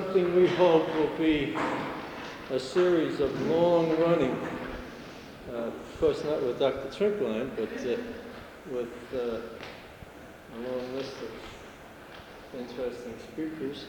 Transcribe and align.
something 0.00 0.34
we 0.34 0.46
hope 0.46 0.86
will 0.94 1.14
be 1.18 1.54
a 2.50 2.58
series 2.58 3.20
of 3.20 3.48
long-running, 3.48 4.34
uh, 5.52 5.56
of 5.56 6.00
course 6.00 6.24
not 6.24 6.42
with 6.42 6.58
Dr. 6.58 6.88
Trinklein, 6.88 7.50
but 7.54 7.68
uh, 7.86 7.98
with 8.72 8.88
uh, 9.14 9.40
a 10.54 10.58
long 10.58 10.94
list 10.94 11.12
of 11.20 12.60
interesting 12.60 13.14
speakers. 13.30 13.84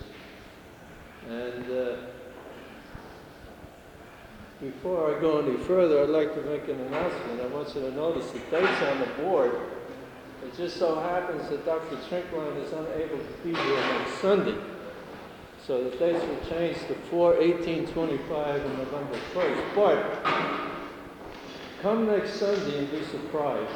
And 1.30 1.72
uh, 1.72 1.96
before 4.60 5.16
I 5.16 5.22
go 5.22 5.40
any 5.40 5.58
further, 5.64 6.04
I'd 6.04 6.10
like 6.10 6.36
to 6.36 6.42
make 6.42 6.68
an 6.68 6.80
announcement. 6.82 7.40
I 7.40 7.48
want 7.48 7.74
you 7.74 7.82
to 7.82 7.92
notice 7.92 8.30
the 8.32 8.40
dates 8.40 8.82
on 8.82 9.00
the 9.00 9.24
board. 9.24 9.54
It 10.44 10.58
just 10.58 10.76
so 10.76 11.00
happens 11.00 11.48
that 11.50 11.66
Dr. 11.66 11.96
Trinklein 11.96 12.62
is 12.66 12.74
unable 12.74 13.18
to 13.18 13.34
be 13.44 13.54
here 13.54 13.76
next 13.76 14.20
Sunday. 14.20 14.58
So 15.72 15.82
the 15.86 15.96
dates 15.96 16.22
were 16.26 16.50
changed 16.50 16.86
to 16.90 16.96
4, 17.10 17.38
18, 17.38 17.88
25, 17.88 18.66
and 18.66 18.78
November 18.80 19.18
1st. 19.34 19.74
But 19.74 20.22
come 21.82 22.08
next 22.08 22.34
Sunday 22.34 22.80
and 22.80 22.92
be 22.92 23.02
surprised. 23.06 23.72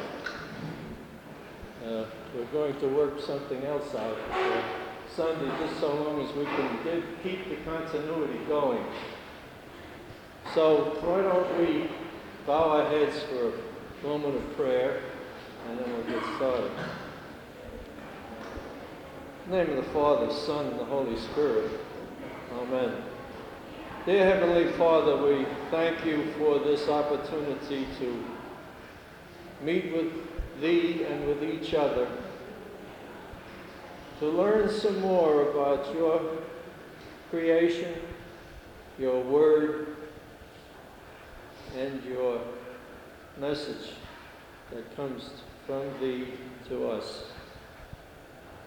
Uh, 1.82 2.04
we're 2.34 2.44
going 2.52 2.78
to 2.80 2.88
work 2.88 3.18
something 3.18 3.64
else 3.64 3.94
out 3.94 4.18
for 4.30 4.62
Sunday, 5.16 5.50
just 5.58 5.80
so 5.80 5.94
long 5.94 6.20
as 6.20 6.36
we 6.36 6.44
can 6.44 7.02
keep 7.22 7.48
the 7.48 7.56
continuity 7.64 8.40
going. 8.46 8.84
So 10.54 10.98
why 11.00 11.22
don't 11.22 11.58
we 11.58 11.88
bow 12.46 12.78
our 12.78 12.90
heads 12.90 13.22
for 13.22 13.54
a 13.54 14.06
moment 14.06 14.36
of 14.36 14.54
prayer, 14.54 15.00
and 15.70 15.78
then 15.78 15.90
we'll 15.94 16.20
get 16.20 16.22
started. 16.36 16.72
In 19.46 19.52
the 19.52 19.58
name 19.58 19.78
of 19.78 19.84
the 19.84 19.90
Father, 19.92 20.32
Son, 20.32 20.66
and 20.66 20.80
the 20.80 20.84
Holy 20.86 21.16
Spirit. 21.16 21.70
Amen. 22.52 22.96
Dear 24.04 24.24
Heavenly 24.24 24.72
Father, 24.72 25.16
we 25.24 25.46
thank 25.70 26.04
you 26.04 26.32
for 26.36 26.58
this 26.58 26.88
opportunity 26.88 27.86
to 28.00 28.24
meet 29.62 29.92
with 29.92 30.12
Thee 30.60 31.04
and 31.04 31.28
with 31.28 31.44
each 31.44 31.74
other, 31.74 32.08
to 34.18 34.26
learn 34.26 34.68
some 34.68 35.00
more 35.00 35.50
about 35.50 35.94
your 35.94 36.22
creation, 37.30 37.94
your 38.98 39.22
Word, 39.22 39.96
and 41.76 42.02
your 42.02 42.40
message 43.38 43.92
that 44.72 44.96
comes 44.96 45.30
from 45.68 45.84
Thee 46.00 46.32
to 46.68 46.88
us. 46.88 47.26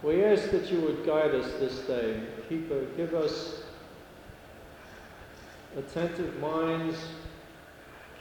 We 0.02 0.24
ask 0.24 0.50
that 0.52 0.72
you 0.72 0.80
would 0.82 1.06
guide 1.06 1.36
us 1.36 1.52
this 1.60 1.80
day, 1.80 2.22
give 2.50 3.14
us 3.14 3.64
attentive 5.78 6.40
minds, 6.40 6.98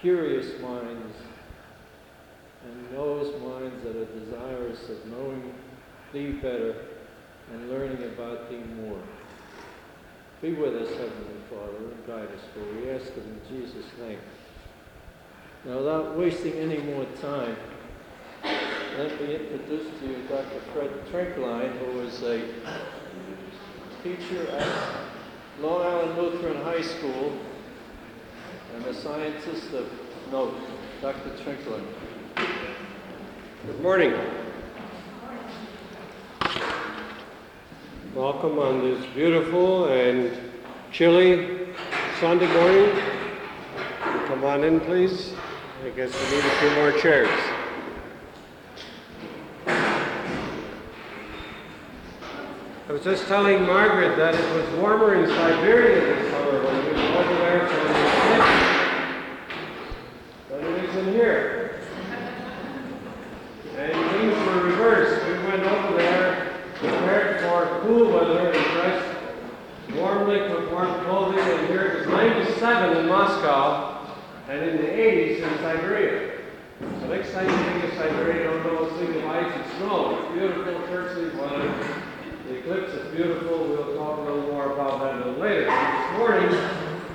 curious 0.01 0.61
minds, 0.61 1.17
and 2.65 2.97
those 2.97 3.41
minds 3.41 3.85
that 3.85 3.95
are 3.95 4.07
desirous 4.07 4.89
of 4.89 5.07
knowing 5.07 5.55
Thee 6.13 6.33
better 6.33 6.75
and 7.53 7.71
learning 7.71 8.03
about 8.05 8.51
Thee 8.51 8.63
more. 8.83 9.01
Be 10.43 10.55
with 10.55 10.75
us, 10.75 10.91
Heavenly 10.91 11.41
Father, 11.49 11.77
and 11.77 12.07
guide 12.07 12.29
us, 12.35 12.43
for 12.53 12.61
we 12.75 12.91
ask 12.91 13.07
it 13.07 13.19
in 13.19 13.41
Jesus' 13.49 13.87
name. 14.01 14.19
Now, 15.65 15.79
without 15.79 16.17
wasting 16.17 16.55
any 16.55 16.79
more 16.79 17.07
time, 17.21 17.57
let 18.99 19.21
me 19.21 19.37
introduce 19.37 19.87
to 20.01 20.09
you 20.09 20.17
Dr. 20.29 20.61
Fred 20.73 20.91
Trinklein, 21.07 21.71
who 21.79 22.01
is 22.01 22.21
a 22.25 22.43
teacher 24.03 24.51
at 24.51 24.67
Long 25.61 25.83
Island 25.83 26.19
Lutheran 26.19 26.61
High 26.65 26.83
School 26.83 27.39
and 28.75 28.85
a 28.87 28.93
scientist 28.93 29.73
of 29.73 29.87
note. 30.33 30.53
Dr. 31.01 31.31
Trinklein. 31.45 31.85
Good 33.67 33.81
morning. 33.81 34.15
Welcome 38.17 38.59
on 38.59 38.81
this 38.81 39.07
beautiful 39.15 39.85
and 39.93 40.37
chilly 40.91 41.69
Sunday 42.19 42.53
morning. 42.53 43.01
Come 44.27 44.43
on 44.43 44.65
in, 44.65 44.81
please. 44.81 45.35
I 45.85 45.91
guess 45.91 46.13
we 46.13 46.37
need 46.37 46.45
a 46.45 46.51
few 46.59 46.71
more 46.71 46.91
chairs. 47.01 47.58
I 52.89 52.93
was 52.93 53.05
just 53.05 53.27
telling 53.27 53.67
Margaret 53.67 54.17
that 54.17 54.35
it 54.35 54.55
was 54.55 54.81
warmer 54.81 55.15
in 55.15 55.29
Siberia 55.29 56.01
this 56.01 56.33
summer 56.33 56.65
when 56.65 56.87
we 56.87 56.93
were 56.93 57.19
over 57.19 57.35
there 57.35 57.69
for 57.69 57.77
the 60.57 60.63
than 60.63 60.73
it 60.73 60.85
is 60.89 60.97
in 60.97 61.13
here. 61.13 61.83
And 63.77 63.93
things 64.13 64.33
were 64.47 64.63
reversed. 64.63 65.21
We 65.27 65.33
went 65.51 65.65
over 65.65 65.99
there 65.99 66.63
prepared 66.77 67.43
for 67.43 67.81
cool 67.83 68.11
weather 68.11 68.53
and 68.53 68.65
dressed 68.73 69.19
warmly 69.95 70.41
with 70.41 70.73
warm 70.73 71.05
clothing, 71.05 71.41
and 71.41 71.67
here 71.69 71.83
it 71.83 71.99
was 71.99 72.09
97 72.09 72.97
in 72.97 73.07
Moscow 73.07 74.17
and 74.49 74.65
in 74.65 74.79
the 74.79 74.89
80s 74.89 75.43
in 75.43 75.59
Siberia. 75.59 76.41
So 76.81 77.07
next 77.09 77.33
time 77.33 77.51
you 77.51 77.55
think 77.55 77.85
of 77.85 77.99
Siberia, 77.99 78.45
don't 78.51 78.63
go 78.63 78.89
think 78.97 79.15
of 79.15 79.25
ice 79.27 79.53
and 79.55 79.67
snow. 79.77 80.21
It's 80.21 80.33
beautiful, 80.33 80.73
churchy 80.87 81.37
weather. 81.37 82.05
The 82.49 82.55
eclipse 82.61 82.93
is 82.95 83.15
beautiful. 83.15 83.59
We'll 83.59 83.95
talk 83.95 84.21
a 84.21 84.23
little 84.23 84.51
more 84.51 84.73
about 84.73 85.01
that 85.01 85.17
a 85.17 85.19
little 85.19 85.35
later. 85.35 85.67
This 85.67 86.19
morning, 86.19 86.49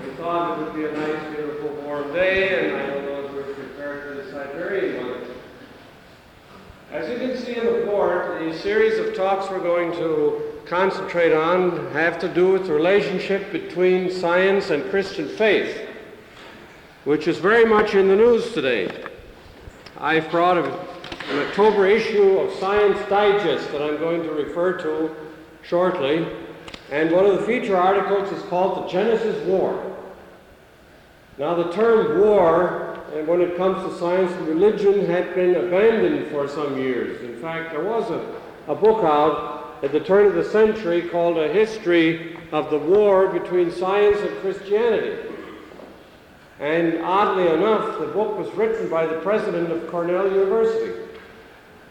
we 0.06 0.16
thought 0.16 0.60
it 0.60 0.64
would 0.64 0.76
be 0.76 0.86
a 0.86 0.92
nice, 0.92 1.36
beautiful, 1.36 1.70
warm 1.82 2.14
day, 2.14 2.70
and 2.70 2.78
I 2.78 2.86
don't 2.86 3.06
know 3.06 3.26
if 3.26 3.34
we're 3.34 3.54
prepared 3.56 4.04
for 4.04 4.22
the 4.22 4.32
Siberian 4.32 5.08
weather. 5.08 5.26
As 6.92 7.10
you 7.10 7.18
can 7.18 7.36
see 7.36 7.56
in 7.56 7.66
the 7.66 7.84
board, 7.88 8.44
the 8.44 8.56
series 8.60 9.00
of 9.00 9.16
talks 9.16 9.50
we're 9.50 9.58
going 9.58 9.92
to 9.94 10.54
concentrate 10.68 11.34
on 11.34 11.92
have 11.94 12.13
to 12.24 12.34
do 12.34 12.54
with 12.54 12.68
the 12.68 12.74
relationship 12.74 13.52
between 13.52 14.10
science 14.10 14.70
and 14.70 14.90
Christian 14.90 15.28
faith, 15.28 15.90
which 17.04 17.28
is 17.28 17.38
very 17.38 17.66
much 17.66 17.96
in 17.96 18.08
the 18.08 18.16
news 18.16 18.54
today. 18.54 18.90
I've 20.00 20.32
brought 20.32 20.58
a, 20.58 20.64
an 20.64 21.40
October 21.48 21.86
issue 21.86 22.40
of 22.40 22.58
Science 22.60 22.98
Digest 23.10 23.70
that 23.74 23.82
I'm 23.82 23.98
going 23.98 24.24
to 24.24 24.32
refer 24.32 24.78
to 24.84 25.14
shortly, 25.64 26.26
and 26.92 27.12
one 27.12 27.26
of 27.26 27.42
the 27.42 27.46
feature 27.46 27.76
articles 27.76 28.32
is 28.32 28.42
called 28.44 28.86
The 28.86 28.90
Genesis 28.90 29.46
War. 29.46 29.94
Now, 31.38 31.56
the 31.56 31.74
term 31.74 32.22
war 32.22 33.02
and 33.14 33.28
when 33.28 33.42
it 33.42 33.58
comes 33.58 33.84
to 33.86 34.00
science 34.00 34.32
and 34.32 34.48
religion 34.48 35.08
had 35.08 35.36
been 35.36 35.56
abandoned 35.56 36.32
for 36.32 36.48
some 36.48 36.78
years. 36.78 37.22
In 37.22 37.38
fact, 37.42 37.72
there 37.72 37.84
was 37.84 38.10
a, 38.10 38.72
a 38.72 38.76
book 38.76 39.04
out 39.04 39.53
at 39.84 39.92
the 39.92 40.00
turn 40.00 40.26
of 40.26 40.34
the 40.34 40.46
century 40.46 41.10
called 41.10 41.38
A 41.38 41.50
History 41.50 42.38
of 42.54 42.70
the 42.70 42.80
War 42.80 43.28
Between 43.28 43.70
Science 43.70 44.18
and 44.18 44.36
Christianity. 44.38 45.30
And 46.62 47.02
oddly 47.04 47.50
enough, 47.50 48.00
the 48.00 48.08
book 48.08 48.38
was 48.38 48.50
written 48.54 48.90
by 48.90 49.06
the 49.06 49.20
president 49.20 49.70
of 49.74 49.86
Cornell 49.90 50.32
University. 50.32 51.02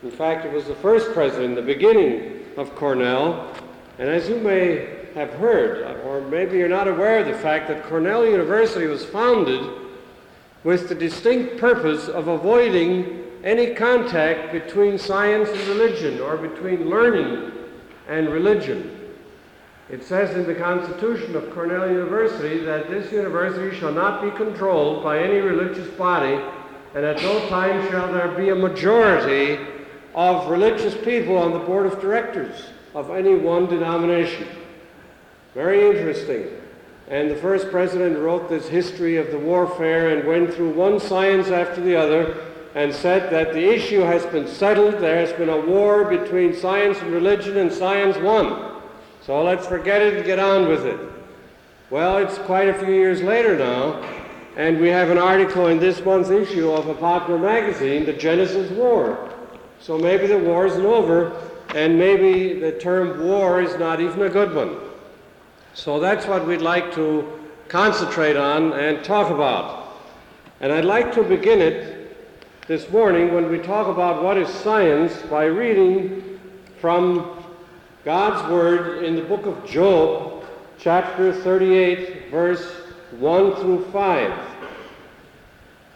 In 0.02 0.10
fact, 0.10 0.46
it 0.46 0.52
was 0.52 0.64
the 0.64 0.74
first 0.76 1.12
president, 1.12 1.54
the 1.54 1.60
beginning 1.60 2.40
of 2.56 2.74
Cornell. 2.76 3.54
And 3.98 4.08
as 4.08 4.26
you 4.26 4.38
may 4.38 5.00
have 5.14 5.30
heard, 5.34 6.00
or 6.06 6.22
maybe 6.22 6.56
you're 6.56 6.70
not 6.70 6.88
aware 6.88 7.18
of 7.18 7.26
the 7.26 7.34
fact 7.34 7.68
that 7.68 7.84
Cornell 7.84 8.24
University 8.24 8.86
was 8.86 9.04
founded 9.04 9.70
with 10.64 10.88
the 10.88 10.94
distinct 10.94 11.58
purpose 11.58 12.08
of 12.08 12.28
avoiding 12.28 13.22
any 13.44 13.74
contact 13.74 14.50
between 14.50 14.96
science 14.96 15.50
and 15.50 15.60
religion 15.68 16.20
or 16.20 16.38
between 16.38 16.88
learning 16.88 17.52
and 18.08 18.28
religion. 18.30 18.98
It 19.90 20.02
says 20.04 20.34
in 20.36 20.46
the 20.46 20.54
Constitution 20.54 21.36
of 21.36 21.52
Cornell 21.52 21.90
University 21.90 22.58
that 22.64 22.88
this 22.88 23.12
university 23.12 23.76
shall 23.78 23.92
not 23.92 24.22
be 24.22 24.30
controlled 24.30 25.02
by 25.02 25.18
any 25.18 25.40
religious 25.40 25.88
body, 25.98 26.40
and 26.94 27.04
at 27.04 27.20
no 27.22 27.48
time 27.48 27.88
shall 27.90 28.12
there 28.12 28.28
be 28.28 28.48
a 28.48 28.54
majority 28.54 29.58
of 30.14 30.50
religious 30.50 30.94
people 31.04 31.36
on 31.36 31.52
the 31.52 31.58
board 31.58 31.86
of 31.86 32.00
directors 32.00 32.70
of 32.94 33.10
any 33.10 33.34
one 33.34 33.66
denomination. 33.66 34.46
Very 35.54 35.86
interesting. 35.90 36.48
And 37.08 37.30
the 37.30 37.36
first 37.36 37.70
president 37.70 38.18
wrote 38.18 38.48
this 38.48 38.68
history 38.68 39.16
of 39.16 39.30
the 39.30 39.38
warfare 39.38 40.16
and 40.16 40.26
went 40.26 40.54
through 40.54 40.70
one 40.70 41.00
science 41.00 41.48
after 41.48 41.80
the 41.80 41.96
other 41.96 42.51
and 42.74 42.94
said 42.94 43.30
that 43.30 43.52
the 43.52 43.62
issue 43.62 44.00
has 44.00 44.24
been 44.26 44.48
settled. 44.48 44.94
There 44.94 45.18
has 45.18 45.32
been 45.34 45.50
a 45.50 45.60
war 45.60 46.04
between 46.04 46.54
science 46.54 46.98
and 47.00 47.12
religion, 47.12 47.58
and 47.58 47.72
science 47.72 48.16
won. 48.16 48.80
So 49.20 49.42
let's 49.42 49.66
forget 49.66 50.02
it 50.02 50.14
and 50.14 50.24
get 50.24 50.38
on 50.38 50.68
with 50.68 50.86
it. 50.86 50.98
Well, 51.90 52.16
it's 52.16 52.38
quite 52.38 52.68
a 52.68 52.74
few 52.74 52.94
years 52.94 53.20
later 53.22 53.56
now, 53.56 54.02
and 54.56 54.80
we 54.80 54.88
have 54.88 55.10
an 55.10 55.18
article 55.18 55.66
in 55.66 55.78
this 55.78 56.02
month's 56.04 56.30
issue 56.30 56.70
of 56.70 56.88
a 56.88 56.94
popular 56.94 57.38
magazine, 57.38 58.06
The 58.06 58.14
Genesis 58.14 58.70
War. 58.70 59.30
So 59.78 59.98
maybe 59.98 60.26
the 60.26 60.38
war 60.38 60.66
isn't 60.66 60.86
over, 60.86 61.38
and 61.74 61.98
maybe 61.98 62.58
the 62.58 62.72
term 62.72 63.26
war 63.26 63.60
is 63.60 63.78
not 63.78 64.00
even 64.00 64.22
a 64.22 64.30
good 64.30 64.54
one. 64.54 64.78
So 65.74 66.00
that's 66.00 66.26
what 66.26 66.46
we'd 66.46 66.62
like 66.62 66.94
to 66.94 67.40
concentrate 67.68 68.36
on 68.36 68.72
and 68.72 69.04
talk 69.04 69.30
about. 69.30 69.98
And 70.60 70.72
I'd 70.72 70.84
like 70.84 71.12
to 71.14 71.22
begin 71.22 71.60
it 71.60 72.01
this 72.68 72.88
morning 72.90 73.34
when 73.34 73.50
we 73.50 73.58
talk 73.58 73.88
about 73.88 74.22
what 74.22 74.36
is 74.36 74.48
science 74.48 75.12
by 75.22 75.46
reading 75.46 76.38
from 76.80 77.42
God's 78.04 78.48
Word 78.48 79.02
in 79.02 79.16
the 79.16 79.22
book 79.22 79.46
of 79.46 79.66
Job, 79.66 80.44
chapter 80.78 81.32
38, 81.32 82.30
verse 82.30 82.64
1 83.18 83.56
through 83.56 83.84
5. 83.86 84.40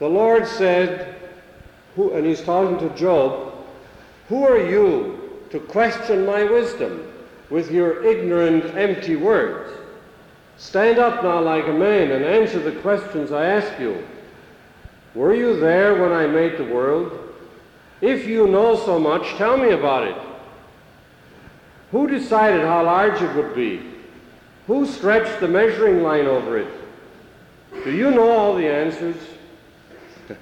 The 0.00 0.08
Lord 0.08 0.44
said, 0.44 1.14
who, 1.94 2.12
and 2.14 2.26
he's 2.26 2.42
talking 2.42 2.78
to 2.80 2.92
Job, 2.96 3.54
Who 4.28 4.42
are 4.42 4.58
you 4.58 5.44
to 5.50 5.60
question 5.60 6.26
my 6.26 6.42
wisdom 6.42 7.12
with 7.48 7.70
your 7.70 8.02
ignorant, 8.02 8.74
empty 8.76 9.14
words? 9.14 9.72
Stand 10.56 10.98
up 10.98 11.22
now 11.22 11.40
like 11.40 11.68
a 11.68 11.72
man 11.72 12.10
and 12.10 12.24
answer 12.24 12.58
the 12.58 12.80
questions 12.80 13.30
I 13.30 13.46
ask 13.46 13.78
you. 13.78 14.04
Were 15.16 15.34
you 15.34 15.58
there 15.58 15.94
when 15.94 16.12
I 16.12 16.26
made 16.26 16.58
the 16.58 16.64
world? 16.64 17.10
If 18.02 18.26
you 18.26 18.46
know 18.46 18.76
so 18.76 18.98
much, 18.98 19.26
tell 19.36 19.56
me 19.56 19.70
about 19.70 20.06
it. 20.06 20.16
Who 21.90 22.06
decided 22.06 22.60
how 22.60 22.84
large 22.84 23.22
it 23.22 23.34
would 23.34 23.54
be? 23.54 23.80
Who 24.66 24.84
stretched 24.84 25.40
the 25.40 25.48
measuring 25.48 26.02
line 26.02 26.26
over 26.26 26.58
it? 26.58 26.68
Do 27.82 27.92
you 27.92 28.10
know 28.10 28.28
all 28.28 28.56
the 28.56 28.68
answers? 28.68 29.16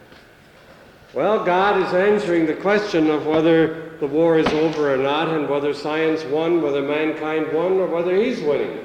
well, 1.14 1.44
God 1.44 1.80
is 1.80 1.94
answering 1.94 2.44
the 2.44 2.54
question 2.54 3.10
of 3.10 3.26
whether 3.26 3.96
the 4.00 4.08
war 4.08 4.40
is 4.40 4.48
over 4.48 4.92
or 4.92 4.96
not, 4.96 5.28
and 5.28 5.48
whether 5.48 5.72
science 5.72 6.24
won, 6.24 6.60
whether 6.60 6.82
mankind 6.82 7.46
won, 7.52 7.74
or 7.74 7.86
whether 7.86 8.16
he's 8.16 8.40
winning. 8.40 8.84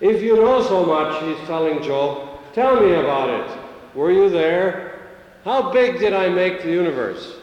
If 0.00 0.20
you 0.20 0.36
know 0.36 0.62
so 0.62 0.84
much, 0.84 1.22
he's 1.24 1.46
telling 1.46 1.82
Job, 1.82 2.40
tell 2.52 2.78
me 2.78 2.92
about 2.92 3.30
it. 3.30 3.58
Were 3.94 4.12
you 4.12 4.28
there? 4.28 4.87
How 5.44 5.72
big 5.72 5.98
did 5.98 6.12
I 6.12 6.28
make 6.28 6.62
the 6.62 6.70
universe? 6.70 7.36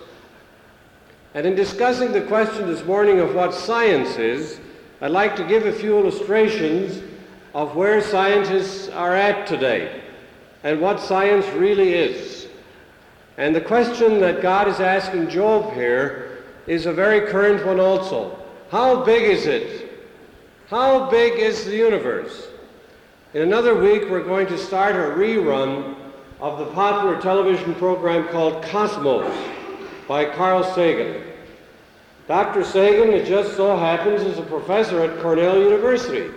And 1.33 1.45
in 1.45 1.55
discussing 1.55 2.11
the 2.11 2.21
question 2.21 2.67
this 2.67 2.83
morning 2.85 3.19
of 3.19 3.35
what 3.35 3.53
science 3.53 4.17
is, 4.17 4.59
I'd 5.01 5.11
like 5.11 5.35
to 5.37 5.43
give 5.43 5.65
a 5.65 5.71
few 5.71 5.97
illustrations 5.97 7.01
of 7.53 7.75
where 7.75 8.01
scientists 8.01 8.89
are 8.89 9.15
at 9.15 9.47
today 9.47 10.01
and 10.63 10.81
what 10.81 10.99
science 10.99 11.45
really 11.49 11.93
is. 11.93 12.47
And 13.37 13.55
the 13.55 13.61
question 13.61 14.19
that 14.21 14.41
God 14.41 14.67
is 14.67 14.79
asking 14.79 15.29
Job 15.29 15.73
here 15.73 16.43
is 16.67 16.85
a 16.85 16.93
very 16.93 17.29
current 17.29 17.65
one 17.65 17.79
also. 17.79 18.37
How 18.71 19.03
big 19.03 19.23
is 19.23 19.45
it? 19.45 19.91
How 20.67 21.09
big 21.09 21.39
is 21.39 21.65
the 21.65 21.75
universe? 21.75 22.47
In 23.33 23.41
another 23.41 23.75
week, 23.75 24.09
we're 24.09 24.23
going 24.23 24.47
to 24.47 24.57
start 24.57 24.95
a 24.95 25.15
rerun 25.15 26.04
of 26.39 26.59
the 26.59 26.65
popular 26.73 27.19
television 27.21 27.73
program 27.75 28.27
called 28.27 28.63
Cosmos 28.63 29.33
by 30.07 30.25
Carl 30.25 30.63
Sagan. 30.63 31.23
Dr. 32.27 32.63
Sagan, 32.63 33.13
it 33.13 33.25
just 33.25 33.55
so 33.55 33.77
happens, 33.77 34.21
is 34.21 34.37
a 34.37 34.43
professor 34.43 35.01
at 35.01 35.19
Cornell 35.21 35.57
University. 35.57 36.33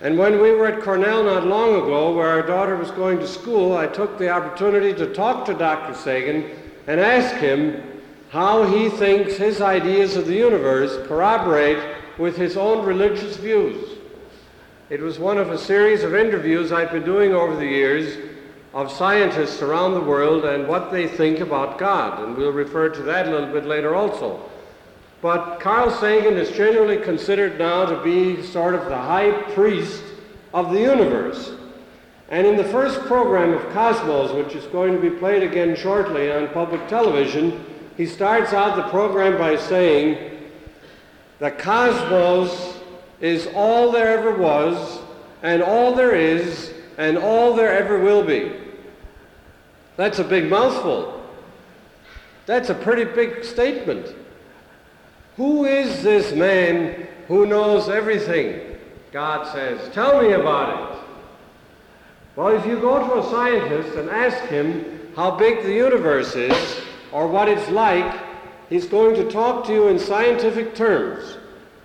And 0.00 0.18
when 0.18 0.40
we 0.40 0.52
were 0.52 0.66
at 0.66 0.82
Cornell 0.82 1.24
not 1.24 1.46
long 1.46 1.76
ago, 1.76 2.14
where 2.14 2.28
our 2.28 2.42
daughter 2.42 2.76
was 2.76 2.90
going 2.90 3.18
to 3.18 3.28
school, 3.28 3.76
I 3.76 3.86
took 3.86 4.18
the 4.18 4.30
opportunity 4.30 4.92
to 4.94 5.12
talk 5.12 5.44
to 5.46 5.54
Dr. 5.54 5.94
Sagan 5.94 6.50
and 6.86 6.98
ask 6.98 7.36
him 7.36 7.82
how 8.30 8.64
he 8.64 8.88
thinks 8.88 9.36
his 9.36 9.60
ideas 9.60 10.16
of 10.16 10.26
the 10.26 10.34
universe 10.34 11.06
corroborate 11.06 11.78
with 12.18 12.36
his 12.36 12.56
own 12.56 12.84
religious 12.86 13.36
views. 13.36 13.98
It 14.90 15.00
was 15.00 15.18
one 15.18 15.38
of 15.38 15.50
a 15.50 15.58
series 15.58 16.02
of 16.02 16.14
interviews 16.14 16.72
I've 16.72 16.90
been 16.90 17.04
doing 17.04 17.32
over 17.32 17.54
the 17.54 17.66
years 17.66 18.31
of 18.74 18.90
scientists 18.90 19.60
around 19.60 19.94
the 19.94 20.00
world 20.00 20.44
and 20.44 20.66
what 20.66 20.90
they 20.90 21.06
think 21.06 21.40
about 21.40 21.78
God. 21.78 22.22
And 22.22 22.36
we'll 22.36 22.52
refer 22.52 22.88
to 22.88 23.02
that 23.02 23.28
a 23.28 23.30
little 23.30 23.52
bit 23.52 23.66
later 23.66 23.94
also. 23.94 24.48
But 25.20 25.60
Carl 25.60 25.90
Sagan 25.90 26.36
is 26.36 26.50
generally 26.50 26.96
considered 26.96 27.58
now 27.58 27.84
to 27.84 28.02
be 28.02 28.42
sort 28.42 28.74
of 28.74 28.86
the 28.86 28.96
high 28.96 29.30
priest 29.54 30.02
of 30.54 30.72
the 30.72 30.80
universe. 30.80 31.52
And 32.28 32.46
in 32.46 32.56
the 32.56 32.64
first 32.64 32.98
program 33.00 33.52
of 33.52 33.62
Cosmos, 33.72 34.32
which 34.32 34.56
is 34.56 34.64
going 34.66 34.94
to 34.94 35.00
be 35.00 35.10
played 35.10 35.42
again 35.42 35.76
shortly 35.76 36.32
on 36.32 36.48
public 36.48 36.88
television, 36.88 37.64
he 37.96 38.06
starts 38.06 38.54
out 38.54 38.76
the 38.76 38.88
program 38.88 39.36
by 39.36 39.56
saying, 39.56 40.40
The 41.40 41.50
cosmos 41.50 42.80
is 43.20 43.48
all 43.54 43.92
there 43.92 44.18
ever 44.18 44.34
was, 44.34 45.00
and 45.42 45.62
all 45.62 45.94
there 45.94 46.14
is, 46.14 46.72
and 46.96 47.18
all 47.18 47.54
there 47.54 47.72
ever 47.72 47.98
will 47.98 48.24
be. 48.24 48.61
That's 49.96 50.18
a 50.18 50.24
big 50.24 50.48
mouthful. 50.48 51.22
That's 52.46 52.70
a 52.70 52.74
pretty 52.74 53.04
big 53.04 53.44
statement. 53.44 54.14
Who 55.36 55.64
is 55.64 56.02
this 56.02 56.32
man 56.32 57.06
who 57.28 57.46
knows 57.46 57.88
everything? 57.88 58.78
God 59.12 59.52
says, 59.52 59.92
Tell 59.92 60.22
me 60.22 60.32
about 60.32 60.92
it. 60.92 60.98
Well, 62.34 62.48
if 62.48 62.66
you 62.66 62.80
go 62.80 63.06
to 63.06 63.26
a 63.26 63.30
scientist 63.30 63.96
and 63.96 64.08
ask 64.08 64.42
him 64.44 65.12
how 65.14 65.32
big 65.32 65.62
the 65.62 65.72
universe 65.72 66.34
is 66.34 66.80
or 67.12 67.26
what 67.26 67.48
it's 67.48 67.68
like, 67.70 68.20
he's 68.70 68.86
going 68.86 69.14
to 69.16 69.30
talk 69.30 69.66
to 69.66 69.72
you 69.72 69.88
in 69.88 69.98
scientific 69.98 70.74
terms. 70.74 71.36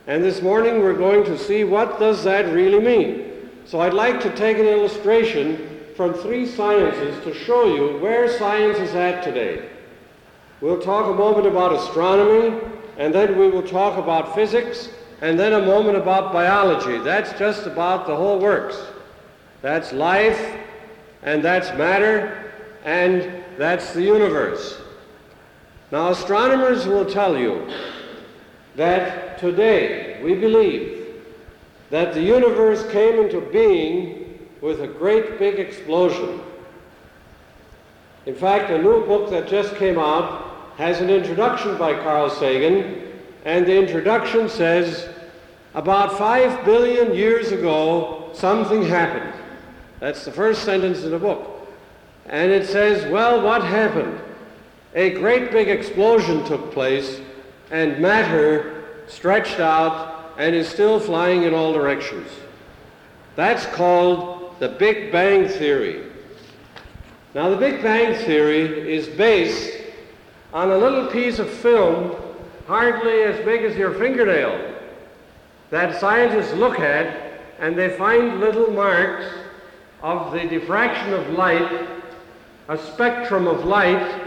And 0.07 0.23
this 0.23 0.41
morning 0.41 0.79
we're 0.79 0.93
going 0.93 1.25
to 1.25 1.37
see 1.37 1.65
what 1.65 1.99
does 1.99 2.23
that 2.23 2.53
really 2.53 2.79
mean. 2.79 3.49
So 3.65 3.81
I'd 3.81 3.93
like 3.93 4.21
to 4.21 4.33
take 4.35 4.57
an 4.57 4.65
illustration 4.65 5.76
from 5.97 6.13
three 6.13 6.45
sciences 6.45 7.21
to 7.23 7.33
show 7.33 7.65
you 7.65 7.97
where 7.97 8.29
science 8.37 8.77
is 8.77 8.93
at 8.93 9.23
today. 9.23 9.67
We'll 10.61 10.79
talk 10.79 11.07
a 11.07 11.17
moment 11.17 11.47
about 11.47 11.73
astronomy, 11.73 12.55
and 12.99 13.11
then 13.11 13.35
we 13.35 13.49
will 13.49 13.63
talk 13.63 13.97
about 13.97 14.35
physics, 14.35 14.89
and 15.21 15.39
then 15.39 15.53
a 15.53 15.65
moment 15.65 15.97
about 15.97 16.31
biology. 16.31 16.99
That's 16.99 17.33
just 17.39 17.65
about 17.65 18.05
the 18.05 18.15
whole 18.15 18.39
works. 18.39 18.79
That's 19.63 19.91
life, 19.91 20.55
and 21.23 21.43
that's 21.43 21.75
matter, 21.75 22.53
and 22.85 23.43
that's 23.57 23.93
the 23.93 24.03
universe. 24.03 24.79
Now, 25.91 26.11
astronomers 26.11 26.85
will 26.85 27.05
tell 27.05 27.35
you 27.35 27.67
that 28.75 29.39
today 29.39 30.21
we 30.23 30.35
believe 30.35 31.07
that 31.89 32.13
the 32.13 32.21
universe 32.21 32.87
came 32.91 33.19
into 33.19 33.41
being 33.41 34.16
with 34.61 34.81
a 34.81 34.87
great 34.87 35.37
big 35.39 35.59
explosion. 35.59 36.41
In 38.25 38.35
fact, 38.35 38.69
a 38.71 38.81
new 38.81 39.05
book 39.05 39.29
that 39.29 39.47
just 39.47 39.75
came 39.75 39.97
out 39.97 40.73
has 40.77 41.01
an 41.01 41.09
introduction 41.09 41.77
by 41.77 41.93
Carl 41.93 42.29
Sagan, 42.29 43.13
and 43.45 43.65
the 43.65 43.75
introduction 43.75 44.49
says, 44.49 45.09
about 45.73 46.17
five 46.17 46.65
billion 46.65 47.15
years 47.15 47.51
ago, 47.51 48.29
something 48.33 48.83
happened. 48.83 49.33
That's 49.99 50.25
the 50.25 50.31
first 50.31 50.63
sentence 50.63 51.03
in 51.03 51.11
the 51.11 51.19
book. 51.19 51.67
And 52.25 52.51
it 52.51 52.67
says, 52.67 53.09
well, 53.11 53.41
what 53.41 53.63
happened? 53.63 54.19
A 54.95 55.11
great 55.11 55.51
big 55.51 55.69
explosion 55.69 56.43
took 56.45 56.71
place, 56.71 57.21
and 57.71 57.99
matter 57.99 58.83
stretched 59.07 59.59
out 59.59 60.33
and 60.37 60.55
is 60.55 60.67
still 60.67 60.99
flying 60.99 61.43
in 61.43 61.53
all 61.53 61.73
directions. 61.73 62.29
That's 63.35 63.65
called 63.67 64.36
the 64.59 64.69
Big 64.69 65.11
Bang 65.11 65.47
Theory. 65.47 66.03
Now, 67.35 67.49
the 67.49 67.57
Big 67.57 67.83
Bang 67.83 68.15
Theory 68.25 68.91
is 68.91 69.07
based 69.07 69.77
on 70.53 70.71
a 70.71 70.77
little 70.77 71.07
piece 71.07 71.39
of 71.39 71.49
film 71.49 72.15
hardly 72.65 73.21
as 73.23 73.43
big 73.45 73.63
as 73.63 73.77
your 73.77 73.93
fingernail 73.93 74.75
that 75.69 75.99
scientists 75.99 76.53
look 76.53 76.79
at 76.79 77.41
and 77.59 77.77
they 77.77 77.89
find 77.97 78.39
little 78.39 78.71
marks 78.71 79.25
of 80.01 80.31
the 80.31 80.45
diffraction 80.47 81.13
of 81.13 81.29
light, 81.29 81.87
a 82.69 82.77
spectrum 82.77 83.47
of 83.47 83.65
light 83.65 84.21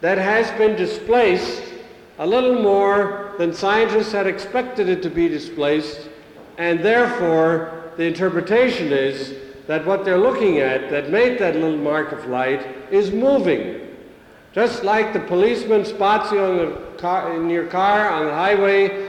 that 0.00 0.18
has 0.18 0.50
been 0.58 0.76
displaced 0.76 1.62
a 2.18 2.26
little 2.26 2.60
more 2.60 3.34
than 3.38 3.52
scientists 3.52 4.12
had 4.12 4.26
expected 4.26 4.88
it 4.88 5.02
to 5.02 5.08
be 5.08 5.26
displaced, 5.26 6.08
and 6.58 6.80
therefore 6.80 7.92
the 7.96 8.04
interpretation 8.04 8.92
is 8.92 9.49
that 9.70 9.86
what 9.86 10.04
they're 10.04 10.18
looking 10.18 10.58
at 10.58 10.90
that 10.90 11.10
made 11.10 11.38
that 11.38 11.54
little 11.54 11.78
mark 11.78 12.10
of 12.10 12.26
light 12.26 12.60
is 12.90 13.12
moving. 13.12 13.80
Just 14.52 14.82
like 14.82 15.12
the 15.12 15.20
policeman 15.20 15.84
spots 15.84 16.32
you 16.32 16.40
on 16.40 16.96
car, 16.98 17.36
in 17.36 17.48
your 17.48 17.68
car 17.68 18.10
on 18.10 18.26
the 18.26 18.32
highway 18.32 19.08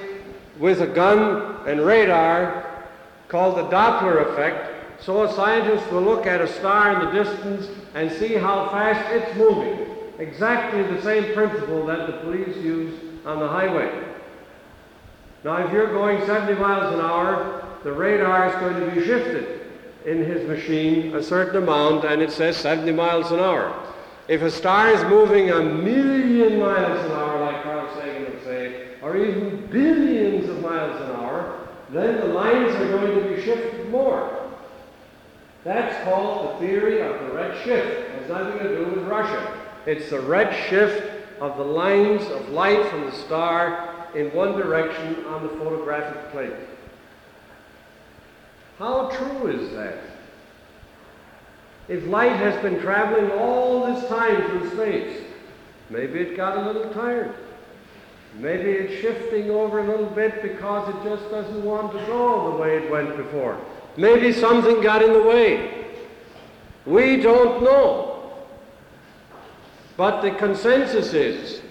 with 0.59 0.81
a 0.81 0.85
gun 0.85 1.67
and 1.67 1.81
radar, 1.81 2.85
called 3.27 3.57
the 3.57 3.75
Doppler 3.75 4.31
effect, 4.31 5.01
so 5.03 5.23
a 5.23 5.33
scientist 5.33 5.91
will 5.91 6.03
look 6.03 6.27
at 6.27 6.41
a 6.41 6.47
star 6.47 6.93
in 6.93 7.07
the 7.07 7.23
distance 7.23 7.67
and 7.95 8.11
see 8.11 8.35
how 8.35 8.69
fast 8.69 9.11
it's 9.11 9.35
moving. 9.35 9.87
Exactly 10.19 10.83
the 10.83 11.01
same 11.01 11.33
principle 11.33 11.87
that 11.87 12.05
the 12.05 12.13
police 12.19 12.55
use 12.57 12.99
on 13.25 13.39
the 13.39 13.47
highway. 13.47 13.91
Now, 15.43 15.65
if 15.65 15.73
you're 15.73 15.91
going 15.91 16.23
70 16.27 16.61
miles 16.61 16.93
an 16.93 17.01
hour, 17.01 17.79
the 17.83 17.91
radar 17.91 18.47
is 18.49 18.55
going 18.57 18.79
to 18.79 18.95
be 18.95 19.03
shifted 19.03 19.60
in 20.05 20.23
his 20.23 20.47
machine 20.47 21.15
a 21.15 21.23
certain 21.23 21.63
amount, 21.63 22.05
and 22.05 22.21
it 22.21 22.31
says 22.31 22.57
70 22.57 22.91
miles 22.91 23.31
an 23.31 23.39
hour. 23.39 23.87
If 24.27 24.41
a 24.41 24.51
star 24.51 24.89
is 24.89 25.03
moving 25.05 25.49
a 25.49 25.61
million 25.61 26.59
miles 26.59 27.05
an 27.05 27.11
hour, 27.11 27.39
like 27.41 27.63
Carl 27.63 27.93
Sagan 27.95 28.31
would 28.31 28.43
say, 28.43 28.87
or 29.01 29.17
even 29.17 29.67
billions 29.67 30.47
of 30.49 30.61
miles 30.61 31.01
an 31.01 31.15
hour, 31.17 31.67
then 31.89 32.17
the 32.17 32.33
lines 32.33 32.73
are 32.75 32.87
going 32.87 33.21
to 33.21 33.35
be 33.35 33.41
shifted 33.41 33.89
more. 33.89 34.49
That's 35.63 36.03
called 36.05 36.55
the 36.55 36.65
theory 36.65 37.01
of 37.01 37.19
the 37.19 37.33
red 37.33 37.63
shift. 37.63 37.87
It 37.87 38.21
has 38.21 38.29
nothing 38.29 38.59
to 38.59 38.75
do 38.77 38.85
with 38.91 39.07
Russia. 39.07 39.59
It's 39.85 40.09
the 40.09 40.19
red 40.19 40.55
shift 40.69 41.03
of 41.41 41.57
the 41.57 41.63
lines 41.63 42.23
of 42.31 42.49
light 42.49 42.85
from 42.87 43.05
the 43.05 43.11
star 43.11 44.07
in 44.15 44.27
one 44.33 44.53
direction 44.53 45.25
on 45.25 45.43
the 45.43 45.49
photographic 45.49 46.31
plate. 46.31 46.53
How 48.81 49.09
true 49.09 49.45
is 49.45 49.69
that? 49.73 49.93
If 51.87 52.03
light 52.07 52.35
has 52.35 52.59
been 52.63 52.81
traveling 52.81 53.29
all 53.39 53.85
this 53.85 54.09
time 54.09 54.41
through 54.47 54.71
space, 54.71 55.21
maybe 55.91 56.21
it 56.21 56.35
got 56.35 56.57
a 56.57 56.65
little 56.65 56.91
tired. 56.91 57.35
Maybe 58.39 58.71
it's 58.71 58.99
shifting 58.99 59.51
over 59.51 59.81
a 59.81 59.87
little 59.87 60.07
bit 60.07 60.41
because 60.41 60.89
it 60.89 61.07
just 61.07 61.29
doesn't 61.29 61.63
want 61.63 61.91
to 61.91 61.99
go 62.07 62.53
the 62.53 62.57
way 62.57 62.77
it 62.77 62.89
went 62.89 63.15
before. 63.17 63.63
Maybe 63.97 64.33
something 64.33 64.81
got 64.81 65.03
in 65.03 65.13
the 65.13 65.21
way. 65.21 65.85
We 66.87 67.17
don't 67.17 67.61
know. 67.63 68.33
But 69.95 70.21
the 70.21 70.31
consensus 70.31 71.13
is 71.13 71.61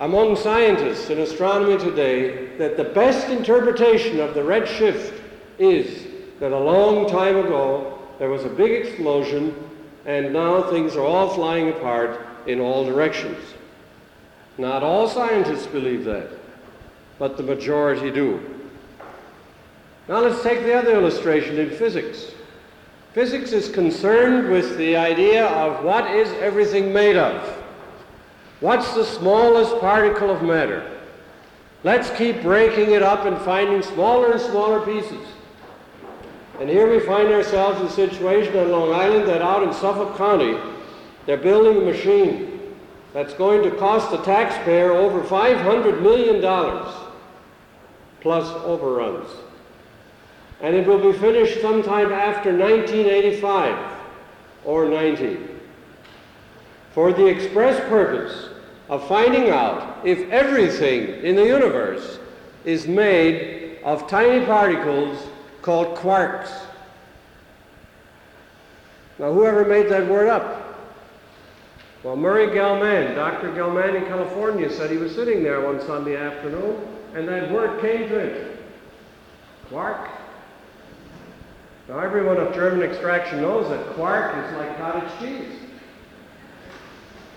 among 0.00 0.36
scientists 0.36 1.08
in 1.08 1.18
astronomy 1.18 1.78
today 1.78 2.58
that 2.58 2.76
the 2.76 2.84
best 2.84 3.30
interpretation 3.30 4.20
of 4.20 4.34
the 4.34 4.44
red 4.44 4.68
shift 4.68 5.18
is 5.58 6.11
that 6.42 6.50
a 6.50 6.58
long 6.58 7.08
time 7.08 7.36
ago 7.36 7.96
there 8.18 8.28
was 8.28 8.44
a 8.44 8.48
big 8.48 8.72
explosion 8.84 9.54
and 10.06 10.32
now 10.32 10.60
things 10.60 10.96
are 10.96 11.04
all 11.04 11.32
flying 11.32 11.68
apart 11.68 12.26
in 12.48 12.58
all 12.58 12.84
directions. 12.84 13.38
Not 14.58 14.82
all 14.82 15.08
scientists 15.08 15.68
believe 15.68 16.04
that, 16.04 16.30
but 17.16 17.36
the 17.36 17.44
majority 17.44 18.10
do. 18.10 18.40
Now 20.08 20.18
let's 20.18 20.42
take 20.42 20.64
the 20.64 20.74
other 20.74 20.90
illustration 20.90 21.60
in 21.60 21.70
physics. 21.70 22.32
Physics 23.12 23.52
is 23.52 23.68
concerned 23.68 24.50
with 24.50 24.76
the 24.78 24.96
idea 24.96 25.46
of 25.46 25.84
what 25.84 26.10
is 26.10 26.28
everything 26.40 26.92
made 26.92 27.16
of. 27.16 27.40
What's 28.58 28.92
the 28.94 29.04
smallest 29.04 29.78
particle 29.78 30.28
of 30.28 30.42
matter? 30.42 30.90
Let's 31.84 32.10
keep 32.18 32.42
breaking 32.42 32.90
it 32.90 33.02
up 33.04 33.26
and 33.26 33.38
finding 33.42 33.80
smaller 33.82 34.32
and 34.32 34.40
smaller 34.40 34.84
pieces. 34.84 35.24
And 36.62 36.70
here 36.70 36.88
we 36.88 37.04
find 37.04 37.26
ourselves 37.26 37.80
in 37.80 37.88
a 37.88 37.90
situation 37.90 38.56
on 38.56 38.70
Long 38.70 38.94
Island 38.94 39.26
that 39.26 39.42
out 39.42 39.64
in 39.64 39.72
Suffolk 39.72 40.16
County, 40.16 40.56
they're 41.26 41.36
building 41.36 41.82
a 41.82 41.84
machine 41.84 42.76
that's 43.12 43.34
going 43.34 43.64
to 43.64 43.76
cost 43.78 44.12
the 44.12 44.18
taxpayer 44.18 44.92
over 44.92 45.22
$500 45.22 46.00
million 46.00 46.40
plus 48.20 48.46
overruns. 48.62 49.28
And 50.60 50.76
it 50.76 50.86
will 50.86 51.00
be 51.00 51.18
finished 51.18 51.60
sometime 51.60 52.12
after 52.12 52.56
1985 52.56 53.98
or 54.64 54.88
90 54.88 55.38
for 56.92 57.12
the 57.12 57.26
express 57.26 57.80
purpose 57.88 58.50
of 58.88 59.04
finding 59.08 59.50
out 59.50 60.06
if 60.06 60.30
everything 60.30 61.24
in 61.24 61.34
the 61.34 61.44
universe 61.44 62.20
is 62.64 62.86
made 62.86 63.80
of 63.82 64.06
tiny 64.06 64.46
particles 64.46 65.18
called 65.62 65.96
quarks. 65.96 66.50
Now, 69.18 69.32
whoever 69.32 69.64
made 69.64 69.88
that 69.88 70.08
word 70.08 70.28
up? 70.28 70.76
Well, 72.02 72.16
Murray 72.16 72.52
Gell-Mann, 72.52 73.14
Dr. 73.14 73.54
Gell-Mann 73.54 73.94
in 73.94 74.04
California, 74.06 74.68
said 74.68 74.90
he 74.90 74.96
was 74.96 75.14
sitting 75.14 75.44
there 75.44 75.60
one 75.60 75.80
Sunday 75.80 76.16
afternoon, 76.16 76.84
and 77.14 77.28
that 77.28 77.50
word 77.52 77.80
came 77.80 78.08
to 78.08 78.28
him. 78.28 78.58
Quark. 79.68 80.08
Now, 81.88 82.00
everyone 82.00 82.38
of 82.38 82.52
German 82.54 82.82
extraction 82.82 83.40
knows 83.40 83.68
that 83.68 83.86
quark 83.94 84.36
is 84.36 84.56
like 84.56 84.76
cottage 84.78 85.10
cheese. 85.20 85.58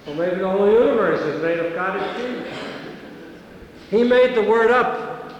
Well, 0.08 0.15
maybe 0.15 0.38
the 0.38 0.50
whole 0.50 0.72
universe 0.72 1.22
is 1.22 1.41
made 1.41 1.60
of 1.60 1.75
cottage 1.75 2.15
cheese. 2.17 2.53
He 3.91 4.03
made 4.03 4.36
the 4.36 4.44
word 4.44 4.72
up. 4.72 5.32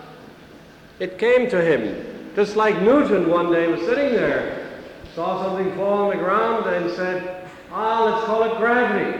It 1.00 1.18
came 1.18 1.50
to 1.50 1.62
him. 1.63 2.04
Just 2.36 2.58
like 2.58 2.82
Newton 2.82 3.30
one 3.30 3.50
day 3.50 3.68
was 3.68 3.80
sitting 3.82 4.13
there, 4.13 4.82
saw 5.13 5.42
something 5.42 5.74
fall 5.77 6.10
on 6.10 6.10
the 6.10 6.22
ground 6.22 6.65
and 6.68 6.94
said, 6.94 7.48
ah, 7.72 8.04
let's 8.04 8.25
call 8.25 8.44
it 8.44 8.58
gravity. 8.58 9.18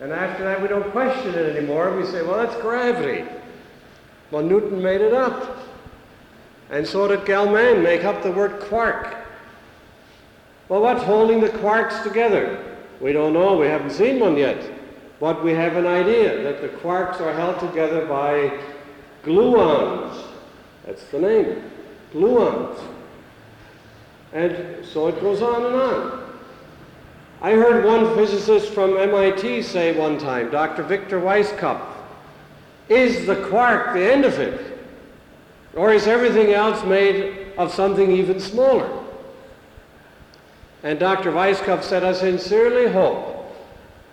And 0.00 0.12
after 0.12 0.44
that, 0.44 0.62
we 0.62 0.68
don't 0.68 0.88
question 0.92 1.34
it 1.34 1.56
anymore. 1.56 1.96
We 1.96 2.06
say, 2.06 2.22
well, 2.22 2.38
that's 2.38 2.58
gravity. 2.62 3.24
Well, 4.30 4.44
Newton 4.44 4.80
made 4.80 5.00
it 5.00 5.12
up. 5.12 5.58
And 6.70 6.86
so 6.86 7.08
did 7.08 7.26
Gell-Mann 7.26 7.82
make 7.82 8.04
up 8.04 8.22
the 8.22 8.30
word 8.30 8.60
quark. 8.60 9.16
Well, 10.68 10.82
what's 10.82 11.02
holding 11.02 11.40
the 11.40 11.48
quarks 11.48 12.04
together? 12.04 12.78
We 13.00 13.12
don't 13.12 13.32
know. 13.32 13.56
We 13.56 13.66
haven't 13.66 13.90
seen 13.90 14.20
one 14.20 14.36
yet. 14.36 14.70
But 15.18 15.42
we 15.42 15.50
have 15.52 15.76
an 15.76 15.86
idea 15.86 16.44
that 16.44 16.62
the 16.62 16.68
quarks 16.68 17.20
are 17.20 17.34
held 17.34 17.58
together 17.58 18.06
by 18.06 18.56
gluons. 19.24 20.29
That's 20.86 21.04
the 21.10 21.18
name. 21.18 21.70
Gluons. 22.12 22.80
And 24.32 24.84
so 24.84 25.08
it 25.08 25.20
goes 25.20 25.42
on 25.42 25.66
and 25.66 25.74
on. 25.74 26.30
I 27.42 27.52
heard 27.52 27.84
one 27.84 28.14
physicist 28.14 28.72
from 28.72 28.96
MIT 28.96 29.62
say 29.62 29.96
one 29.96 30.18
time, 30.18 30.50
Dr. 30.50 30.82
Victor 30.82 31.20
Weisskopf, 31.20 31.82
is 32.88 33.26
the 33.26 33.36
quark 33.48 33.94
the 33.94 34.12
end 34.12 34.24
of 34.24 34.38
it? 34.38 34.78
Or 35.74 35.92
is 35.92 36.06
everything 36.06 36.52
else 36.52 36.84
made 36.84 37.52
of 37.56 37.72
something 37.72 38.10
even 38.10 38.40
smaller? 38.40 38.90
And 40.82 40.98
Dr. 40.98 41.32
Weisskopf 41.32 41.82
said, 41.82 42.04
I 42.04 42.12
sincerely 42.12 42.92
hope 42.92 43.54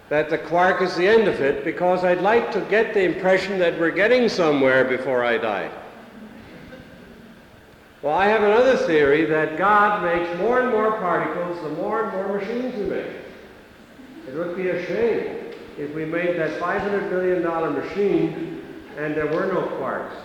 that 0.10 0.30
the 0.30 0.38
quark 0.38 0.82
is 0.82 0.96
the 0.96 1.08
end 1.08 1.28
of 1.28 1.42
it 1.42 1.66
because 1.66 2.04
I'd 2.04 2.22
like 2.22 2.52
to 2.54 2.62
get 2.62 2.94
the 2.94 3.04
impression 3.04 3.60
that 3.60 3.78
we're 3.80 3.92
getting 3.92 4.30
somewhere 4.30 4.86
before 4.86 5.24
I 5.24 5.38
die. 5.38 5.70
Well, 8.02 8.14
I 8.14 8.28
have 8.28 8.44
another 8.44 8.78
theory 8.78 9.26
that 9.26 9.58
God 9.58 10.04
makes 10.04 10.38
more 10.40 10.62
and 10.62 10.70
more 10.70 10.92
particles 11.00 11.60
the 11.64 11.70
more 11.70 12.04
and 12.04 12.12
more 12.14 12.40
machines 12.40 12.76
we 12.76 12.84
make. 12.84 13.12
It 14.28 14.36
would 14.36 14.56
be 14.56 14.70
a 14.70 14.86
shame 14.86 15.54
if 15.78 15.94
we 15.96 16.06
made 16.06 16.38
that 16.38 16.60
$500 16.60 17.10
million 17.10 17.42
machine 17.74 18.64
and 18.98 19.16
there 19.16 19.26
were 19.26 19.48
no 19.48 19.62
quarks. 19.80 20.16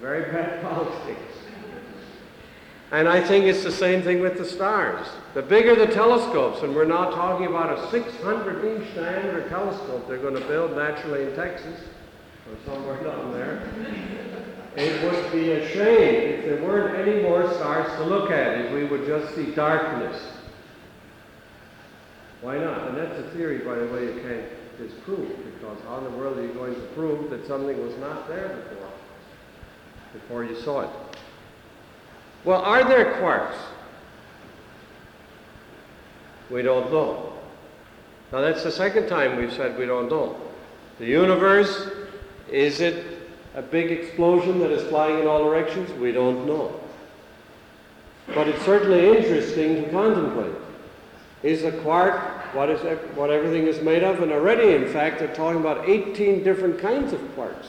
Very 0.00 0.30
bad 0.32 0.62
politics. 0.74 1.20
And 2.90 3.06
I 3.06 3.22
think 3.22 3.44
it's 3.44 3.62
the 3.62 3.72
same 3.72 4.02
thing 4.02 4.20
with 4.20 4.38
the 4.38 4.46
stars. 4.46 5.06
The 5.34 5.42
bigger 5.42 5.74
the 5.74 5.92
telescopes, 5.92 6.62
and 6.62 6.74
we're 6.74 6.86
now 6.86 7.10
talking 7.10 7.46
about 7.46 7.78
a 7.78 7.90
600 7.90 8.64
inch 8.64 8.94
diameter 8.94 9.46
telescope 9.50 10.08
they're 10.08 10.16
going 10.16 10.34
to 10.34 10.46
build 10.48 10.74
naturally 10.74 11.24
in 11.24 11.34
Texas 11.34 11.80
or 12.50 12.72
somewhere 12.72 13.02
down 13.04 13.32
there. 13.32 14.27
It 14.76 15.02
would 15.02 15.32
be 15.32 15.52
a 15.52 15.68
shame 15.70 16.34
if 16.34 16.44
there 16.44 16.62
weren't 16.62 17.08
any 17.08 17.22
more 17.22 17.52
stars 17.54 17.90
to 17.98 18.04
look 18.04 18.30
at, 18.30 18.58
if 18.58 18.72
we 18.72 18.84
would 18.84 19.06
just 19.06 19.34
see 19.34 19.46
darkness. 19.52 20.22
Why 22.42 22.58
not? 22.58 22.88
And 22.88 22.96
that's 22.96 23.18
a 23.18 23.30
theory, 23.30 23.58
by 23.58 23.74
the 23.74 23.86
way, 23.86 24.04
you 24.04 24.20
can't 24.22 24.44
disprove, 24.78 25.36
because 25.44 25.78
how 25.84 25.98
in 25.98 26.04
the 26.04 26.10
world 26.10 26.38
are 26.38 26.42
you 26.42 26.52
going 26.52 26.74
to 26.74 26.80
prove 26.94 27.30
that 27.30 27.46
something 27.46 27.84
was 27.84 27.96
not 27.98 28.28
there 28.28 28.48
before, 28.48 28.90
before 30.12 30.44
you 30.44 30.54
saw 30.60 30.82
it? 30.82 30.90
Well, 32.44 32.60
are 32.60 32.84
there 32.84 33.14
quarks? 33.14 33.56
We 36.50 36.62
don't 36.62 36.92
know. 36.92 37.32
Now, 38.30 38.40
that's 38.40 38.62
the 38.62 38.70
second 38.70 39.08
time 39.08 39.36
we've 39.36 39.52
said 39.52 39.76
we 39.76 39.86
don't 39.86 40.08
know. 40.08 40.40
The 40.98 41.06
universe, 41.06 41.88
is 42.50 42.80
it 42.80 43.17
a 43.54 43.62
big 43.62 43.90
explosion 43.90 44.58
that 44.60 44.70
is 44.70 44.86
flying 44.88 45.20
in 45.20 45.26
all 45.26 45.44
directions? 45.44 45.90
We 45.92 46.12
don't 46.12 46.46
know. 46.46 46.78
But 48.34 48.48
it's 48.48 48.64
certainly 48.64 49.16
interesting 49.16 49.84
to 49.84 49.90
contemplate. 49.90 50.54
Is 51.42 51.64
a 51.64 51.72
quark 51.72 52.20
what, 52.54 52.70
is, 52.70 52.80
what 53.14 53.30
everything 53.30 53.66
is 53.66 53.80
made 53.82 54.02
of? 54.02 54.22
And 54.22 54.32
already, 54.32 54.74
in 54.74 54.88
fact, 54.88 55.18
they're 55.18 55.34
talking 55.34 55.60
about 55.60 55.88
18 55.88 56.42
different 56.42 56.78
kinds 56.78 57.12
of 57.12 57.20
quarks. 57.36 57.66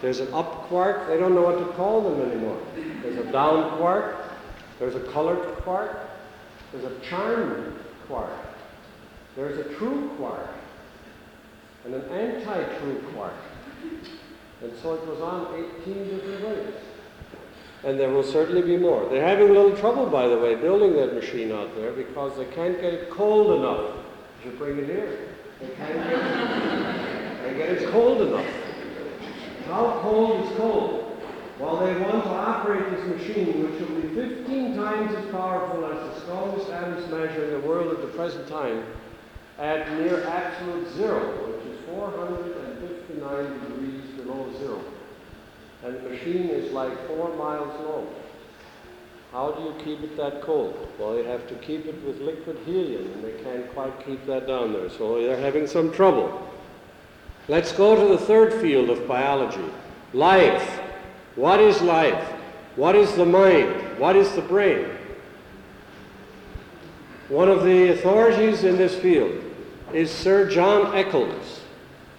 There's 0.00 0.20
an 0.20 0.32
up 0.34 0.68
quark, 0.68 1.06
they 1.06 1.16
don't 1.16 1.34
know 1.34 1.42
what 1.42 1.58
to 1.58 1.72
call 1.74 2.02
them 2.02 2.28
anymore. 2.28 2.60
There's 3.02 3.18
a 3.18 3.30
down 3.30 3.78
quark, 3.78 4.16
there's 4.78 4.96
a 4.96 5.00
colored 5.00 5.38
quark, 5.58 5.96
there's 6.72 6.84
a 6.84 6.98
charmed 7.00 7.78
quark, 8.08 8.32
there's 9.36 9.64
a 9.64 9.74
true 9.74 10.10
quark, 10.16 10.48
and 11.84 11.94
an 11.94 12.08
anti-true 12.10 13.00
quark. 13.14 13.34
And 14.62 14.72
so 14.80 14.94
it 14.94 15.04
goes 15.06 15.20
on 15.20 15.66
18 15.82 16.08
different 16.08 16.44
ways. 16.46 16.74
And 17.84 17.98
there 17.98 18.10
will 18.10 18.22
certainly 18.22 18.62
be 18.62 18.76
more. 18.76 19.08
They're 19.08 19.26
having 19.26 19.48
a 19.48 19.52
little 19.52 19.76
trouble, 19.76 20.06
by 20.06 20.28
the 20.28 20.38
way, 20.38 20.54
building 20.54 20.94
that 20.94 21.14
machine 21.14 21.50
out 21.50 21.74
there 21.74 21.90
because 21.90 22.36
they 22.36 22.44
can't 22.46 22.80
get 22.80 22.94
it 22.94 23.10
cold 23.10 23.58
enough. 23.58 23.96
You 24.44 24.52
bring 24.52 24.78
it 24.78 24.86
here. 24.86 25.18
They 25.60 25.74
can't 25.74 25.98
get 27.56 27.68
it, 27.70 27.90
cold 27.90 28.22
enough. 28.22 28.46
How 29.66 29.98
cold 30.02 30.46
is 30.46 30.56
cold? 30.56 31.20
Well, 31.58 31.78
they 31.84 32.00
want 32.00 32.24
to 32.24 32.30
operate 32.30 32.90
this 32.90 33.20
machine, 33.20 33.62
which 33.62 33.80
will 33.80 34.00
be 34.00 34.08
15 34.14 34.76
times 34.76 35.14
as 35.14 35.30
powerful 35.30 35.84
as 35.86 36.14
the 36.14 36.20
strongest 36.20 36.70
atom 36.70 37.04
smasher 37.08 37.44
in 37.44 37.50
the 37.60 37.66
world 37.66 37.92
at 37.92 38.00
the 38.00 38.08
present 38.08 38.48
time, 38.48 38.84
at 39.58 39.92
near 39.98 40.24
absolute 40.24 40.88
zero, 40.94 41.52
which 41.52 41.66
is 41.66 41.82
459 43.20 43.70
degrees 43.70 44.10
below 44.16 44.52
zero. 44.58 44.80
And 45.84 45.96
the 45.96 46.10
machine 46.10 46.48
is 46.48 46.72
like 46.72 47.06
four 47.06 47.34
miles 47.36 47.80
long. 47.84 48.08
How 49.32 49.50
do 49.52 49.62
you 49.62 49.74
keep 49.82 50.04
it 50.04 50.16
that 50.18 50.42
cold? 50.42 50.88
Well, 50.98 51.16
you 51.16 51.24
have 51.24 51.48
to 51.48 51.54
keep 51.56 51.86
it 51.86 52.04
with 52.04 52.20
liquid 52.20 52.58
helium, 52.66 53.10
and 53.12 53.24
they 53.24 53.42
can't 53.42 53.72
quite 53.72 54.04
keep 54.04 54.26
that 54.26 54.46
down 54.46 54.74
there, 54.74 54.90
so 54.90 55.22
they're 55.22 55.40
having 55.40 55.66
some 55.66 55.90
trouble. 55.90 56.48
Let's 57.48 57.72
go 57.72 57.96
to 57.96 58.12
the 58.12 58.18
third 58.18 58.60
field 58.60 58.90
of 58.90 59.08
biology 59.08 59.64
life. 60.12 60.80
What 61.34 61.60
is 61.60 61.80
life? 61.80 62.22
What 62.76 62.94
is 62.94 63.14
the 63.14 63.24
mind? 63.24 63.98
What 63.98 64.16
is 64.16 64.30
the 64.32 64.42
brain? 64.42 64.86
One 67.28 67.48
of 67.48 67.64
the 67.64 67.92
authorities 67.92 68.64
in 68.64 68.76
this 68.76 68.94
field 68.94 69.42
is 69.94 70.10
Sir 70.10 70.48
John 70.48 70.94
Eccles, 70.94 71.61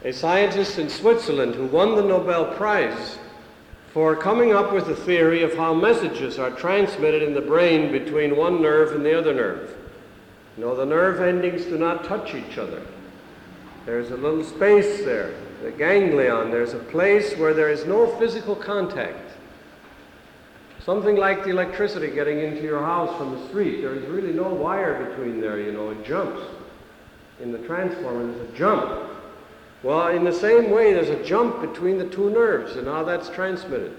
a 0.03 0.11
scientist 0.11 0.79
in 0.79 0.89
Switzerland 0.89 1.55
who 1.55 1.65
won 1.65 1.95
the 1.95 2.03
Nobel 2.03 2.53
Prize 2.55 3.17
for 3.93 4.15
coming 4.15 4.51
up 4.51 4.73
with 4.73 4.89
a 4.89 4.95
theory 4.95 5.43
of 5.43 5.53
how 5.53 5.73
messages 5.73 6.37
are 6.37 6.51
transmitted 6.51 7.23
in 7.23 7.33
the 7.33 7.41
brain 7.41 7.91
between 7.91 8.35
one 8.35 8.61
nerve 8.61 8.93
and 8.95 9.05
the 9.05 9.17
other 9.17 9.33
nerve. 9.33 9.77
You 10.57 10.65
know, 10.65 10.75
the 10.75 10.85
nerve 10.85 11.21
endings 11.21 11.65
do 11.65 11.77
not 11.77 12.03
touch 12.03 12.35
each 12.35 12.57
other. 12.57 12.81
There's 13.85 14.11
a 14.11 14.17
little 14.17 14.43
space 14.43 15.05
there, 15.05 15.35
the 15.61 15.71
ganglion. 15.71 16.51
There's 16.51 16.73
a 16.73 16.79
place 16.79 17.37
where 17.37 17.53
there 17.53 17.69
is 17.69 17.85
no 17.85 18.07
physical 18.17 18.55
contact. 18.55 19.31
Something 20.83 21.15
like 21.15 21.45
the 21.45 21.51
electricity 21.51 22.09
getting 22.09 22.39
into 22.39 22.61
your 22.61 22.81
house 22.81 23.15
from 23.17 23.31
the 23.31 23.47
street. 23.47 23.81
There 23.81 23.95
is 23.95 24.05
really 24.09 24.33
no 24.33 24.49
wire 24.49 25.05
between 25.05 25.39
there, 25.39 25.61
you 25.61 25.71
know, 25.71 25.91
it 25.91 26.05
jumps. 26.05 26.41
In 27.41 27.53
the 27.53 27.59
transformer, 27.59 28.25
there's 28.25 28.49
a 28.49 28.57
jump. 28.57 29.12
Well, 29.83 30.07
in 30.07 30.23
the 30.23 30.33
same 30.33 30.71
way, 30.71 30.93
there's 30.93 31.09
a 31.09 31.23
jump 31.23 31.59
between 31.59 31.97
the 31.97 32.07
two 32.07 32.29
nerves 32.29 32.77
and 32.77 32.87
how 32.87 33.03
that's 33.03 33.29
transmitted. 33.29 33.93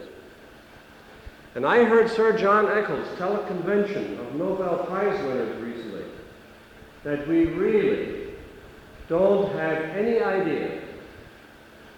And 1.55 1.66
I 1.66 1.85
heard 1.85 2.11
Sir 2.11 2.37
John 2.37 2.66
Eccles 2.66 3.07
tell 3.18 3.37
a 3.37 3.47
convention 3.47 4.18
of 4.18 4.35
Nobel 4.35 4.79
Prize 4.87 5.23
winners 5.25 5.62
recently 5.62 6.05
that 7.05 7.29
we 7.29 7.44
really 7.44 8.33
don't 9.09 9.53
have 9.53 9.79
any 9.94 10.20
idea 10.20 10.81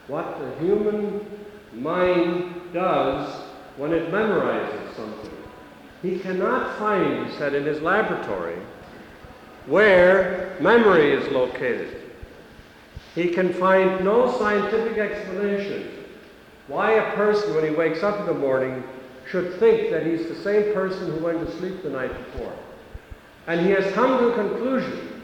what 0.08 0.38
the 0.40 0.50
human 0.58 1.24
mind 1.72 2.60
does 2.72 3.32
when 3.76 3.92
it 3.92 4.10
memorizes 4.10 4.96
something. 4.96 5.30
He 6.02 6.18
cannot 6.18 6.76
find, 6.78 7.26
he 7.26 7.36
said, 7.36 7.54
in 7.54 7.64
his 7.64 7.80
laboratory 7.80 8.58
where 9.66 10.56
memory 10.60 11.12
is 11.12 11.28
located. 11.32 12.05
He 13.16 13.30
can 13.30 13.52
find 13.54 14.04
no 14.04 14.30
scientific 14.38 14.98
explanation 14.98 15.90
why 16.68 16.92
a 16.92 17.14
person, 17.14 17.54
when 17.54 17.64
he 17.64 17.70
wakes 17.70 18.02
up 18.02 18.20
in 18.20 18.26
the 18.26 18.34
morning, 18.34 18.84
should 19.30 19.54
think 19.58 19.90
that 19.90 20.04
he's 20.04 20.26
the 20.28 20.34
same 20.34 20.74
person 20.74 21.10
who 21.10 21.24
went 21.24 21.40
to 21.40 21.56
sleep 21.56 21.82
the 21.82 21.88
night 21.88 22.12
before. 22.32 22.52
And 23.46 23.64
he 23.64 23.70
has 23.72 23.90
come 23.94 24.18
to 24.18 24.32
a 24.32 24.34
conclusion. 24.34 25.22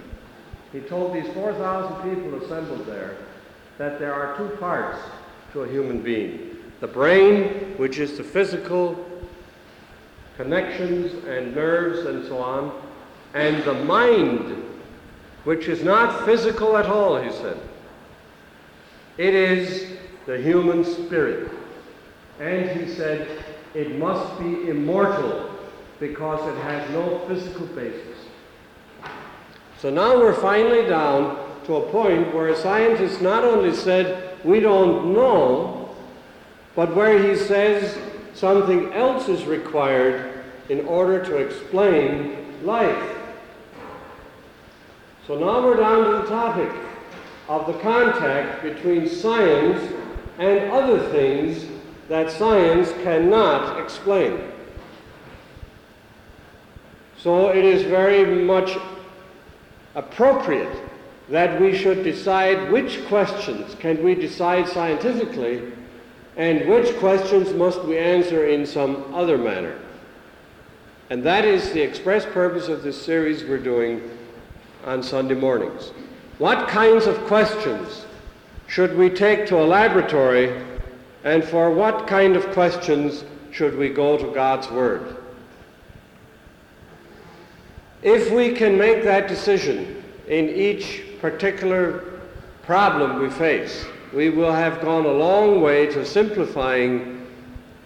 He 0.73 0.81
told 0.81 1.15
these 1.15 1.31
4,000 1.35 2.15
people 2.15 2.43
assembled 2.43 2.87
there 2.87 3.17
that 3.77 3.99
there 3.99 4.15
are 4.15 4.39
two 4.39 4.57
parts 4.57 4.99
to 5.53 5.63
a 5.63 5.69
human 5.69 6.01
being 6.01 6.49
the 6.81 6.89
brain, 6.89 7.75
which 7.77 7.99
is 7.99 8.17
the 8.17 8.25
physical 8.25 9.07
connections 10.37 11.13
and 11.27 11.55
nerves 11.55 12.07
and 12.07 12.27
so 12.27 12.39
on, 12.39 12.73
and 13.35 13.63
the 13.63 13.75
mind, 13.85 14.65
which 15.45 15.69
is 15.69 15.85
not 15.85 16.25
physical 16.25 16.77
at 16.77 16.87
all, 16.87 17.21
he 17.21 17.31
said. 17.31 17.57
It 19.19 19.35
is 19.35 19.97
the 20.27 20.39
human 20.39 20.85
spirit. 20.85 21.51
And 22.41 22.71
he 22.71 22.93
said, 22.95 23.45
it 23.75 23.99
must 23.99 24.39
be 24.39 24.69
immortal 24.69 25.51
because 26.01 26.47
it 26.49 26.61
has 26.63 26.91
no 26.91 27.21
physical 27.29 27.67
basis. 27.67 28.19
So 29.79 29.91
now 29.91 30.17
we're 30.19 30.35
finally 30.35 30.87
down 30.89 31.39
to 31.65 31.77
a 31.77 31.91
point 31.91 32.35
where 32.35 32.49
a 32.49 32.57
scientist 32.57 33.21
not 33.23 33.45
only 33.45 33.75
said, 33.75 34.39
we 34.45 34.61
don't 34.61 35.13
know, 35.13 35.95
but 36.75 36.95
where 36.95 37.23
he 37.23 37.37
says 37.37 37.99
something 38.35 38.93
else 38.93 39.29
is 39.29 39.45
required 39.45 40.45
in 40.69 40.85
order 40.87 41.25
to 41.25 41.37
explain 41.37 42.65
life. 42.65 43.17
So 45.27 45.39
now 45.39 45.65
we're 45.65 45.77
down 45.77 46.05
to 46.05 46.23
the 46.23 46.29
topic 46.29 46.71
of 47.53 47.67
the 47.67 47.79
contact 47.81 48.63
between 48.63 49.07
science 49.07 49.93
and 50.39 50.71
other 50.71 51.07
things 51.11 51.67
that 52.09 52.31
science 52.31 52.91
cannot 53.03 53.79
explain. 53.79 54.41
So 57.19 57.51
it 57.51 57.63
is 57.63 57.83
very 57.83 58.43
much 58.43 58.79
appropriate 59.95 60.75
that 61.29 61.61
we 61.61 61.77
should 61.77 62.03
decide 62.03 62.73
which 62.73 63.05
questions 63.07 63.75
can 63.75 64.03
we 64.03 64.15
decide 64.15 64.67
scientifically 64.67 65.73
and 66.39 66.67
which 66.67 66.97
questions 66.97 67.53
must 67.53 67.85
we 67.85 67.99
answer 67.99 68.47
in 68.47 68.65
some 68.65 69.13
other 69.13 69.37
manner. 69.37 69.79
And 71.11 71.23
that 71.25 71.45
is 71.45 71.71
the 71.73 71.83
express 71.83 72.25
purpose 72.25 72.69
of 72.69 72.83
this 72.83 73.01
series 73.01 73.45
we're 73.45 73.59
doing 73.59 74.01
on 74.87 75.03
Sunday 75.03 75.35
mornings. 75.35 75.93
What 76.39 76.69
kinds 76.69 77.07
of 77.07 77.19
questions 77.27 78.07
should 78.67 78.97
we 78.97 79.11
take 79.11 79.47
to 79.47 79.61
a 79.61 79.65
laboratory, 79.65 80.63
and 81.25 81.45
for 81.45 81.71
what 81.71 82.07
kind 82.07 82.37
of 82.37 82.47
questions 82.53 83.25
should 83.51 83.77
we 83.77 83.91
go 83.91 84.17
to 84.17 84.33
God's 84.33 84.71
Word? 84.71 85.17
If 88.03 88.33
we 88.33 88.55
can 88.55 88.79
make 88.79 89.05
that 89.05 89.29
decision 89.29 90.03
in 90.27 90.49
each 90.49 91.03
particular 91.21 92.21
problem 92.63 93.21
we 93.21 93.31
face, 93.31 93.85
we 94.13 94.31
will 94.31 94.53
have 94.53 94.81
gone 94.81 95.05
a 95.05 95.13
long 95.13 95.61
way 95.61 95.87
to 95.87 96.05
simplifying 96.05 97.27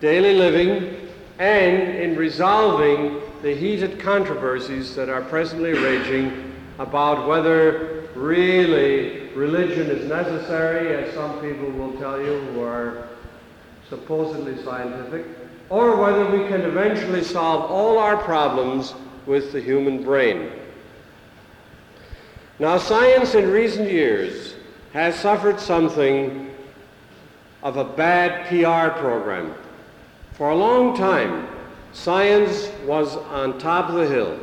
daily 0.01 0.35
living 0.35 1.11
and 1.39 1.97
in 1.97 2.17
resolving 2.17 3.21
the 3.43 3.55
heated 3.55 4.01
controversies 4.01 4.95
that 4.95 5.09
are 5.09 5.23
presently 5.23 5.73
raging 5.73 6.55
about 6.79 7.29
whether 7.29 7.96
really 8.17 9.29
religion 9.35 9.91
is 9.91 10.09
necessary, 10.09 10.95
as 10.97 11.15
some 11.15 11.41
people 11.41 11.71
will 11.71 11.93
tell 11.99 12.21
you 12.21 12.39
who 12.39 12.63
are 12.63 13.09
supposedly 13.89 14.63
scientific, 14.65 15.27
or 15.69 15.97
whether 15.97 16.25
we 16.31 16.49
can 16.49 16.63
eventually 16.63 17.23
solve 17.23 17.71
all 17.71 17.99
our 17.99 18.17
problems 18.17 18.95
with 19.27 19.53
the 19.53 19.61
human 19.61 20.03
brain. 20.03 20.51
Now, 22.59 22.79
science 22.79 23.35
in 23.35 23.51
recent 23.51 23.91
years 23.91 24.55
has 24.93 25.15
suffered 25.15 25.61
something 25.61 26.51
of 27.63 27.77
a 27.77 27.85
bad 27.85 28.47
PR 28.47 28.99
program. 28.99 29.55
For 30.33 30.51
a 30.51 30.57
long 30.57 30.97
time, 30.97 31.49
science 31.93 32.71
was 32.87 33.17
on 33.17 33.59
top 33.59 33.91
of 33.91 33.97
the 33.97 34.07
hill. 34.07 34.39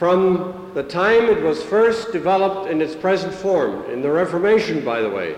From 0.00 0.70
the 0.72 0.82
time 0.82 1.24
it 1.24 1.42
was 1.42 1.62
first 1.62 2.10
developed 2.10 2.70
in 2.70 2.80
its 2.80 2.94
present 2.94 3.34
form, 3.34 3.84
in 3.90 4.00
the 4.00 4.10
Reformation, 4.10 4.82
by 4.82 5.02
the 5.02 5.10
way, 5.10 5.36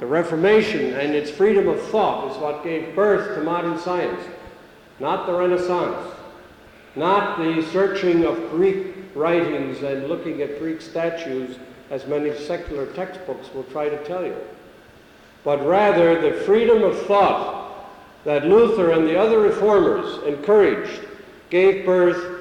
the 0.00 0.06
Reformation 0.06 0.94
and 0.94 1.14
its 1.14 1.30
freedom 1.30 1.68
of 1.68 1.78
thought 1.88 2.32
is 2.32 2.38
what 2.38 2.64
gave 2.64 2.96
birth 2.96 3.34
to 3.34 3.44
modern 3.44 3.78
science, 3.78 4.24
not 4.98 5.26
the 5.26 5.34
Renaissance. 5.34 6.14
not 6.96 7.36
the 7.36 7.62
searching 7.70 8.24
of 8.24 8.50
Greek 8.50 8.94
writings 9.14 9.82
and 9.82 10.08
looking 10.08 10.40
at 10.40 10.58
Greek 10.58 10.80
statues 10.80 11.58
as 11.90 12.06
many 12.06 12.34
secular 12.34 12.86
textbooks 12.94 13.52
will 13.52 13.64
try 13.64 13.90
to 13.90 14.04
tell 14.04 14.24
you, 14.24 14.38
but 15.44 15.62
rather 15.66 16.18
the 16.18 16.40
freedom 16.44 16.82
of 16.82 16.98
thought 17.02 17.92
that 18.24 18.46
Luther 18.46 18.92
and 18.92 19.06
the 19.06 19.18
other 19.18 19.40
reformers 19.40 20.22
encouraged 20.22 21.02
gave 21.50 21.84
birth 21.84 22.33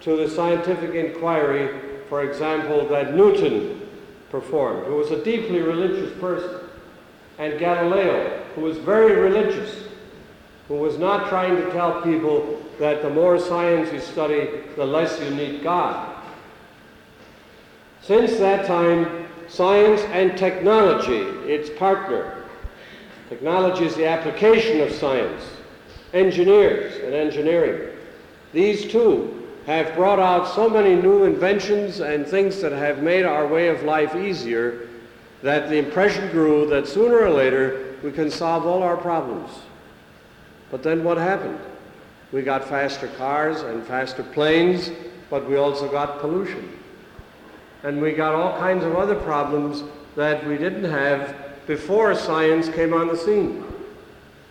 to 0.00 0.16
the 0.16 0.28
scientific 0.28 0.94
inquiry, 0.94 1.80
for 2.08 2.22
example, 2.22 2.86
that 2.88 3.14
Newton 3.14 3.88
performed, 4.30 4.86
who 4.86 4.96
was 4.96 5.10
a 5.10 5.22
deeply 5.24 5.60
religious 5.60 6.16
person, 6.20 6.60
and 7.38 7.58
Galileo, 7.58 8.42
who 8.54 8.62
was 8.62 8.76
very 8.78 9.14
religious, 9.16 9.84
who 10.68 10.74
was 10.74 10.98
not 10.98 11.28
trying 11.28 11.56
to 11.56 11.70
tell 11.72 12.02
people 12.02 12.62
that 12.78 13.02
the 13.02 13.10
more 13.10 13.38
science 13.38 13.92
you 13.92 14.00
study, 14.00 14.48
the 14.76 14.84
less 14.84 15.20
you 15.20 15.30
need 15.30 15.62
God. 15.62 16.14
Since 18.02 18.38
that 18.38 18.66
time, 18.66 19.26
science 19.48 20.02
and 20.12 20.36
technology, 20.36 21.22
its 21.50 21.70
partner, 21.78 22.44
technology 23.28 23.84
is 23.84 23.94
the 23.96 24.06
application 24.06 24.80
of 24.80 24.92
science, 24.92 25.42
engineers 26.12 26.96
and 27.04 27.14
engineering, 27.14 27.94
these 28.52 28.90
two 28.90 29.37
have 29.68 29.94
brought 29.94 30.18
out 30.18 30.48
so 30.54 30.66
many 30.66 30.94
new 30.94 31.24
inventions 31.24 32.00
and 32.00 32.26
things 32.26 32.58
that 32.62 32.72
have 32.72 33.02
made 33.02 33.26
our 33.26 33.46
way 33.46 33.68
of 33.68 33.82
life 33.82 34.16
easier 34.16 34.88
that 35.42 35.68
the 35.68 35.76
impression 35.76 36.26
grew 36.30 36.66
that 36.66 36.88
sooner 36.88 37.18
or 37.18 37.28
later 37.28 37.94
we 38.02 38.10
can 38.10 38.30
solve 38.30 38.64
all 38.64 38.82
our 38.82 38.96
problems. 38.96 39.50
But 40.70 40.82
then 40.82 41.04
what 41.04 41.18
happened? 41.18 41.60
We 42.32 42.40
got 42.40 42.66
faster 42.66 43.08
cars 43.08 43.60
and 43.60 43.86
faster 43.86 44.22
planes, 44.22 44.90
but 45.28 45.46
we 45.46 45.56
also 45.56 45.86
got 45.86 46.18
pollution. 46.20 46.78
And 47.82 48.00
we 48.00 48.12
got 48.12 48.34
all 48.34 48.58
kinds 48.58 48.84
of 48.84 48.96
other 48.96 49.16
problems 49.16 49.84
that 50.16 50.46
we 50.46 50.56
didn't 50.56 50.90
have 50.90 51.36
before 51.66 52.14
science 52.14 52.70
came 52.70 52.94
on 52.94 53.08
the 53.08 53.18
scene. 53.18 53.66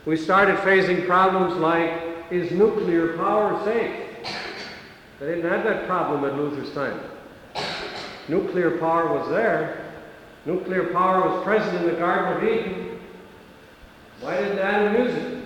We 0.06 0.16
started 0.16 0.60
facing 0.60 1.08
problems 1.08 1.56
like, 1.56 1.92
is 2.30 2.52
nuclear 2.52 3.18
power 3.18 3.60
safe? 3.66 4.07
They 5.20 5.28
didn't 5.28 5.50
have 5.50 5.64
that 5.64 5.88
problem 5.88 6.26
at 6.26 6.36
Luther's 6.38 6.72
time. 6.74 7.00
Nuclear 8.28 8.78
power 8.78 9.18
was 9.18 9.30
there. 9.30 9.84
Nuclear 10.46 10.86
power 10.94 11.28
was 11.28 11.44
present 11.44 11.76
in 11.78 11.86
the 11.86 12.00
Garden 12.00 12.38
of 12.38 12.44
Eden. 12.44 13.00
Why 14.22 14.38
didn't 14.38 14.60
Adam 14.60 15.06
use 15.06 15.14
it? 15.14 15.44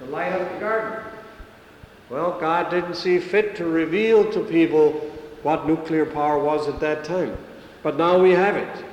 To 0.00 0.06
light 0.06 0.32
up 0.32 0.52
the 0.52 0.58
garden. 0.58 1.04
Well, 2.10 2.38
God 2.40 2.70
didn't 2.70 2.94
see 2.94 3.18
fit 3.18 3.56
to 3.56 3.66
reveal 3.66 4.30
to 4.32 4.40
people 4.44 4.92
what 5.42 5.66
nuclear 5.66 6.06
power 6.06 6.38
was 6.38 6.68
at 6.68 6.80
that 6.80 7.04
time. 7.04 7.36
But 7.82 7.96
now 7.96 8.18
we 8.18 8.30
have 8.32 8.56
it. 8.56 8.84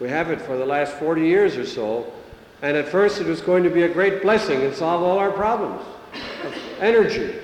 We 0.00 0.08
have 0.08 0.30
it 0.30 0.40
for 0.40 0.56
the 0.56 0.66
last 0.66 0.94
40 0.94 1.22
years 1.22 1.56
or 1.56 1.66
so. 1.66 2.12
And 2.62 2.76
at 2.76 2.88
first 2.88 3.20
it 3.20 3.26
was 3.26 3.40
going 3.40 3.64
to 3.64 3.70
be 3.70 3.82
a 3.82 3.88
great 3.88 4.22
blessing 4.22 4.62
and 4.62 4.74
solve 4.74 5.02
all 5.02 5.18
our 5.18 5.30
problems 5.30 5.84
of 6.44 6.54
energy. 6.80 7.34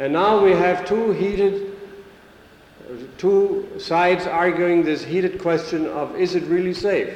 And 0.00 0.14
now 0.14 0.42
we 0.42 0.52
have 0.52 0.86
two 0.86 1.12
heated, 1.12 1.76
two 3.18 3.68
sides 3.78 4.26
arguing 4.26 4.82
this 4.82 5.04
heated 5.04 5.38
question 5.38 5.86
of 5.88 6.16
is 6.16 6.34
it 6.34 6.42
really 6.44 6.72
safe? 6.72 7.14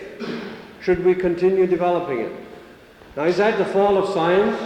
Should 0.82 1.02
we 1.02 1.14
continue 1.14 1.66
developing 1.66 2.20
it? 2.20 2.32
Now, 3.16 3.24
is 3.24 3.38
that 3.38 3.56
the 3.56 3.64
fall 3.64 3.96
of 3.96 4.12
science? 4.12 4.60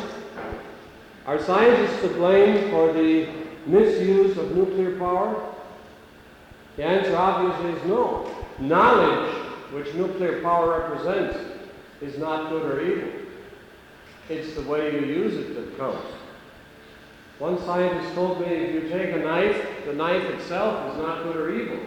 Are 1.26 1.40
scientists 1.40 2.00
to 2.00 2.09
blame 2.09 2.70
for 2.70 2.92
the 2.92 3.28
misuse 3.66 4.37
of 4.37 4.50
nuclear 4.57 4.98
power? 4.98 5.54
The 6.76 6.85
answer 6.85 7.14
obviously 7.14 7.70
is 7.81 7.88
no. 7.88 8.35
Knowledge, 8.59 9.33
which 9.72 9.94
nuclear 9.94 10.42
power 10.42 10.81
represents, 10.81 11.38
is 12.00 12.18
not 12.18 12.50
good 12.50 12.64
or 12.64 12.81
evil. 12.81 13.11
It's 14.28 14.54
the 14.54 14.62
way 14.62 14.92
you 14.92 15.07
use 15.07 15.35
it 15.35 15.54
that 15.54 15.78
counts. 15.78 16.17
One 17.38 17.59
scientist 17.64 18.14
told 18.14 18.40
me 18.40 18.46
if 18.46 18.74
you 18.74 18.88
take 18.88 19.14
a 19.14 19.18
knife, 19.18 19.64
the 19.87 19.92
knife 19.92 20.24
itself 20.24 20.92
is 20.92 20.98
not 21.01 21.22
good 21.22 21.37
or 21.37 21.55
evil. 21.55 21.79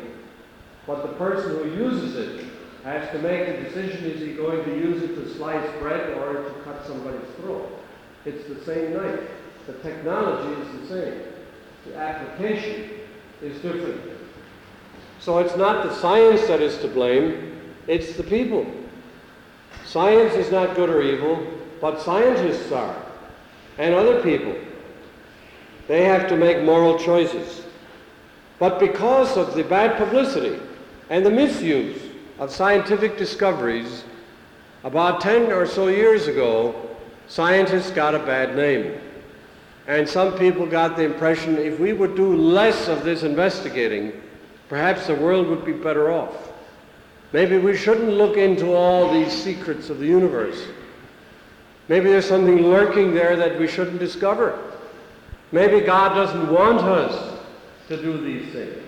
But 0.88 1.02
the 1.04 1.14
person 1.14 1.52
who 1.52 1.84
uses 1.84 2.16
it 2.16 2.46
has 2.84 3.10
to 3.12 3.20
make 3.20 3.48
a 3.48 3.64
decision 3.64 4.06
is 4.06 4.22
he 4.22 4.34
going 4.34 4.64
to 4.64 4.72
use 4.72 5.04
it 5.04 5.16
to 5.16 5.34
slice 5.36 5.70
bread 5.80 6.18
or 6.18 6.44
to 6.44 6.52
cut 6.64 6.86
somebody's 6.86 7.30
throat? 7.38 7.70
It's 8.26 8.48
the 8.48 8.64
same 8.64 8.94
knife. 8.94 9.20
The 9.68 9.74
technology 9.74 10.62
is 10.62 10.82
the 10.82 10.88
same. 10.88 11.22
The 11.86 11.98
application 11.98 12.90
is 13.42 13.62
different. 13.62 14.02
So 15.20 15.40
it's 15.40 15.56
not 15.56 15.84
the 15.84 15.94
science 15.96 16.48
that 16.48 16.62
is 16.62 16.78
to 16.80 16.88
blame, 16.88 17.60
it's 17.88 18.16
the 18.16 18.24
people. 18.24 18.66
Science 19.86 20.34
is 20.34 20.52
not 20.52 20.76
good 20.76 20.90
or 20.90 21.02
evil, 21.02 21.46
but 21.80 22.02
scientists 22.02 22.72
are, 22.72 22.96
and 23.78 23.94
other 23.94 24.22
people. 24.24 24.56
They 25.88 26.04
have 26.06 26.28
to 26.30 26.38
make 26.38 26.64
moral 26.64 26.98
choices. 26.98 27.64
But 28.60 28.80
because 28.80 29.38
of 29.38 29.56
the 29.56 29.64
bad 29.64 29.98
publicity 29.98 30.60
and 31.10 31.26
the 31.26 31.32
misuse 31.32 32.02
of 32.40 32.52
scientific 32.52 33.18
discoveries, 33.18 34.04
about 34.84 35.22
10 35.22 35.52
or 35.52 35.66
so 35.66 35.88
years 35.88 36.28
ago, 36.28 36.90
scientists 37.28 37.92
got 37.92 38.16
a 38.16 38.20
bad 38.20 38.56
name. 38.56 39.00
And 39.88 40.08
some 40.08 40.38
people 40.38 40.66
got 40.66 40.96
the 40.96 41.04
impression 41.04 41.58
if 41.58 41.80
we 41.80 41.94
would 41.94 42.16
do 42.16 42.36
less 42.36 42.88
of 42.88 43.04
this 43.04 43.24
investigating, 43.24 44.14
perhaps 44.70 45.08
the 45.08 45.16
world 45.16 45.48
would 45.48 45.66
be 45.66 45.74
better 45.74 46.12
off. 46.12 46.52
Maybe 47.34 47.58
we 47.58 47.76
shouldn't 47.76 48.10
look 48.10 48.38
into 48.38 48.74
all 48.74 49.12
these 49.12 49.32
secrets 49.32 49.90
of 49.90 50.00
the 50.00 50.06
universe. 50.06 50.64
Maybe 51.88 52.10
there's 52.10 52.28
something 52.28 52.62
lurking 52.62 53.14
there 53.14 53.36
that 53.36 53.60
we 53.60 53.68
shouldn't 53.68 54.00
discover. 54.00 54.71
Maybe 55.52 55.82
God 55.86 56.14
doesn't 56.14 56.52
want 56.52 56.80
us 56.80 57.40
to 57.90 58.02
do 58.02 58.22
these 58.22 58.54
things. 58.54 58.84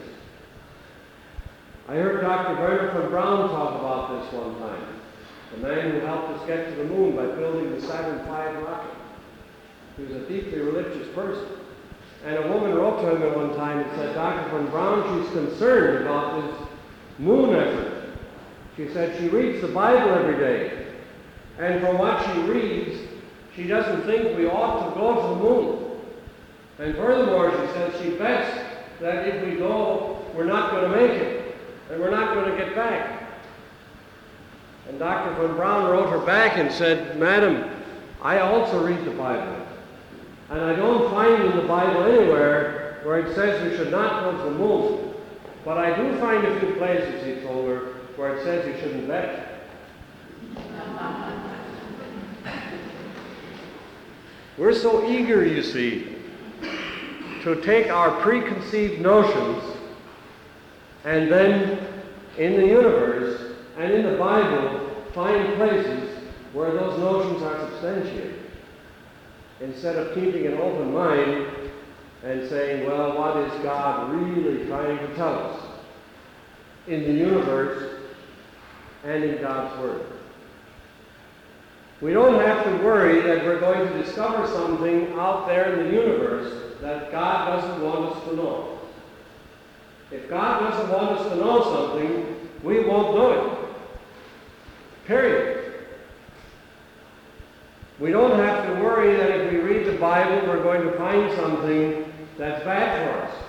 I 1.89 1.95
heard 1.95 2.21
Dr. 2.21 2.55
Von 2.55 3.09
Braun 3.09 3.49
talk 3.49 3.79
about 3.79 4.23
this 4.23 4.33
one 4.33 4.57
time, 4.59 4.81
the 5.51 5.67
man 5.67 5.91
who 5.91 5.99
helped 5.99 6.29
us 6.29 6.47
get 6.47 6.69
to 6.69 6.75
the 6.75 6.85
moon 6.85 7.17
by 7.17 7.25
building 7.25 7.71
the 7.71 7.81
Saturn 7.81 8.19
V 8.19 8.29
rocket. 8.29 8.95
He 9.97 10.03
was 10.03 10.13
a 10.13 10.29
deeply 10.29 10.59
religious 10.59 11.13
person. 11.13 11.45
And 12.25 12.37
a 12.37 12.47
woman 12.47 12.73
wrote 12.73 13.01
to 13.01 13.13
him 13.13 13.21
at 13.21 13.35
one 13.35 13.53
time 13.55 13.79
and 13.79 13.91
said, 13.97 14.15
Dr. 14.15 14.49
von 14.49 14.67
Braun, 14.67 15.21
she's 15.21 15.31
concerned 15.33 16.05
about 16.05 16.41
this 16.41 16.67
moon 17.19 17.53
effort. 17.53 18.17
She 18.77 18.87
said 18.93 19.19
she 19.19 19.27
reads 19.27 19.61
the 19.61 19.67
Bible 19.67 20.13
every 20.13 20.37
day. 20.37 20.87
And 21.59 21.81
from 21.81 21.97
what 21.97 22.25
she 22.25 22.39
reads, 22.43 23.01
she 23.53 23.67
doesn't 23.67 24.03
think 24.05 24.37
we 24.37 24.47
ought 24.47 24.89
to 24.89 24.95
go 24.99 25.15
to 25.15 25.27
the 25.27 25.35
moon. 25.35 25.82
And 26.83 26.93
furthermore, 26.97 27.49
she 27.49 27.67
says 27.71 28.01
she 28.01 28.09
bets 28.17 28.59
that 28.99 29.25
if 29.25 29.41
we 29.45 29.55
go, 29.55 30.21
we're 30.35 30.43
not 30.43 30.71
going 30.71 30.91
to 30.91 30.97
make 30.97 31.11
it, 31.11 31.55
and 31.89 32.01
we're 32.01 32.11
not 32.11 32.33
going 32.33 32.51
to 32.51 32.57
get 32.57 32.75
back. 32.75 33.23
And 34.89 34.99
Dr. 34.99 35.33
von 35.35 35.55
Braun 35.55 35.89
wrote 35.89 36.09
her 36.09 36.19
back 36.19 36.57
and 36.57 36.69
said, 36.69 37.17
Madam, 37.17 37.69
I 38.21 38.39
also 38.39 38.85
read 38.85 39.05
the 39.05 39.11
Bible. 39.11 39.65
And 40.49 40.59
I 40.59 40.75
don't 40.75 41.09
find 41.09 41.41
in 41.41 41.55
the 41.55 41.63
Bible 41.63 42.03
anywhere 42.03 42.99
where 43.03 43.19
it 43.19 43.33
says 43.33 43.63
we 43.63 43.77
should 43.77 43.89
not 43.89 44.25
go 44.25 44.31
to 44.37 44.43
the 44.43 44.51
moon. 44.51 45.13
But 45.63 45.77
I 45.77 45.95
do 45.95 46.19
find 46.19 46.45
a 46.45 46.59
few 46.59 46.75
places, 46.75 47.25
he 47.25 47.35
told 47.47 47.69
her, 47.69 47.93
where 48.17 48.35
it 48.35 48.43
says 48.43 48.67
you 48.67 48.77
shouldn't 48.81 49.07
bet. 49.07 49.69
We're 54.57 54.75
so 54.75 55.09
eager, 55.09 55.45
you 55.45 55.63
see, 55.63 56.12
to 57.43 57.61
take 57.61 57.89
our 57.89 58.21
preconceived 58.21 59.01
notions 59.01 59.63
and 61.03 61.29
then 61.29 61.85
in 62.37 62.53
the 62.53 62.65
universe 62.65 63.55
and 63.77 63.91
in 63.91 64.09
the 64.09 64.17
Bible 64.17 64.89
find 65.13 65.53
places 65.55 66.09
where 66.53 66.71
those 66.71 66.97
notions 66.99 67.43
are 67.43 67.59
substantiated. 67.69 68.39
Instead 69.59 69.97
of 69.97 70.15
keeping 70.15 70.47
an 70.47 70.53
open 70.53 70.93
mind 70.93 71.47
and 72.23 72.47
saying, 72.47 72.87
well, 72.87 73.17
what 73.17 73.37
is 73.37 73.63
God 73.63 74.13
really 74.13 74.65
trying 74.67 74.97
to 74.97 75.15
tell 75.15 75.51
us 75.51 75.65
in 76.87 77.03
the 77.03 77.11
universe 77.11 77.99
and 79.03 79.23
in 79.23 79.41
God's 79.41 79.77
Word? 79.81 80.05
We 81.99 82.13
don't 82.13 82.39
have 82.39 82.63
to 82.63 82.85
worry 82.85 83.21
that 83.21 83.43
we're 83.45 83.59
going 83.59 83.85
to 83.87 84.03
discover 84.03 84.47
something 84.47 85.11
out 85.13 85.47
there 85.47 85.73
in 85.73 85.87
the 85.87 86.01
universe 86.01 86.62
that 86.83 87.13
God 87.13 87.61
doesn't 87.61 87.81
want 87.81 88.13
us 88.13 88.23
to 88.25 88.35
know. 88.35 88.77
If 90.11 90.29
God 90.29 90.69
doesn't 90.69 90.91
want 90.91 91.17
us 91.17 91.31
to 91.31 91.35
know 91.37 91.63
something, 91.63 92.49
we 92.61 92.81
won't 92.81 93.15
know 93.15 93.31
it. 93.31 95.07
Period. 95.07 95.73
We 97.99 98.11
don't 98.11 98.37
have 98.37 98.67
to 98.67 98.83
worry 98.83 99.15
that 99.15 99.29
if 99.29 99.53
we 99.53 99.59
read 99.59 99.87
the 99.87 99.97
Bible, 99.97 100.45
we're 100.45 100.61
going 100.61 100.81
to 100.81 100.91
find 100.97 101.33
something 101.37 102.11
that's 102.37 102.61
bad 102.65 103.07
for 103.07 103.27
us. 103.27 103.43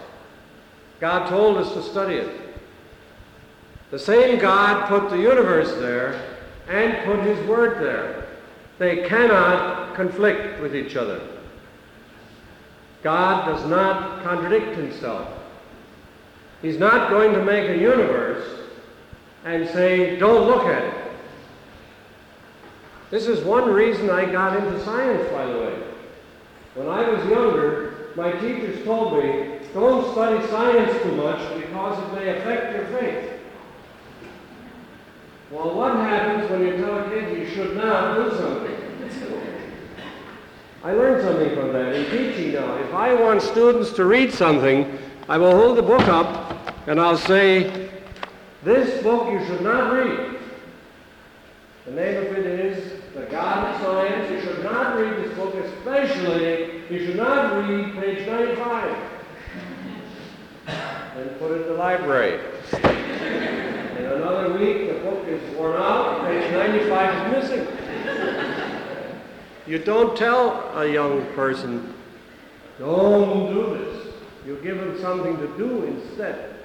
God 1.01 1.29
told 1.29 1.57
us 1.57 1.73
to 1.75 1.83
study 1.83 2.14
it. 2.14 2.40
The 3.90 3.99
same 3.99 4.38
God 4.38 4.88
put 4.88 5.11
the 5.11 5.18
universe 5.18 5.73
there 5.81 6.38
and 6.68 7.05
put 7.05 7.18
His 7.27 7.44
Word 7.49 7.83
there. 7.83 8.29
They 8.79 9.09
cannot 9.09 9.97
conflict 9.97 10.61
with 10.62 10.77
each 10.77 10.94
other. 10.94 11.34
God 13.04 13.46
does 13.46 13.64
not 13.68 14.24
contradict 14.24 14.76
Himself. 14.76 15.28
He's 16.62 16.78
not 16.78 17.10
going 17.10 17.34
to 17.34 17.44
make 17.44 17.68
a 17.68 17.76
universe 17.76 18.44
and 19.44 19.68
say, 19.68 20.18
don't 20.18 20.46
look 20.46 20.64
at 20.64 20.82
it. 20.82 20.94
This 23.10 23.26
is 23.26 23.44
one 23.44 23.70
reason 23.70 24.08
I 24.08 24.24
got 24.32 24.56
into 24.56 24.82
science, 24.82 25.30
by 25.30 25.44
the 25.44 25.58
way. 25.58 25.82
When 26.74 26.88
I 26.88 27.08
was 27.08 27.24
younger, 27.28 28.08
my 28.16 28.32
teachers 28.32 28.82
told 28.84 29.22
me, 29.22 29.58
don't 29.74 30.10
study 30.12 30.44
science 30.48 31.02
too 31.02 31.12
much 31.12 31.60
because 31.60 31.98
it 31.98 32.14
may 32.14 32.38
affect 32.38 32.74
your 32.74 32.86
faith. 32.98 33.40
Well, 35.50 35.74
what 35.74 35.94
happens 35.96 36.50
when 36.50 36.66
you 36.66 36.78
tell 36.78 36.98
a 36.98 37.10
kid 37.10 37.38
you 37.38 37.54
should 37.54 37.76
not 37.76 38.16
do 38.16 38.36
something? 38.36 38.73
I 40.85 40.92
learned 40.92 41.23
something 41.23 41.57
from 41.57 41.73
that 41.73 41.94
in 41.94 42.05
teaching 42.11 42.53
now. 42.53 42.75
If 42.77 42.92
I 42.92 43.14
want 43.14 43.40
students 43.40 43.92
to 43.92 44.05
read 44.05 44.35
something, 44.35 44.99
I 45.31 45.38
will 45.38 45.53
hold 45.53 45.79
the 45.79 45.83
book 45.83 46.07
up 46.09 46.59
and 46.87 47.01
I'll 47.01 47.16
say, 47.16 47.88
this 48.62 49.03
book 49.03 49.33
you 49.33 49.42
should 49.47 49.62
not 49.62 49.94
read. 49.94 50.37
The 51.87 51.92
name 51.92 52.18
of 52.18 52.37
it 52.37 52.47
is 52.47 53.01
The 53.14 53.25
God 53.25 53.75
of 53.75 53.81
Science. 53.81 54.31
You 54.31 54.42
should 54.42 54.62
not 54.62 54.99
read 54.99 55.25
this 55.25 55.35
book, 55.38 55.55
especially 55.55 56.83
you 56.90 57.07
should 57.07 57.16
not 57.16 57.66
read 57.66 57.94
page 57.94 58.27
95. 58.27 58.97
and 60.66 61.38
put 61.38 61.53
it 61.53 61.62
in 61.62 61.68
the 61.68 61.79
library. 61.79 62.40
In 62.75 64.05
another 64.05 64.53
week, 64.59 64.88
the 64.92 65.01
book 65.01 65.27
is 65.29 65.57
worn 65.57 65.81
out, 65.81 66.27
page 66.27 66.53
95 66.53 67.35
is 67.35 67.49
missing. 67.49 67.84
You 69.66 69.79
don't 69.79 70.16
tell 70.16 70.79
a 70.79 70.87
young 70.87 71.24
person, 71.35 71.94
don't 72.79 73.53
do 73.53 73.79
this. 73.79 74.14
You 74.46 74.59
give 74.62 74.77
them 74.77 75.00
something 75.00 75.38
to 75.38 75.46
do 75.57 75.85
instead. 75.85 76.57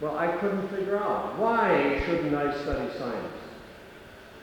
Well, 0.00 0.16
I 0.16 0.28
couldn't 0.38 0.68
figure 0.68 0.98
out 0.98 1.38
why 1.38 2.02
shouldn't 2.06 2.34
I 2.34 2.52
study 2.62 2.90
science? 2.98 3.34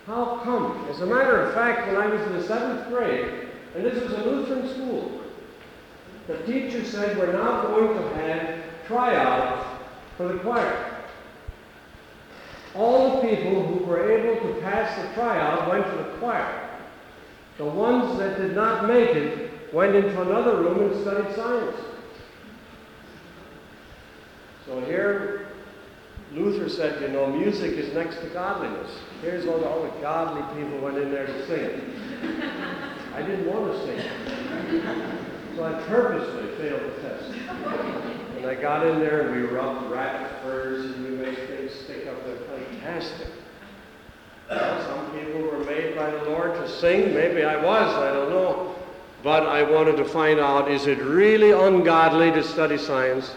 How 0.06 0.42
come? 0.44 0.86
As 0.90 1.02
a 1.02 1.06
matter 1.06 1.42
of 1.42 1.54
fact, 1.54 1.88
when 1.88 1.96
I 1.96 2.08
was 2.08 2.22
in 2.22 2.34
the 2.34 2.44
seventh 2.44 2.90
grade, 2.90 3.48
and 3.76 3.86
this 3.86 4.04
was 4.04 4.14
a 4.14 4.24
Lutheran 4.24 4.70
school, 4.70 5.22
the 6.28 6.38
teacher 6.44 6.84
said 6.86 7.18
we're 7.18 7.34
now 7.34 7.64
going 7.64 7.98
to 7.98 8.16
have 8.16 8.60
tryouts 8.88 9.66
for 10.18 10.28
the 10.28 10.40
choir. 10.40 11.02
All 12.76 13.22
the 13.22 13.28
people 13.28 13.66
who 13.66 13.86
were 13.86 14.12
able 14.12 14.48
to 14.48 14.62
pass 14.62 14.96
the 15.02 15.14
tryout 15.14 15.70
went 15.70 15.86
to 15.86 15.98
the 15.98 16.18
choir. 16.20 16.63
The 17.58 17.66
ones 17.66 18.18
that 18.18 18.38
did 18.38 18.56
not 18.56 18.88
make 18.88 19.10
it 19.10 19.74
went 19.74 19.96
into 19.96 20.22
another 20.22 20.58
room 20.58 20.92
and 20.92 21.02
studied 21.02 21.36
science. 21.36 21.78
So 24.66 24.80
here, 24.82 25.48
Luther 26.34 26.70
said, 26.70 27.02
you 27.02 27.10
know, 27.10 27.28
music 27.28 27.74
is 27.74 27.94
next 27.94 28.22
to 28.22 28.28
godliness. 28.30 28.92
Here's 29.22 29.46
all 29.46 29.60
the, 29.60 29.68
all 29.68 29.84
the 29.84 29.90
godly 30.02 30.42
people 30.62 30.80
went 30.80 30.98
in 30.98 31.12
there 31.12 31.28
to 31.28 31.48
sing. 31.48 31.82
I 33.14 33.22
didn't 33.22 33.46
want 33.46 33.72
to 33.72 33.86
sing. 33.86 35.24
So 35.56 35.64
I 35.64 35.74
purposely 35.84 36.56
failed 36.58 36.82
the 36.82 37.02
test. 37.02 37.32
And 38.38 38.46
I 38.48 38.56
got 38.56 38.88
in 38.88 39.00
there 39.00 39.28
and 39.28 39.42
we 39.42 39.56
rubbed 39.56 39.92
rat 39.92 40.42
furs 40.42 40.86
and 40.86 41.04
we 41.04 41.12
made 41.12 41.38
things 41.48 41.72
stick 41.84 42.08
up. 42.08 42.26
They're 42.26 42.38
fantastic. 42.58 43.28
Well, 44.50 44.82
some 44.86 45.12
people 45.12 45.42
were 45.42 45.64
made 45.64 45.96
by 45.96 46.10
the 46.10 46.24
Lord 46.24 46.54
to 46.56 46.68
sing. 46.84 47.14
Maybe 47.14 47.44
I 47.46 47.56
was, 47.56 47.96
I 47.96 48.12
don't 48.12 48.30
know. 48.30 48.76
But 49.24 49.44
I 49.48 49.64
wanted 49.64 49.96
to 49.98 50.06
find 50.06 50.38
out 50.38 50.70
is 50.70 50.86
it 50.86 51.00
really 51.00 51.52
ungodly 51.52 52.30
to 52.32 52.44
study 52.44 52.78
science? 52.78 53.34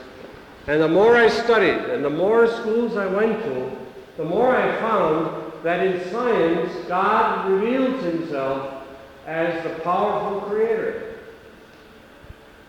And 0.66 0.82
the 0.82 0.88
more 0.88 1.16
I 1.16 1.28
studied 1.28 1.90
and 1.90 2.04
the 2.04 2.10
more 2.10 2.48
schools 2.48 2.96
I 2.96 3.06
went 3.06 3.40
to, 3.44 3.70
the 4.16 4.24
more 4.24 4.56
I 4.56 4.76
found 4.80 5.52
that 5.62 5.86
in 5.86 6.10
science, 6.10 6.72
God 6.88 7.48
reveals 7.48 8.02
himself 8.02 8.82
as 9.26 9.62
the 9.62 9.78
powerful 9.80 10.40
creator. 10.48 11.14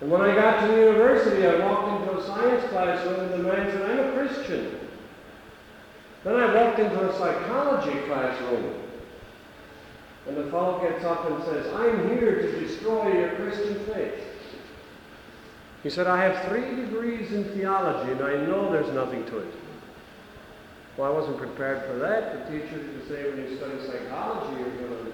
And 0.00 0.12
when 0.12 0.20
I 0.20 0.32
got 0.32 0.60
to 0.60 0.76
university, 0.76 1.44
I 1.44 1.58
walked 1.66 2.02
into 2.02 2.18
a 2.18 2.24
science 2.24 2.64
classroom 2.70 3.18
and 3.18 3.32
the 3.32 3.38
man 3.38 3.66
said, 3.72 3.90
I'm 3.90 3.98
a 3.98 4.12
Christian. 4.12 4.78
Then 6.22 6.36
I 6.36 6.54
walked 6.54 6.78
into 6.78 7.10
a 7.10 7.18
psychology 7.18 7.98
classroom. 8.06 8.87
And 10.28 10.36
the 10.36 10.50
fellow 10.50 10.78
gets 10.80 11.04
up 11.04 11.28
and 11.30 11.42
says, 11.44 11.72
I'm 11.74 12.10
here 12.10 12.42
to 12.42 12.60
destroy 12.60 13.12
your 13.12 13.30
Christian 13.36 13.84
faith. 13.86 14.24
He 15.82 15.90
said, 15.90 16.06
I 16.06 16.22
have 16.22 16.48
three 16.48 16.76
degrees 16.76 17.32
in 17.32 17.44
theology 17.56 18.12
and 18.12 18.20
I 18.20 18.34
know 18.46 18.70
there's 18.70 18.92
nothing 18.92 19.24
to 19.26 19.38
it. 19.38 19.54
Well, 20.96 21.10
I 21.10 21.14
wasn't 21.14 21.38
prepared 21.38 21.86
for 21.86 21.98
that. 22.00 22.50
The 22.50 22.58
teacher 22.58 22.76
to 22.76 23.08
say 23.08 23.30
when 23.30 23.38
you 23.38 23.56
study 23.56 23.78
psychology, 23.86 24.60
you're 24.60 24.88
going 24.88 25.06
to 25.06 25.12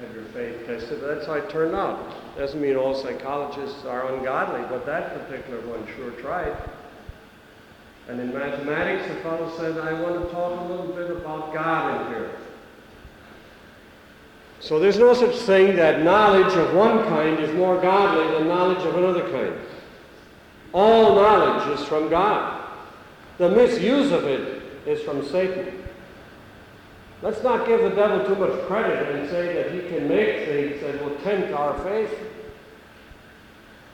have 0.00 0.14
your 0.14 0.24
faith 0.32 0.66
tested. 0.66 1.02
That's 1.02 1.26
how 1.26 1.34
it 1.34 1.50
turned 1.50 1.74
out. 1.74 2.36
Doesn't 2.36 2.60
mean 2.60 2.76
all 2.76 2.94
psychologists 2.94 3.84
are 3.84 4.12
ungodly, 4.14 4.62
but 4.70 4.86
that 4.86 5.14
particular 5.14 5.60
one 5.68 5.86
sure 5.96 6.10
tried. 6.12 6.56
And 8.08 8.18
in 8.18 8.32
mathematics, 8.32 9.06
the 9.06 9.20
fellow 9.20 9.54
said, 9.58 9.76
I 9.78 10.00
want 10.00 10.14
to 10.24 10.32
talk 10.32 10.58
a 10.58 10.64
little 10.64 10.94
bit 10.94 11.10
about 11.10 11.52
God 11.52 12.06
in 12.06 12.14
here. 12.14 12.30
So 14.60 14.78
there's 14.78 14.98
no 14.98 15.14
such 15.14 15.36
thing 15.36 15.76
that 15.76 16.02
knowledge 16.02 16.54
of 16.54 16.74
one 16.74 17.04
kind 17.04 17.38
is 17.38 17.54
more 17.54 17.80
godly 17.80 18.26
than 18.36 18.48
knowledge 18.48 18.84
of 18.84 18.96
another 18.96 19.30
kind. 19.30 19.54
All 20.72 21.14
knowledge 21.14 21.78
is 21.78 21.86
from 21.86 22.08
God. 22.08 22.68
The 23.38 23.48
misuse 23.48 24.10
of 24.10 24.24
it 24.24 24.62
is 24.84 25.00
from 25.02 25.24
Satan. 25.28 25.84
Let's 27.22 27.42
not 27.42 27.66
give 27.66 27.82
the 27.82 27.90
devil 27.90 28.26
too 28.26 28.34
much 28.34 28.66
credit 28.66 29.14
and 29.14 29.28
say 29.30 29.54
that 29.54 29.72
he 29.72 29.88
can 29.88 30.08
make 30.08 30.46
things 30.46 30.80
that 30.82 31.02
will 31.04 31.16
tempt 31.16 31.52
our 31.52 31.76
faith. 31.84 32.16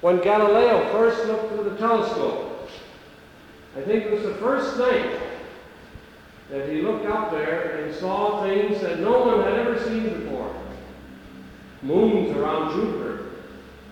When 0.00 0.20
Galileo 0.20 0.92
first 0.92 1.27
looked 1.27 1.48
through 1.53 1.70
the 1.70 1.77
telescope, 1.77 2.70
I 3.77 3.81
think 3.83 4.05
it 4.05 4.12
was 4.12 4.22
the 4.22 4.35
first 4.35 4.79
night 4.79 5.18
that 6.50 6.68
he 6.68 6.83
looked 6.83 7.07
up 7.07 7.31
there 7.31 7.85
and 7.85 7.94
saw 7.94 8.42
things 8.44 8.81
that 8.83 9.00
no 9.00 9.20
one 9.20 9.42
had 9.42 9.55
ever 9.55 9.83
seen 9.85 10.05
before. 10.05 10.24
Around 12.64 12.81
Jupiter, 12.81 13.24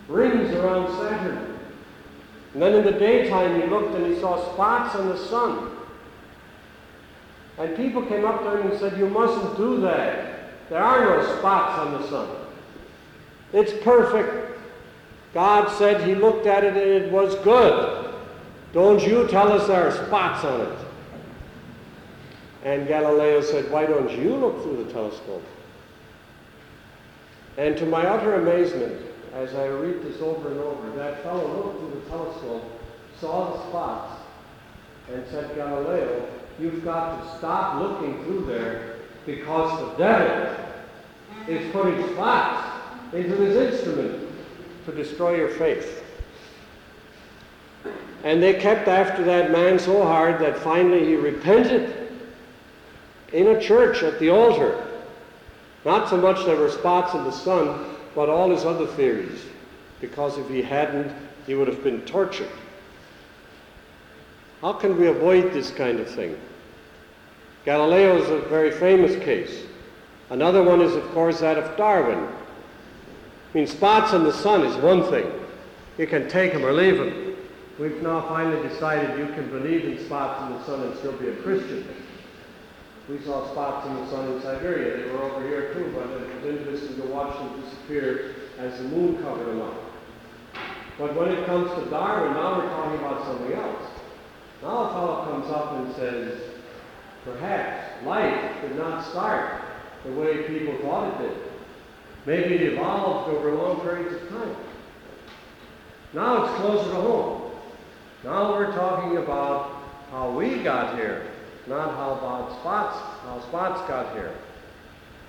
rings 0.08 0.52
around 0.54 0.96
Saturn. 0.98 1.58
And 2.54 2.62
then 2.62 2.74
in 2.74 2.84
the 2.84 2.92
daytime 2.92 3.60
he 3.60 3.66
looked 3.66 3.94
and 3.94 4.06
he 4.06 4.20
saw 4.20 4.52
spots 4.52 4.94
on 4.94 5.08
the 5.08 5.16
sun. 5.16 5.70
And 7.58 7.76
people 7.76 8.04
came 8.06 8.24
up 8.24 8.42
to 8.42 8.60
him 8.60 8.70
and 8.70 8.78
said, 8.78 8.98
You 8.98 9.08
mustn't 9.08 9.56
do 9.56 9.80
that. 9.82 10.68
There 10.68 10.82
are 10.82 11.00
no 11.04 11.38
spots 11.38 11.78
on 11.78 12.00
the 12.00 12.08
sun. 12.08 12.28
It's 13.52 13.72
perfect. 13.84 14.58
God 15.34 15.70
said 15.76 16.06
he 16.06 16.14
looked 16.14 16.46
at 16.46 16.64
it 16.64 16.76
and 16.76 17.04
it 17.04 17.12
was 17.12 17.34
good. 17.36 18.14
Don't 18.72 19.02
you 19.06 19.28
tell 19.28 19.52
us 19.52 19.66
there 19.66 19.88
are 19.88 20.06
spots 20.06 20.44
on 20.44 20.60
it. 20.62 20.78
And 22.64 22.86
Galileo 22.86 23.40
said, 23.40 23.70
Why 23.70 23.86
don't 23.86 24.10
you 24.10 24.34
look 24.34 24.62
through 24.62 24.84
the 24.84 24.92
telescope? 24.92 25.44
And 27.58 27.76
to 27.76 27.86
my 27.86 28.06
utter 28.06 28.34
amazement, 28.34 29.00
as 29.34 29.54
I 29.54 29.66
read 29.66 30.02
this 30.02 30.20
over 30.20 30.50
and 30.50 30.60
over, 30.60 30.90
that 30.96 31.22
fellow 31.22 31.64
looked 31.64 31.80
through 31.80 32.00
the 32.00 32.10
telescope, 32.10 32.80
saw 33.20 33.52
the 33.52 33.68
spots, 33.68 34.20
and 35.12 35.24
said, 35.30 35.54
Galileo, 35.54 36.28
you've 36.58 36.84
got 36.84 37.22
to 37.22 37.38
stop 37.38 37.80
looking 37.80 38.24
through 38.24 38.46
there 38.46 38.96
because 39.26 39.78
the 39.80 39.96
devil 39.96 40.56
is 41.48 41.70
putting 41.72 42.12
spots 42.14 42.68
into 43.12 43.36
this 43.36 43.74
instrument 43.74 44.28
to 44.86 44.92
destroy 44.92 45.36
your 45.36 45.48
faith. 45.48 46.02
And 48.24 48.42
they 48.42 48.54
kept 48.54 48.88
after 48.88 49.24
that 49.24 49.50
man 49.50 49.78
so 49.78 50.02
hard 50.02 50.40
that 50.40 50.58
finally 50.58 51.04
he 51.04 51.16
repented 51.16 52.10
in 53.32 53.48
a 53.48 53.60
church 53.60 54.02
at 54.02 54.18
the 54.18 54.30
altar. 54.30 54.86
Not 55.84 56.08
so 56.08 56.16
much 56.16 56.44
there 56.46 56.56
were 56.56 56.70
spots 56.70 57.14
in 57.14 57.24
the 57.24 57.32
sun, 57.32 57.96
but 58.14 58.28
all 58.28 58.50
his 58.50 58.64
other 58.64 58.86
theories. 58.86 59.44
Because 60.00 60.38
if 60.38 60.48
he 60.48 60.62
hadn't, 60.62 61.12
he 61.46 61.54
would 61.54 61.68
have 61.68 61.82
been 61.82 62.02
tortured. 62.02 62.50
How 64.60 64.72
can 64.72 64.98
we 64.98 65.08
avoid 65.08 65.52
this 65.52 65.70
kind 65.70 65.98
of 65.98 66.08
thing? 66.08 66.38
Galileo 67.64 68.16
is 68.16 68.28
a 68.30 68.38
very 68.48 68.70
famous 68.70 69.16
case. 69.24 69.64
Another 70.30 70.62
one 70.62 70.80
is, 70.80 70.94
of 70.94 71.04
course, 71.10 71.40
that 71.40 71.58
of 71.58 71.76
Darwin. 71.76 72.18
I 72.18 73.58
mean, 73.58 73.66
spots 73.66 74.12
in 74.12 74.24
the 74.24 74.32
sun 74.32 74.64
is 74.64 74.76
one 74.76 75.04
thing, 75.10 75.30
you 75.98 76.06
can 76.06 76.28
take 76.28 76.52
them 76.52 76.64
or 76.64 76.72
leave 76.72 76.96
them. 76.96 77.36
We've 77.78 78.02
now 78.02 78.26
finally 78.28 78.66
decided 78.68 79.18
you 79.18 79.26
can 79.34 79.50
believe 79.50 79.84
in 79.84 80.04
spots 80.04 80.42
in 80.42 80.58
the 80.58 80.64
sun 80.64 80.80
and 80.82 80.96
still 80.98 81.12
be 81.12 81.28
a 81.28 81.36
Christian. 81.36 81.86
We 83.08 83.18
saw 83.20 83.50
spots 83.50 83.86
in 83.88 83.96
the 83.96 84.08
sun 84.08 84.32
in 84.32 84.42
Siberia. 84.42 85.04
They 85.04 85.12
were 85.12 85.22
over 85.22 85.46
here 85.46 85.74
too, 85.74 85.92
but 85.94 86.08
it 86.08 86.34
was 86.36 86.58
interesting 86.58 86.96
to 87.02 87.08
watch 87.08 87.36
them 87.36 87.60
disappear 87.62 88.34
as 88.58 88.78
the 88.78 88.84
moon 88.84 89.20
covered 89.22 89.46
them 89.46 89.62
up. 89.62 89.74
But 90.98 91.16
when 91.16 91.30
it 91.30 91.44
comes 91.46 91.70
to 91.70 91.90
Darwin, 91.90 92.34
now 92.34 92.58
we're 92.58 92.68
talking 92.68 92.98
about 92.98 93.24
something 93.26 93.52
else. 93.54 93.90
Now 94.62 94.68
a 94.68 94.92
fellow 94.92 95.24
comes 95.24 95.50
up 95.50 95.72
and 95.72 95.94
says, 95.96 96.42
perhaps 97.24 98.04
life 98.06 98.62
did 98.62 98.76
not 98.76 99.04
start 99.10 99.62
the 100.04 100.12
way 100.12 100.44
people 100.44 100.78
thought 100.82 101.20
it 101.20 101.28
did. 101.28 101.36
Maybe 102.24 102.54
it 102.54 102.72
evolved 102.74 103.30
over 103.30 103.52
long 103.52 103.80
periods 103.80 104.22
of 104.22 104.28
time. 104.28 104.56
Now 106.12 106.44
it's 106.44 106.54
closer 106.60 106.90
to 106.90 106.96
home. 106.96 107.52
Now 108.22 108.52
we're 108.52 108.72
talking 108.72 109.16
about 109.16 109.82
how 110.12 110.30
we 110.30 110.62
got 110.62 110.96
here, 110.96 111.31
not 111.66 111.94
how 111.94 112.12
about 112.12 112.58
spots, 112.60 112.96
how 113.24 113.40
spots 113.40 113.88
got 113.88 114.14
here. 114.14 114.32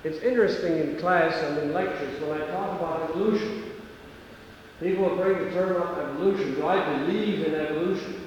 It's 0.04 0.18
interesting 0.18 0.78
in 0.78 0.96
class 0.98 1.34
and 1.44 1.58
in 1.58 1.72
lectures 1.72 2.20
when 2.20 2.42
I 2.42 2.46
talk 2.48 2.78
about 2.78 3.10
evolution. 3.10 3.64
People 4.80 5.16
bring 5.16 5.44
the 5.44 5.50
term 5.52 5.80
up 5.80 5.96
evolution. 5.96 6.54
Do 6.54 6.66
I 6.66 6.98
believe 6.98 7.46
in 7.46 7.54
evolution? 7.54 8.20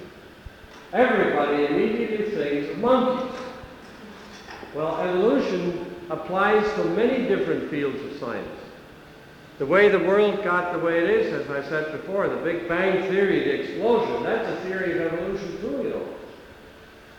Everybody 0.94 1.66
immediately 1.66 2.32
thinks 2.32 2.72
of 2.72 2.78
monkeys. 2.80 3.40
Well, 4.74 5.00
evolution 5.02 5.96
applies 6.10 6.64
to 6.76 6.86
many 6.86 7.28
different 7.28 7.70
fields 7.70 8.02
of 8.02 8.20
science. 8.20 8.48
The 9.60 9.66
way 9.66 9.90
the 9.90 10.00
world 10.00 10.44
got 10.44 10.74
the 10.74 10.80
way 10.80 11.00
it 11.00 11.10
is, 11.10 11.34
as 11.34 11.50
I 11.50 11.68
said 11.68 11.92
before, 11.92 12.28
the 12.30 12.38
Big 12.38 12.68
Bang 12.68 13.10
Theory, 13.10 13.40
the 13.40 13.62
explosion, 13.62 14.24
that's 14.24 14.48
a 14.48 14.56
theory 14.68 14.94
of 14.94 15.14
evolution 15.14 15.62
too, 15.62 15.84
you 15.84 15.90
know. 15.90 16.08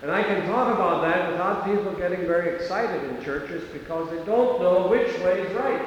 And 0.03 0.11
I 0.11 0.23
can 0.23 0.47
talk 0.47 0.73
about 0.73 1.03
that 1.03 1.33
without 1.33 1.65
people 1.65 1.93
getting 1.93 2.21
very 2.21 2.55
excited 2.55 3.03
in 3.05 3.23
churches 3.25 3.65
because 3.73 4.09
they 4.11 4.25
don't 4.25 4.61
know 4.61 4.87
which 4.87 5.09
way 5.21 5.41
is 5.41 5.53
right. 5.57 5.83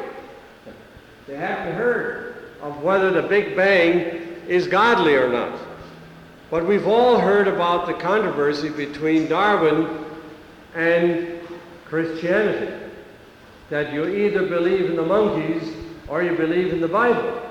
They 1.27 1.37
haven't 1.37 1.75
heard 1.75 2.35
of 2.61 2.83
whether 2.83 3.11
the 3.11 3.21
Big 3.21 3.55
Bang 3.55 3.97
is 4.47 4.67
godly 4.67 5.15
or 5.15 5.29
not. 5.29 5.57
But 6.49 6.67
we've 6.67 6.87
all 6.87 7.17
heard 7.17 7.47
about 7.47 7.87
the 7.87 7.93
controversy 7.93 8.69
between 8.69 9.29
Darwin 9.29 10.05
and 10.75 11.39
Christianity. 11.85 12.73
That 13.69 13.93
you 13.93 14.05
either 14.05 14.45
believe 14.45 14.89
in 14.89 14.97
the 14.97 15.05
monkeys 15.05 15.73
or 16.09 16.21
you 16.21 16.35
believe 16.35 16.73
in 16.73 16.81
the 16.81 16.89
Bible. 16.89 17.41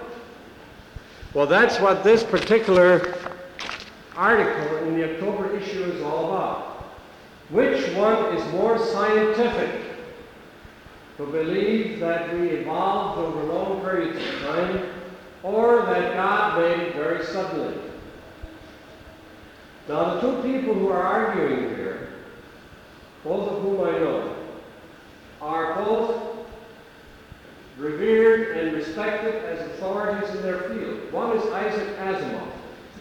Well, 1.32 1.46
that's 1.46 1.80
what 1.80 2.04
this 2.04 2.22
particular 2.22 2.98
article 4.16 4.78
in 4.78 4.98
the 4.98 5.14
October 5.14 5.56
issue 5.56 5.84
is 5.84 6.02
all 6.02 6.26
about. 6.26 6.66
Which 7.50 7.94
one 7.94 8.36
is 8.36 8.52
more 8.52 8.78
scientific? 8.78 9.82
To 11.16 11.26
believe 11.26 12.00
that 12.00 12.32
we 12.32 12.48
evolved 12.48 13.18
over 13.18 13.52
long 13.52 13.82
periods 13.82 14.16
of 14.16 14.40
time, 14.40 14.86
or 15.42 15.82
that 15.82 16.14
God 16.14 16.60
made 16.60 16.80
it 16.80 16.94
very 16.94 17.24
suddenly? 17.26 17.76
Now, 19.88 20.14
the 20.14 20.20
two 20.20 20.42
people 20.42 20.74
who 20.74 20.88
are 20.88 21.02
arguing 21.02 21.74
here, 21.74 22.08
both 23.24 23.50
of 23.50 23.62
whom 23.62 23.80
I 23.80 23.98
know, 23.98 24.36
are 25.42 25.84
both 25.84 26.30
revered 27.76 28.56
and 28.58 28.76
respected 28.76 29.34
as 29.46 29.60
authorities 29.72 30.30
in 30.30 30.42
their 30.42 30.60
field. 30.68 31.12
One 31.12 31.36
is 31.36 31.44
Isaac 31.46 31.96
Asimov. 31.98 32.48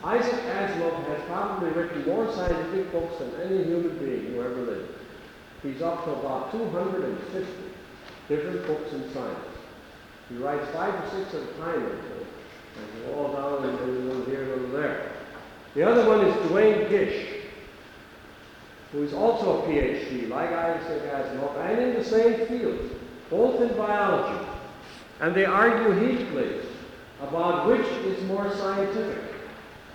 Isaac 0.04 0.42
Asimov 0.46 1.06
has 1.08 1.22
probably 1.28 1.70
written 1.72 2.06
more 2.06 2.29
scientific 2.40 2.92
books 2.92 3.20
than 3.20 3.36
any 3.42 3.64
human 3.64 3.98
being 3.98 4.34
who 4.34 4.42
ever 4.42 4.62
lived. 4.62 4.94
He's 5.62 5.82
up 5.82 6.06
to 6.06 6.12
about 6.12 6.52
250 6.52 7.46
different 8.30 8.66
books 8.66 8.94
in 8.94 9.14
science. 9.14 9.40
He 10.30 10.38
writes 10.38 10.66
five 10.72 10.94
or 10.94 11.10
six 11.10 11.34
at 11.34 11.42
a 11.42 11.54
time, 11.60 11.84
and 11.84 13.04
they're 13.04 13.16
all 13.16 13.34
down 13.34 13.68
and 13.68 13.80
a 13.80 13.86
little 13.86 14.26
here 14.26 14.44
and 14.44 14.62
little 14.62 14.80
there. 14.80 15.12
The 15.76 15.84
other 15.84 16.08
one 16.08 16.26
is 16.26 16.48
Duane 16.48 16.90
Gish, 16.90 17.28
who 18.92 19.04
is 19.04 19.14
also 19.14 19.62
a 19.62 19.68
PhD, 19.68 20.30
like 20.30 20.50
Isaac 20.50 21.04
Asimov, 21.12 21.58
and 21.70 21.80
in 21.80 21.96
the 21.96 22.04
same 22.04 22.48
field, 22.48 22.80
both 23.30 23.62
in 23.62 23.76
biology. 23.78 24.46
And 25.20 25.36
they 25.36 25.46
argue 25.46 25.92
heatedly 26.00 26.62
about 27.22 27.68
which 27.68 27.86
is 28.06 28.24
more 28.26 28.50
scientific. 28.56 29.24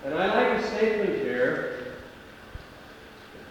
And 0.05 0.13
I 0.13 0.53
like 0.53 0.63
a 0.63 0.67
statement 0.67 1.15
here, 1.15 1.74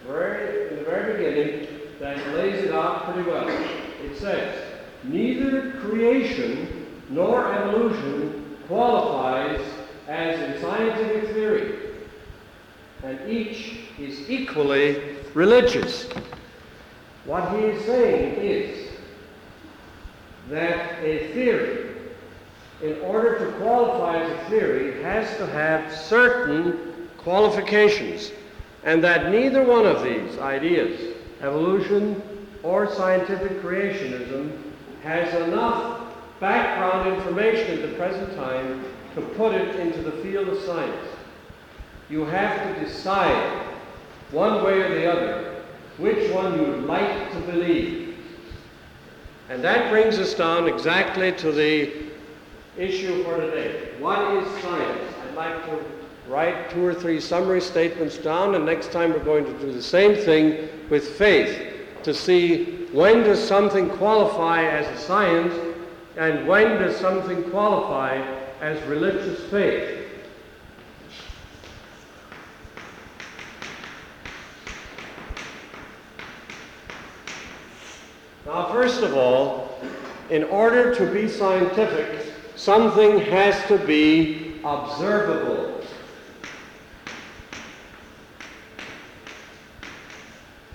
very, 0.07 0.69
in 0.69 0.77
the 0.77 0.83
very 0.83 1.13
beginning, 1.13 1.67
that 1.99 2.17
lays 2.35 2.63
it 2.63 2.71
out 2.71 3.05
pretty 3.05 3.29
well. 3.29 3.47
It 3.47 4.17
says, 4.17 4.63
neither 5.03 5.71
creation 5.81 6.87
nor 7.09 7.53
evolution 7.53 8.57
qualifies 8.67 9.61
as 10.07 10.39
in 10.39 10.61
scientific 10.61 11.31
theory, 11.33 11.79
and 13.03 13.29
each 13.29 13.79
is 13.99 14.29
equally 14.29 15.17
religious. 15.33 16.07
What 17.25 17.51
he 17.51 17.65
is 17.65 17.85
saying 17.85 18.35
is 18.35 18.89
that 20.49 20.99
a 21.03 21.27
theory, 21.33 21.91
in 22.83 22.99
order 23.01 23.39
to 23.39 23.57
qualify 23.57 24.21
as 24.21 24.31
a 24.31 24.49
theory, 24.49 25.01
has 25.01 25.37
to 25.37 25.47
have 25.47 25.91
certain 25.95 27.09
qualifications, 27.17 28.31
and 28.85 29.03
that 29.03 29.31
neither 29.31 29.63
one 29.63 29.85
of 29.85 30.03
these 30.03 30.37
ideas, 30.37 31.15
evolution 31.41 32.21
or 32.63 32.89
scientific 32.93 33.61
creationism, 33.61 34.55
has 35.03 35.33
enough 35.47 36.13
background 36.39 37.15
information 37.15 37.79
at 37.79 37.89
the 37.89 37.95
present 37.97 38.35
time 38.35 38.85
to 39.15 39.21
put 39.21 39.53
it 39.53 39.75
into 39.77 40.01
the 40.01 40.11
field 40.23 40.47
of 40.49 40.59
science. 40.63 41.07
You 42.09 42.25
have 42.25 42.75
to 42.75 42.85
decide, 42.85 43.65
one 44.31 44.63
way 44.63 44.81
or 44.81 44.93
the 44.93 45.11
other, 45.11 45.63
which 45.97 46.31
one 46.31 46.59
you'd 46.59 46.83
like 46.83 47.31
to 47.31 47.39
believe. 47.39 48.17
And 49.49 49.63
that 49.63 49.89
brings 49.89 50.19
us 50.19 50.33
down 50.35 50.67
exactly 50.67 51.31
to 51.33 51.51
the 51.51 51.91
issue 52.77 53.23
for 53.23 53.37
today. 53.37 53.93
What 53.99 54.19
is 54.35 54.61
science? 54.61 55.13
I'd 55.27 55.35
like 55.35 55.65
to 55.65 56.04
write 56.27 56.69
two 56.71 56.83
or 56.83 56.93
three 56.93 57.19
summary 57.19 57.61
statements 57.61 58.17
down, 58.17 58.55
and 58.55 58.65
next 58.65 58.91
time 58.91 59.11
we're 59.11 59.23
going 59.23 59.45
to 59.45 59.59
do 59.59 59.71
the 59.71 59.81
same 59.81 60.15
thing 60.15 60.69
with 60.89 61.17
faith 61.17 61.73
to 62.03 62.13
see 62.13 62.87
when 62.91 63.23
does 63.23 63.45
something 63.45 63.89
qualify 63.91 64.63
as 64.63 64.87
a 64.87 65.01
science 65.01 65.53
and 66.17 66.47
when 66.47 66.79
does 66.79 66.95
something 66.97 67.43
qualify 67.49 68.15
as 68.61 68.81
religious 68.87 69.43
faith. 69.49 70.01
Now, 78.45 78.71
first 78.71 79.01
of 79.01 79.15
all, 79.15 79.79
in 80.29 80.43
order 80.45 80.93
to 80.95 81.11
be 81.11 81.27
scientific, 81.27 82.33
something 82.55 83.19
has 83.19 83.67
to 83.67 83.77
be 83.79 84.61
observable. 84.63 85.74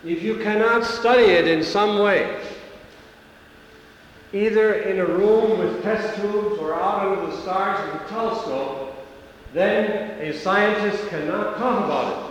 If 0.05 0.23
you 0.23 0.37
cannot 0.39 0.85
study 0.85 1.25
it 1.25 1.47
in 1.47 1.63
some 1.63 1.99
way, 1.99 2.41
either 4.33 4.75
in 4.75 4.99
a 4.99 5.05
room 5.05 5.59
with 5.59 5.83
test 5.83 6.19
tubes 6.21 6.59
or 6.59 6.75
out 6.75 7.07
under 7.07 7.27
the 7.27 7.43
stars 7.43 7.93
with 7.93 8.03
a 8.03 8.09
telescope, 8.09 8.95
then 9.53 10.19
a 10.21 10.33
scientist 10.33 11.07
cannot 11.09 11.59
talk 11.59 11.85
about 11.85 12.31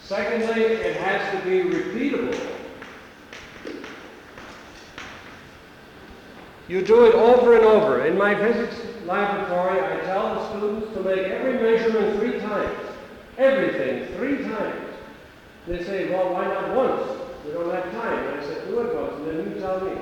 Secondly, 0.00 0.62
it 0.62 0.96
has 0.96 1.38
to 1.38 1.44
be 1.44 1.68
repeatable. 1.68 2.56
You 6.68 6.82
do 6.82 7.04
it 7.06 7.14
over 7.14 7.56
and 7.56 7.66
over. 7.66 8.06
In 8.06 8.16
my 8.16 8.34
physics 8.34 8.76
laboratory, 9.04 9.80
I 9.80 10.00
tell 10.04 10.34
the 10.34 10.48
students 10.48 10.94
to 10.94 11.00
make 11.02 11.18
every 11.18 11.54
measurement 11.54 12.18
three 12.18 12.40
times. 12.40 12.78
Everything, 13.36 14.16
three 14.16 14.42
times. 14.42 14.95
They 15.66 15.82
say, 15.82 16.10
well, 16.10 16.32
why 16.32 16.46
not 16.46 16.74
once? 16.74 17.20
We 17.44 17.52
don't 17.52 17.72
have 17.72 17.90
time. 17.92 18.24
And 18.28 18.40
I 18.40 18.44
said, 18.44 18.68
do 18.68 18.80
it 18.80 18.94
once, 18.94 19.14
and 19.16 19.26
then 19.26 19.54
you 19.54 19.60
tell 19.60 19.80
me. 19.80 19.92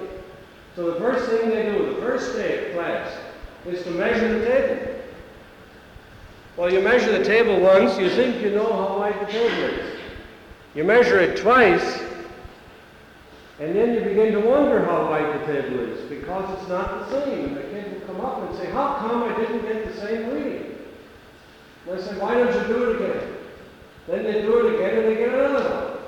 So 0.76 0.90
the 0.92 1.00
first 1.00 1.30
thing 1.30 1.50
they 1.50 1.62
do, 1.64 1.94
the 1.94 2.00
first 2.02 2.36
day 2.36 2.68
of 2.68 2.74
class, 2.74 3.16
is 3.66 3.82
to 3.84 3.90
measure 3.90 4.38
the 4.38 4.44
table. 4.44 4.92
Well, 6.56 6.72
you 6.72 6.80
measure 6.80 7.16
the 7.16 7.24
table 7.24 7.60
once, 7.60 7.98
you 7.98 8.10
think 8.10 8.42
you 8.42 8.50
know 8.50 8.66
how 8.66 8.98
wide 8.98 9.20
the 9.26 9.32
table 9.32 9.62
is. 9.64 9.98
You 10.74 10.84
measure 10.84 11.18
it 11.20 11.36
twice, 11.36 12.00
And 13.60 13.76
then 13.76 13.94
you 13.94 14.00
begin 14.00 14.32
to 14.32 14.40
wonder 14.40 14.84
how 14.84 15.08
wide 15.10 15.40
the 15.40 15.46
table 15.46 15.78
is 15.78 16.08
because 16.10 16.58
it's 16.58 16.68
not 16.68 17.08
the 17.08 17.24
same. 17.24 17.44
And 17.44 17.56
the 17.56 17.62
kid 17.62 17.92
will 17.92 18.00
come 18.06 18.20
up 18.20 18.48
and 18.48 18.58
say, 18.58 18.66
How 18.70 18.96
come 18.96 19.22
I 19.22 19.36
didn't 19.36 19.62
get 19.62 19.86
the 19.86 20.00
same 20.00 20.28
reading? 20.30 20.76
And 21.86 22.00
I 22.00 22.02
say, 22.02 22.18
Why 22.18 22.34
don't 22.34 22.52
you 22.52 22.74
do 22.74 22.90
it 22.90 22.96
again? 22.96 23.34
Then 24.08 24.24
they 24.24 24.42
do 24.42 24.66
it 24.66 24.74
again 24.74 24.98
and 24.98 25.06
they 25.06 25.14
get 25.14 25.34
another 25.34 25.70
one. 25.70 25.98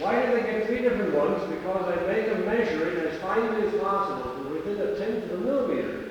Why 0.00 0.26
do 0.26 0.32
they 0.34 0.42
get 0.42 0.66
three 0.66 0.82
different 0.82 1.14
ones? 1.14 1.42
Because 1.48 1.96
I 1.96 2.06
make 2.06 2.26
them 2.26 2.44
measure 2.44 2.88
it 2.88 3.06
as 3.06 3.20
finely 3.20 3.68
as 3.68 3.80
possible 3.80 4.34
to 4.34 4.48
within 4.50 4.80
a 4.80 4.98
tenth 4.98 5.30
of 5.30 5.40
a 5.40 5.44
millimeter. 5.44 6.10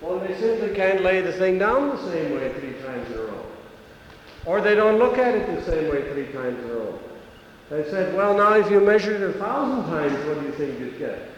Well, 0.00 0.20
they 0.20 0.35
simply 0.46 0.74
can't 0.74 1.02
lay 1.02 1.20
the 1.20 1.32
thing 1.32 1.58
down 1.58 1.90
the 1.90 2.10
same 2.10 2.32
way 2.32 2.52
three 2.52 2.74
times 2.84 3.10
in 3.10 3.18
a 3.18 3.22
row. 3.22 3.46
Or 4.44 4.60
they 4.60 4.74
don't 4.74 4.98
look 4.98 5.18
at 5.18 5.34
it 5.34 5.46
the 5.46 5.70
same 5.70 5.90
way 5.90 6.02
three 6.12 6.32
times 6.32 6.62
in 6.62 6.70
a 6.70 6.74
row. 6.74 6.98
They 7.68 7.90
said, 7.90 8.14
well, 8.14 8.36
now 8.36 8.54
if 8.54 8.70
you 8.70 8.80
measured 8.80 9.20
it 9.20 9.30
a 9.30 9.38
thousand 9.38 9.90
times, 9.90 10.12
what 10.26 10.38
do 10.38 10.46
you 10.46 10.52
think 10.52 10.78
you'd 10.78 10.98
get? 10.98 11.28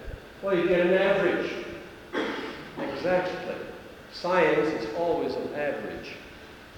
Well, 0.42 0.56
you 0.56 0.68
get 0.68 0.80
an 0.80 0.92
average. 0.92 1.50
Exactly. 2.92 3.54
Science 4.12 4.68
is 4.82 4.94
always 4.96 5.34
an 5.34 5.54
average. 5.54 6.12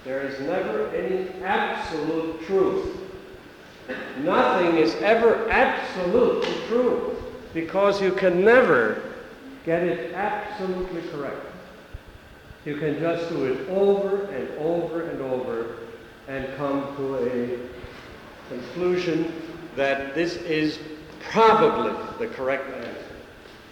There 0.05 0.21
is 0.21 0.39
never 0.41 0.87
any 0.95 1.29
absolute 1.43 2.41
truth. 2.45 2.97
Nothing 4.19 4.77
is 4.77 4.95
ever 4.95 5.49
absolutely 5.49 6.53
true 6.67 7.17
because 7.53 8.01
you 8.01 8.13
can 8.13 8.43
never 8.43 9.03
get 9.65 9.83
it 9.83 10.13
absolutely 10.13 11.01
correct. 11.11 11.50
You 12.65 12.77
can 12.77 12.99
just 12.99 13.29
do 13.29 13.45
it 13.45 13.69
over 13.69 14.25
and 14.25 14.49
over 14.59 15.09
and 15.09 15.21
over 15.21 15.77
and 16.27 16.47
come 16.57 16.95
to 16.95 17.15
a 17.15 17.59
conclusion 18.49 19.33
that 19.75 20.13
this 20.13 20.35
is 20.35 20.77
probably 21.21 21.93
the 22.19 22.31
correct 22.33 22.71
answer. 22.75 23.05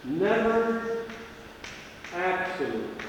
Never 0.04 1.04
absolute. 2.14 3.00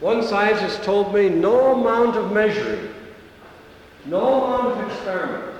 One 0.00 0.22
scientist 0.22 0.82
told 0.82 1.14
me 1.14 1.28
no 1.28 1.74
amount 1.74 2.16
of 2.16 2.32
measuring, 2.32 2.92
no 4.04 4.44
amount 4.44 4.80
of 4.80 4.90
experiment 4.90 5.56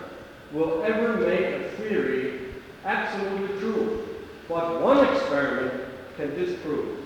will 0.52 0.82
ever 0.82 1.16
make 1.16 1.40
a 1.40 1.70
theory 1.76 2.40
absolutely 2.84 3.58
true. 3.60 4.09
What 4.50 4.80
one 4.80 5.06
experiment 5.14 5.72
can 6.16 6.34
disprove. 6.34 6.98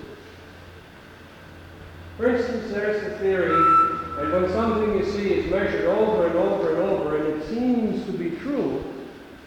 For 2.17 2.35
instance, 2.35 2.71
there's 2.71 3.03
the 3.03 3.19
theory, 3.19 3.53
and 3.53 4.33
when 4.33 4.51
something 4.51 4.97
you 4.97 5.05
see 5.05 5.31
is 5.31 5.51
measured 5.51 5.85
over 5.85 6.25
and 6.25 6.35
over 6.37 6.73
and 6.73 6.81
over 6.89 7.17
and 7.17 7.39
it 7.39 7.47
seems 7.47 8.03
to 8.07 8.13
be 8.13 8.31
true, 8.37 8.83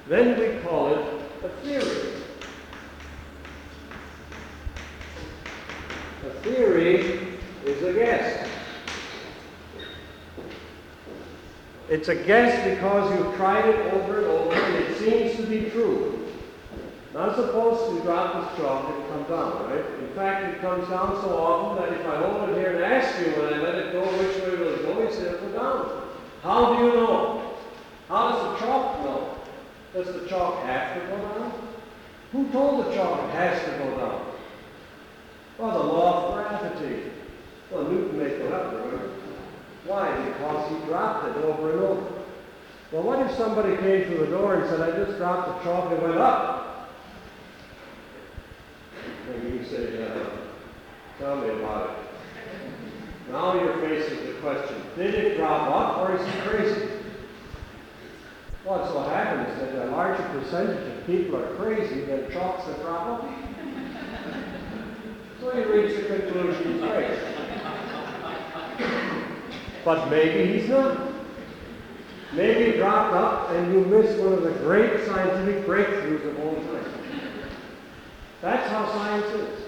then 0.06 0.38
we 0.38 0.62
call 0.62 0.94
it 0.94 1.22
a 1.42 1.48
theory. 1.64 2.12
A 6.24 6.30
theory 6.44 7.38
is 7.64 7.82
a 7.82 7.92
guess. 7.94 8.48
It's 11.88 12.06
a 12.06 12.14
guess 12.14 12.76
because 12.76 13.18
you've 13.18 13.34
tried 13.34 13.68
it 13.68 13.92
over 13.92 14.18
and 14.18 14.26
over 14.26 14.54
and 14.54 14.84
it 14.84 14.98
seems 14.98 15.36
to 15.38 15.42
be 15.42 15.68
true. 15.70 16.17
Not 17.18 17.34
supposed 17.34 17.96
to 17.96 18.02
drop 18.04 18.32
this 18.32 18.60
chalk 18.60 18.94
and 18.94 19.08
come 19.08 19.24
down, 19.24 19.68
right? 19.68 19.84
In 19.98 20.14
fact, 20.14 20.54
it 20.54 20.60
comes 20.60 20.88
down 20.88 21.20
so 21.20 21.36
often 21.36 21.82
that 21.82 22.00
if 22.00 22.06
I 22.06 22.16
hold 22.22 22.48
it 22.50 22.56
here 22.56 22.76
and 22.76 22.84
ask 22.84 23.18
you 23.18 23.32
when 23.32 23.54
I 23.54 23.58
let 23.58 23.74
it 23.74 23.92
go 23.92 24.02
which 24.02 24.36
way 24.36 24.54
will 24.54 24.74
it 24.74 24.82
go, 24.82 25.02
you 25.02 25.12
say 25.12 25.22
it 25.22 25.42
will 25.42 25.50
down. 25.50 26.02
How 26.44 26.76
do 26.76 26.84
you 26.84 26.92
know? 26.92 27.56
How 28.08 28.30
does 28.30 28.60
the 28.60 28.64
chalk 28.64 29.04
know? 29.04 29.36
Does 29.94 30.14
the 30.14 30.28
chalk 30.28 30.62
have 30.62 30.94
to 30.94 31.08
go 31.08 31.16
down? 31.16 31.52
Who 32.30 32.52
told 32.52 32.86
the 32.86 32.94
chalk 32.94 33.24
it 33.24 33.30
has 33.32 33.64
to 33.64 33.70
go 33.78 33.96
down? 33.96 34.26
Well, 35.58 35.72
the 35.72 35.88
law 35.92 36.38
of 36.38 36.60
gravity. 36.60 37.10
Well, 37.72 37.82
Newton 37.82 38.16
made 38.16 38.30
it 38.30 38.52
up, 38.52 38.72
remember? 38.72 39.10
Why? 39.86 40.24
Because 40.24 40.70
he 40.70 40.86
dropped 40.86 41.36
it 41.36 41.36
over 41.42 41.72
and 41.72 41.80
over. 41.80 42.12
Well, 42.92 43.02
what 43.02 43.26
if 43.26 43.36
somebody 43.36 43.76
came 43.78 44.04
through 44.04 44.18
the 44.18 44.26
door 44.26 44.54
and 44.54 44.70
said, 44.70 44.80
I 44.80 44.96
just 45.04 45.18
dropped 45.18 45.48
the 45.48 45.64
chalk 45.68 45.90
and 45.90 46.00
went 46.00 46.18
up? 46.18 46.67
And 49.32 49.54
you 49.54 49.64
say, 49.64 50.02
uh, 50.02 50.30
tell 51.18 51.36
me 51.36 51.48
about 51.50 51.90
it. 51.90 52.08
Now 53.30 53.54
you're 53.54 53.76
facing 53.78 54.26
the 54.26 54.32
question, 54.40 54.76
did 54.96 55.14
it 55.14 55.36
drop 55.36 55.70
up 55.70 56.08
or 56.08 56.16
is 56.16 56.26
he 56.26 56.40
crazy? 56.40 56.88
What 58.64 58.86
so 58.86 59.02
happens 59.02 59.60
is 59.60 59.72
that 59.72 59.88
a 59.88 59.90
larger 59.90 60.22
percentage 60.28 60.98
of 60.98 61.06
people 61.06 61.36
are 61.36 61.54
crazy 61.56 62.02
than 62.02 62.30
chalks 62.30 62.66
that 62.66 62.80
drop 62.82 63.22
up. 63.22 63.28
So 65.40 65.56
you 65.56 65.72
reach 65.72 65.96
the 65.96 66.02
conclusion 66.04 66.72
he's 66.72 66.82
crazy. 66.82 67.22
But 69.84 70.10
maybe 70.10 70.52
he's 70.52 70.68
not. 70.68 71.12
Maybe 72.34 72.72
he 72.72 72.76
dropped 72.78 73.14
up 73.14 73.50
and 73.52 73.72
you 73.72 73.80
missed 73.86 74.18
one 74.18 74.34
of 74.34 74.42
the 74.42 74.50
great 74.50 75.06
scientific 75.06 75.64
breakthroughs 75.64 76.26
of 76.26 76.40
all 76.40 76.54
time. 76.56 76.97
That's 78.40 78.70
how 78.70 78.86
science 78.92 79.26
is. 79.26 79.64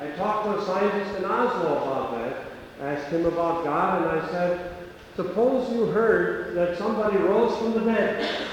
I 0.00 0.10
talked 0.10 0.44
to 0.44 0.58
a 0.58 0.64
scientist 0.64 1.16
in 1.18 1.24
Oslo 1.24 1.82
about 1.82 2.18
that, 2.18 2.44
asked 2.80 3.12
him 3.12 3.26
about 3.26 3.64
God, 3.64 4.02
and 4.02 4.20
I 4.20 4.30
said, 4.30 4.74
Suppose 5.16 5.72
you 5.72 5.86
heard 5.86 6.54
that 6.54 6.78
somebody 6.78 7.16
rose 7.16 7.56
from 7.58 7.74
the 7.74 7.80
dead. 7.80 8.46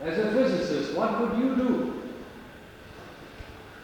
As 0.00 0.18
a 0.18 0.32
physicist, 0.32 0.96
what 0.96 1.20
would 1.20 1.38
you 1.38 1.54
do? 1.56 2.02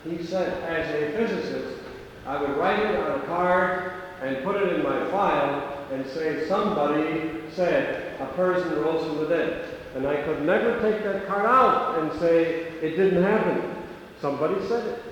He 0.09 0.25
said, 0.25 0.62
as 0.64 0.89
a 0.95 1.16
physicist, 1.16 1.83
I 2.27 2.41
would 2.41 2.57
write 2.57 2.79
it 2.79 2.97
on 2.97 3.21
a 3.21 3.23
card 3.25 3.93
and 4.23 4.43
put 4.43 4.57
it 4.57 4.75
in 4.75 4.83
my 4.83 5.11
file 5.11 5.87
and 5.93 6.07
say 6.07 6.49
somebody 6.49 7.43
said 7.53 8.18
a 8.21 8.27
person 8.29 8.81
rose 8.81 9.07
from 9.07 9.18
the 9.18 9.27
dead. 9.27 9.66
And 9.97 10.07
I 10.07 10.23
could 10.23 10.43
never 10.43 10.81
take 10.81 11.03
that 11.05 11.27
card 11.27 11.45
out 11.45 11.99
and 11.99 12.18
say 12.21 12.73
it 12.81 12.97
didn't 12.97 13.23
happen. 13.23 13.80
Somebody 14.21 14.55
said 14.68 14.87
it. 14.87 15.03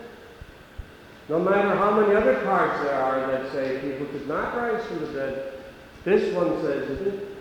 No 1.28 1.38
matter 1.38 1.74
how 1.74 2.00
many 2.00 2.14
other 2.14 2.40
cards 2.42 2.82
there 2.84 2.94
are 2.94 3.20
that 3.30 3.52
say 3.52 3.78
people 3.80 4.06
could 4.06 4.26
not 4.26 4.56
rise 4.56 4.84
from 4.86 5.00
the 5.00 5.12
dead, 5.12 5.52
this 6.04 6.34
one 6.34 6.60
says 6.62 6.88
it. 7.00 7.36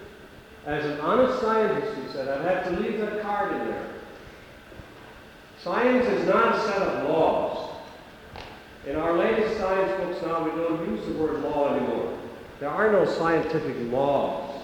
As 0.66 0.84
an 0.86 1.00
honest 1.00 1.42
scientist, 1.42 1.98
he 1.98 2.12
said, 2.12 2.28
I'd 2.28 2.46
have 2.46 2.64
to 2.66 2.82
leave 2.82 3.00
that 3.00 3.22
card 3.22 3.54
in 3.54 3.68
there. 3.68 3.90
Science 5.64 6.06
is 6.08 6.28
not 6.28 6.56
a 6.56 6.62
set 6.62 6.82
of 6.82 7.10
laws. 7.10 7.76
In 8.86 8.96
our 8.98 9.18
latest 9.18 9.58
science 9.58 9.92
books 10.04 10.26
now, 10.26 10.44
we 10.44 10.52
don't 10.52 10.90
use 10.90 11.06
the 11.06 11.14
word 11.14 11.42
law 11.42 11.74
anymore. 11.74 12.18
There 12.60 12.70
are 12.70 12.92
no 12.92 13.06
scientific 13.06 13.76
laws, 13.92 14.64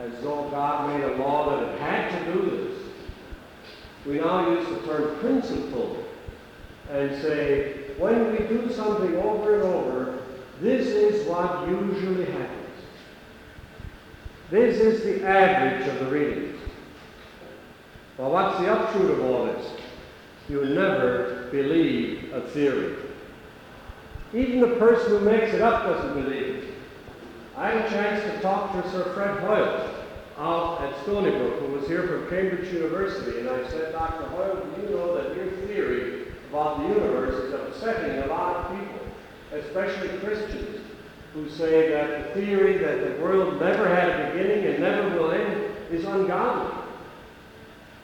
as 0.00 0.12
though 0.22 0.48
God 0.50 0.94
made 0.94 1.04
a 1.04 1.16
law 1.16 1.50
that 1.50 1.74
it 1.74 1.80
had 1.80 2.24
to 2.24 2.32
do 2.32 2.50
this. 2.50 2.78
We 4.06 4.20
now 4.20 4.50
use 4.50 4.66
the 4.68 4.86
term 4.86 5.18
principle 5.18 6.07
and 6.90 7.20
say, 7.20 7.72
when 7.98 8.32
we 8.32 8.38
do 8.46 8.72
something 8.72 9.16
over 9.16 9.54
and 9.54 9.62
over, 9.62 10.18
this 10.60 10.86
is 10.86 11.26
what 11.28 11.68
usually 11.68 12.24
happens. 12.24 12.68
This 14.50 14.78
is 14.78 15.02
the 15.04 15.26
average 15.26 15.86
of 15.88 15.98
the 16.00 16.06
readings. 16.06 16.58
Well, 18.16 18.30
what's 18.30 18.58
the 18.58 18.72
upshot 18.72 19.10
of 19.10 19.20
all 19.24 19.44
this? 19.46 19.66
You 20.48 20.64
never 20.64 21.48
believe 21.52 22.32
a 22.32 22.40
theory. 22.48 22.96
Even 24.32 24.60
the 24.60 24.76
person 24.76 25.10
who 25.10 25.20
makes 25.20 25.52
it 25.52 25.60
up 25.60 25.84
doesn't 25.84 26.22
believe 26.22 26.56
it. 26.56 26.74
I 27.56 27.70
had 27.70 27.86
a 27.86 27.88
chance 27.90 28.22
to 28.24 28.40
talk 28.40 28.72
to 28.72 28.90
Sir 28.90 29.12
Fred 29.14 29.40
Hoyle 29.40 29.94
out 30.38 30.80
at 30.82 31.02
Stony 31.02 31.30
Brook, 31.30 31.60
who 31.60 31.72
was 31.72 31.86
here 31.86 32.06
from 32.06 32.28
Cambridge 32.30 32.72
University, 32.72 33.40
and 33.40 33.48
I 33.48 33.68
said, 33.68 33.92
Dr. 33.92 34.26
Hoyle, 34.28 34.56
do 34.56 34.82
you 34.82 34.90
know 34.90 35.14
that 35.16 35.36
your 35.36 35.50
theory 35.66 36.17
about 36.50 36.78
the 36.78 36.88
universe 36.88 37.34
is 37.34 37.54
upsetting 37.54 38.18
a 38.22 38.26
lot 38.26 38.56
of 38.56 38.78
people, 38.78 39.06
especially 39.52 40.08
Christians, 40.18 40.80
who 41.34 41.48
say 41.50 41.90
that 41.90 42.34
the 42.34 42.40
theory 42.40 42.78
that 42.78 43.04
the 43.04 43.22
world 43.22 43.60
never 43.60 43.88
had 43.88 44.08
a 44.08 44.32
beginning 44.32 44.66
and 44.66 44.82
never 44.82 45.16
will 45.16 45.30
end 45.30 45.72
is 45.90 46.04
ungodly. 46.04 46.74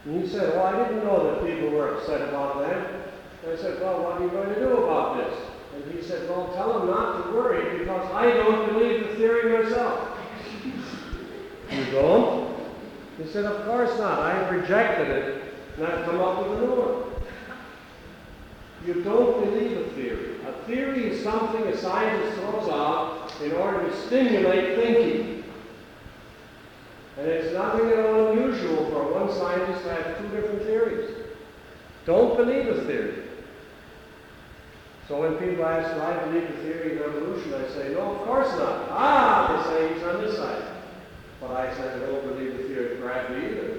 And 0.05 0.23
he 0.23 0.29
said, 0.29 0.55
Well, 0.55 0.67
I 0.67 0.87
didn't 0.87 1.05
know 1.05 1.31
that 1.31 1.47
people 1.47 1.71
were 1.71 1.95
upset 1.95 2.29
about 2.29 2.61
that. 2.61 2.87
And 3.43 3.53
I 3.53 3.57
said, 3.57 3.81
Well, 3.81 4.03
what 4.03 4.21
are 4.21 4.25
you 4.25 4.31
going 4.31 4.51
to 4.51 4.61
do 4.61 4.77
about 4.77 5.17
this? 5.17 5.39
And 5.75 5.95
he 5.95 6.03
said, 6.03 6.29
Well, 6.29 6.53
tell 6.55 6.79
them 6.79 6.89
not 6.89 7.25
to 7.25 7.33
worry 7.33 7.79
because 7.79 8.11
I 8.13 8.31
don't 8.31 8.73
believe 8.73 9.09
the 9.09 9.15
theory 9.17 9.65
myself. 9.65 10.19
you 11.71 11.85
don't? 11.93 12.55
He 13.17 13.27
said, 13.27 13.47
Of 13.47 13.65
course 13.65 13.99
not. 13.99 14.19
I 14.21 14.35
have 14.35 14.53
rejected 14.53 15.09
it 15.09 15.43
and 15.77 15.87
I've 15.87 16.05
come 16.05 16.21
up 16.21 16.39
with 16.47 16.59
a 16.59 16.61
new 16.61 16.75
one. 16.75 17.14
You 18.87 19.03
don't 19.03 19.45
believe 19.45 19.79
a 19.79 19.91
theory. 19.91 20.37
A 20.47 20.53
theory 20.67 21.07
is 21.09 21.23
something 21.23 21.63
a 21.63 21.77
scientist 21.77 22.39
throws 22.39 22.69
out 22.69 23.33
in 23.43 23.53
order 23.53 23.89
to 23.89 24.07
stimulate 24.07 24.77
thinking. 24.77 25.45
And 27.17 27.27
it's 27.27 27.55
nothing 27.55 27.89
at 27.91 28.05
all 28.05 28.33
unusual 28.33 28.91
for 28.91 29.13
one 29.13 29.33
scientist 29.33 29.85
to 29.85 29.91
have 29.91 30.19
two 30.19 30.29
different 30.29 30.63
theories. 30.65 31.11
Don't 32.05 32.37
believe 32.37 32.67
a 32.69 32.85
theory. 32.85 33.23
So 35.09 35.21
when 35.21 35.37
people 35.37 35.65
ask, 35.65 35.95
do 35.95 36.01
I 36.01 36.25
believe 36.25 36.49
the 36.49 36.63
theory 36.63 36.97
of 36.97 37.15
evolution? 37.15 37.55
I 37.55 37.69
say, 37.69 37.93
no, 37.93 38.17
of 38.17 38.27
course 38.27 38.49
not. 38.59 38.89
Ah, 38.91 39.65
they 39.69 39.87
say 39.87 39.95
he's 39.95 40.03
on 40.03 40.35
side. 40.35 40.65
But 41.41 41.51
I 41.53 41.75
said, 41.75 42.03
I 42.03 42.07
don't 42.07 42.27
believe 42.27 42.57
the 42.57 42.65
theory 42.65 42.95
of 42.95 43.01
gravity 43.01 43.47
either. 43.47 43.74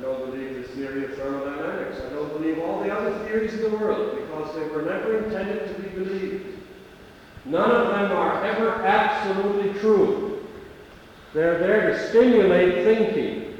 I 0.00 0.02
don't 0.02 0.30
believe 0.30 0.54
the 0.54 0.62
theory 0.62 1.04
of 1.04 1.14
thermodynamics. 1.14 2.00
I 2.00 2.14
don't 2.14 2.32
believe 2.32 2.58
all 2.60 2.82
the 2.82 2.90
other 2.90 3.18
theories 3.26 3.52
in 3.52 3.60
the 3.60 3.76
world 3.76 4.16
because 4.16 4.54
they 4.54 4.66
were 4.68 4.80
never 4.80 5.22
intended 5.24 5.76
to 5.76 5.82
be 5.82 5.88
believed. 5.90 6.58
None 7.44 7.70
of 7.70 7.88
them 7.88 8.12
are 8.12 8.42
ever 8.42 8.70
absolutely 8.82 9.78
true. 9.78 10.48
They're 11.34 11.58
there 11.58 11.90
to 11.90 12.08
stimulate 12.08 12.82
thinking. 12.82 13.58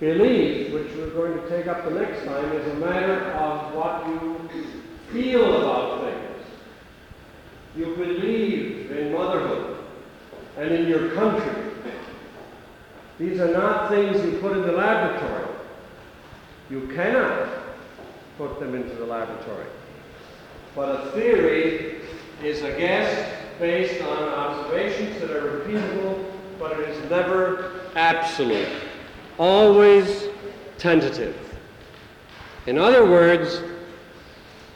Belief, 0.00 0.72
which 0.72 0.94
we're 0.96 1.10
going 1.10 1.42
to 1.42 1.48
take 1.50 1.66
up 1.66 1.84
the 1.84 1.90
next 1.90 2.24
time, 2.24 2.52
is 2.52 2.72
a 2.72 2.76
matter 2.76 3.32
of 3.32 3.74
what 3.74 4.06
you 4.06 4.40
feel 5.12 5.60
about 5.62 6.04
things. 6.04 6.46
You 7.76 7.94
believe 7.96 8.90
in 8.92 9.12
motherhood 9.12 9.76
and 10.56 10.72
in 10.72 10.88
your 10.88 11.10
country. 11.10 11.65
These 13.18 13.40
are 13.40 13.52
not 13.52 13.88
things 13.88 14.22
you 14.24 14.38
put 14.40 14.52
in 14.52 14.62
the 14.62 14.72
laboratory. 14.72 15.46
You 16.68 16.88
cannot 16.94 17.48
put 18.36 18.60
them 18.60 18.74
into 18.74 18.94
the 18.96 19.06
laboratory. 19.06 19.66
But 20.74 21.06
a 21.06 21.10
theory 21.12 22.00
is 22.42 22.62
a 22.62 22.72
guess 22.72 23.34
based 23.58 24.02
on 24.02 24.22
observations 24.28 25.18
that 25.20 25.30
are 25.30 25.60
repeatable, 25.60 26.30
but 26.58 26.72
it 26.78 26.90
is 26.90 27.10
never 27.10 27.80
absolute, 27.94 28.68
always 29.38 30.28
tentative. 30.76 31.36
In 32.66 32.78
other 32.78 33.06
words, 33.06 33.62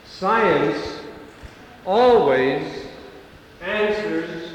science 0.07 1.01
always 1.85 2.87
answers 3.63 4.53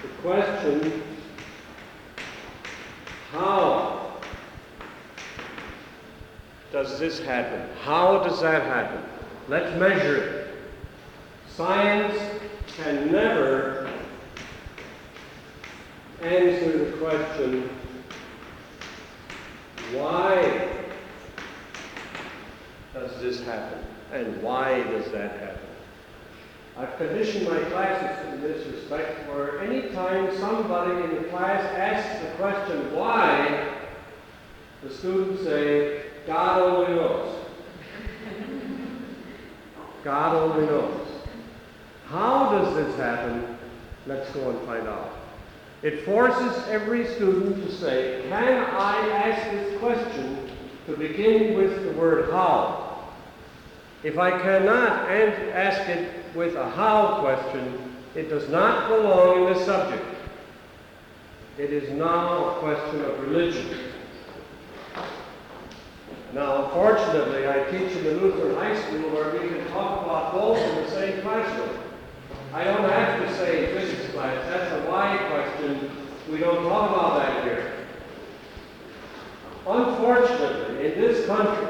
the 0.00 0.08
question 0.22 1.02
how 3.32 4.12
does 6.70 6.98
this 6.98 7.18
happen? 7.20 7.66
How 7.82 8.22
does 8.22 8.40
that 8.42 8.62
happen? 8.62 9.02
Let's 9.48 9.74
measure 9.78 10.16
it. 10.16 10.48
Science 11.48 12.18
can 12.76 13.10
never 13.10 13.90
answer 16.22 16.84
the 16.84 16.96
question 16.98 17.68
why 19.92 20.68
does 22.94 23.20
this 23.20 23.44
happen 23.44 23.78
and 24.12 24.42
why 24.42 24.82
does 24.84 25.10
that 25.12 25.38
happen? 25.40 25.71
I've 26.76 26.96
conditioned 26.96 27.48
my 27.48 27.58
classes 27.64 28.32
in 28.32 28.40
this 28.40 28.66
respect 28.66 29.28
where 29.28 29.60
any 29.60 29.90
time 29.90 30.34
somebody 30.38 31.04
in 31.04 31.22
the 31.22 31.28
class 31.28 31.62
asks 31.76 32.24
the 32.24 32.30
question 32.36 32.94
why, 32.94 33.74
the 34.82 34.92
students 34.92 35.42
say, 35.42 36.04
God 36.26 36.62
only 36.62 36.94
knows. 36.94 37.46
God 40.02 40.34
only 40.34 40.66
knows. 40.66 41.08
How 42.06 42.52
does 42.52 42.74
this 42.74 42.96
happen? 42.96 43.58
Let's 44.06 44.30
go 44.30 44.50
and 44.50 44.66
find 44.66 44.88
out. 44.88 45.12
It 45.82 46.04
forces 46.04 46.56
every 46.68 47.06
student 47.06 47.56
to 47.66 47.72
say, 47.72 48.22
can 48.22 48.32
I 48.32 49.08
ask 49.08 49.50
this 49.50 49.78
question 49.78 50.50
to 50.86 50.96
begin 50.96 51.56
with 51.56 51.84
the 51.84 51.92
word 51.92 52.30
how? 52.30 53.08
If 54.02 54.18
I 54.18 54.30
cannot 54.30 55.10
ask 55.10 55.88
it 55.88 56.21
with 56.34 56.56
a 56.56 56.70
how 56.70 57.20
question, 57.20 57.96
it 58.14 58.28
does 58.28 58.48
not 58.48 58.88
belong 58.88 59.46
in 59.46 59.52
this 59.52 59.64
subject. 59.64 60.04
It 61.58 61.72
is 61.72 61.90
now 61.90 62.50
a 62.50 62.58
question 62.60 63.04
of 63.04 63.20
religion. 63.20 63.78
Now, 66.32 66.64
unfortunately, 66.64 67.46
I 67.46 67.64
teach 67.70 67.94
in 67.94 68.04
the 68.04 68.12
Lutheran 68.12 68.54
High 68.56 68.80
School 68.80 69.10
where 69.10 69.32
we 69.32 69.48
can 69.48 69.66
talk 69.68 70.04
about 70.04 70.32
both 70.32 70.58
in 70.58 70.76
the 70.76 70.90
same 70.90 71.20
classroom. 71.20 71.78
I 72.54 72.64
don't 72.64 72.88
have 72.88 73.20
to 73.20 73.34
say 73.36 73.66
physics 73.74 74.12
class, 74.12 74.36
that's 74.46 74.72
a 74.72 74.90
why 74.90 75.18
question. 75.30 75.90
We 76.30 76.38
don't 76.38 76.64
talk 76.64 76.90
about 76.90 77.18
that 77.18 77.44
here. 77.44 77.72
Unfortunately, 79.66 80.92
in 80.92 81.00
this 81.00 81.26
country, 81.26 81.68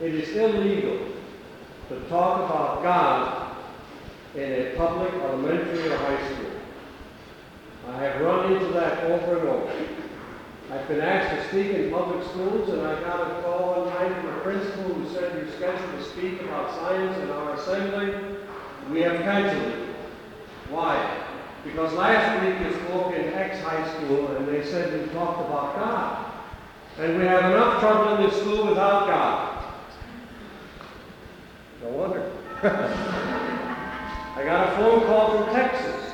it 0.00 0.14
is 0.14 0.36
illegal 0.36 1.17
to 1.88 2.00
talk 2.08 2.50
about 2.50 2.82
God 2.82 3.56
in 4.34 4.52
a 4.52 4.76
public 4.76 5.12
elementary 5.14 5.88
or 5.88 5.96
high 5.96 6.32
school. 6.32 6.50
I 7.88 8.02
have 8.02 8.20
run 8.20 8.52
into 8.52 8.66
that 8.74 9.04
over 9.04 9.38
and 9.38 9.48
over. 9.48 9.72
I've 10.70 10.86
been 10.86 11.00
asked 11.00 11.34
to 11.34 11.48
speak 11.48 11.74
in 11.74 11.90
public 11.90 12.22
schools, 12.28 12.68
and 12.68 12.86
I 12.86 13.00
got 13.00 13.30
a 13.30 13.42
call 13.42 13.84
one 13.84 13.96
time 13.96 14.14
from 14.20 14.34
a 14.34 14.40
principal 14.40 14.92
who 14.92 15.14
said 15.14 15.34
you're 15.34 15.50
scheduled 15.56 15.98
to 15.98 16.04
speak 16.04 16.42
about 16.42 16.74
science 16.74 17.16
in 17.16 17.30
our 17.30 17.54
assembly. 17.54 18.36
We 18.90 19.00
have 19.00 19.22
canceled 19.22 19.72
it. 19.72 19.88
Why? 20.68 21.24
Because 21.64 21.94
last 21.94 22.44
week 22.44 22.60
you 22.60 22.78
spoke 22.84 23.14
in 23.14 23.32
X 23.32 23.60
high 23.60 23.88
school, 23.96 24.36
and 24.36 24.46
they 24.46 24.62
said 24.62 24.92
we 24.92 25.12
talked 25.14 25.40
about 25.48 25.74
God. 25.74 26.32
And 26.98 27.18
we 27.18 27.24
have 27.24 27.50
enough 27.50 27.80
trouble 27.80 28.16
in 28.16 28.28
this 28.28 28.38
school 28.40 28.66
without 28.66 29.06
God. 29.06 29.57
No 31.82 31.90
wonder. 31.90 32.32
I 32.62 34.42
got 34.44 34.72
a 34.72 34.76
phone 34.76 35.06
call 35.06 35.44
from 35.44 35.54
Texas, 35.54 36.12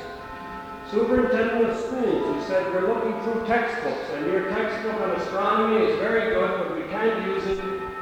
superintendent 0.91 1.69
of 1.69 1.77
schools, 1.77 2.35
who 2.35 2.47
said, 2.47 2.71
We're 2.71 2.93
looking 2.93 3.19
through 3.23 3.47
textbooks, 3.47 4.09
and 4.13 4.27
your 4.27 4.49
textbook 4.49 5.01
on 5.01 5.11
astronomy 5.11 5.85
is 5.85 5.97
very 5.99 6.33
good, 6.33 6.49
but 6.57 6.75
we 6.75 6.83
can't 6.89 7.25
use 7.25 7.45
it. 7.47 7.59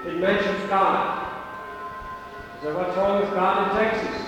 It 0.08 0.18
mentions 0.18 0.70
God. 0.70 1.24
I 1.24 2.64
said, 2.64 2.76
What's 2.76 2.98
wrong 2.98 3.22
with 3.22 3.32
God 3.32 3.72
in 3.72 3.78
Texas? 3.78 4.22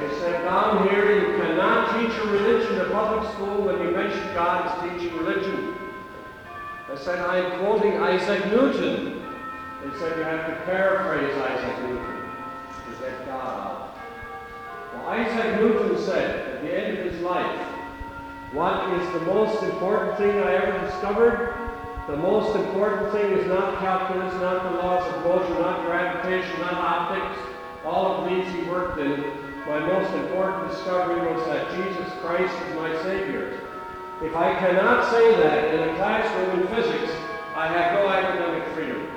They 0.00 0.18
said, 0.20 0.42
Down 0.44 0.88
here, 0.88 1.20
you 1.20 1.36
cannot 1.36 2.00
teach 2.00 2.18
a 2.18 2.26
religion 2.26 2.80
in 2.80 2.90
public 2.90 3.30
school 3.32 3.62
when 3.64 3.78
you 3.82 3.90
mention 3.90 4.22
God 4.32 4.66
as 4.66 4.98
teaching 4.98 5.16
religion. 5.18 5.74
I 6.90 6.96
said, 6.96 7.18
I'm 7.20 7.58
quoting 7.60 7.98
Isaac 7.98 8.46
Newton. 8.46 9.09
They 9.82 9.98
said 9.98 10.18
you 10.18 10.24
have 10.24 10.46
to 10.46 10.64
paraphrase 10.66 11.34
Isaac 11.36 11.82
Newton 11.84 12.20
to 12.84 13.00
get 13.00 13.26
God. 13.26 13.90
Well, 14.92 15.06
Isaac 15.08 15.60
Newton 15.60 15.98
said 16.04 16.56
at 16.56 16.62
the 16.62 16.72
end 16.72 16.98
of 16.98 17.12
his 17.12 17.20
life, 17.22 17.66
what 18.52 18.92
is 19.00 19.12
the 19.12 19.20
most 19.26 19.62
important 19.62 20.18
thing 20.18 20.30
I 20.30 20.54
ever 20.54 20.86
discovered? 20.86 21.54
The 22.08 22.16
most 22.16 22.56
important 22.56 23.12
thing 23.12 23.32
is 23.32 23.46
not 23.46 23.78
calculus, 23.78 24.34
not 24.34 24.64
the 24.64 24.78
laws 24.78 25.14
of 25.14 25.22
motion, 25.22 25.62
not 25.62 25.86
gravitation, 25.86 26.58
not 26.60 26.74
optics. 26.74 27.38
All 27.84 28.16
of 28.16 28.28
these 28.28 28.52
he 28.52 28.62
worked 28.68 28.98
in. 28.98 29.20
My 29.66 29.78
most 29.78 30.12
important 30.14 30.72
discovery 30.72 31.32
was 31.32 31.46
that 31.46 31.70
Jesus 31.76 32.12
Christ 32.20 32.52
is 32.52 32.74
my 32.76 32.92
Savior. 33.02 33.60
If 34.22 34.34
I 34.34 34.52
cannot 34.58 35.10
say 35.10 35.36
that 35.36 35.72
in 35.72 35.88
a 35.88 35.94
classroom 35.96 36.60
in 36.60 36.66
physics, 36.68 37.12
I 37.54 37.68
have 37.68 37.94
no 37.94 38.08
academic 38.08 38.66
freedom. 38.74 39.09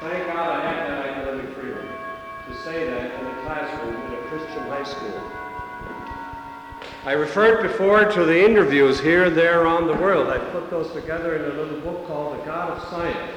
Thank 0.00 0.26
God 0.28 0.48
I 0.48 0.72
have 0.72 0.88
that 0.88 1.06
academic 1.08 1.54
freedom 1.54 1.86
to 2.48 2.56
say 2.64 2.86
that 2.88 3.20
in 3.20 3.26
a 3.26 3.42
classroom 3.42 3.94
in 3.94 4.14
a 4.14 4.22
Christian 4.28 4.62
high 4.62 4.84
school. 4.84 5.30
I 7.04 7.12
referred 7.12 7.62
before 7.62 8.06
to 8.06 8.24
the 8.24 8.42
interviews 8.42 8.98
here 8.98 9.24
and 9.24 9.36
there 9.36 9.60
around 9.62 9.88
the 9.88 9.94
world. 9.94 10.28
I 10.28 10.38
put 10.38 10.70
those 10.70 10.90
together 10.92 11.36
in 11.36 11.50
a 11.50 11.54
little 11.54 11.80
book 11.80 12.06
called 12.06 12.40
The 12.40 12.44
God 12.46 12.70
of 12.70 12.88
Science, 12.88 13.32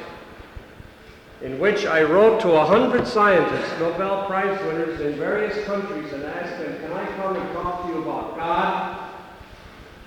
in 1.41 1.59
which 1.59 1.85
I 1.85 2.01
wrote 2.03 2.39
to 2.43 2.51
a 2.53 2.65
hundred 2.65 3.07
scientists, 3.07 3.77
Nobel 3.79 4.25
Prize 4.25 4.57
winners 4.63 5.01
in 5.01 5.17
various 5.17 5.65
countries, 5.65 6.13
and 6.13 6.23
asked 6.23 6.59
them, 6.59 6.79
Can 6.79 6.93
I 6.93 7.05
come 7.17 7.35
and 7.35 7.53
talk 7.53 7.85
to 7.85 7.89
you 7.89 8.01
about 8.03 8.37
God? 8.37 9.11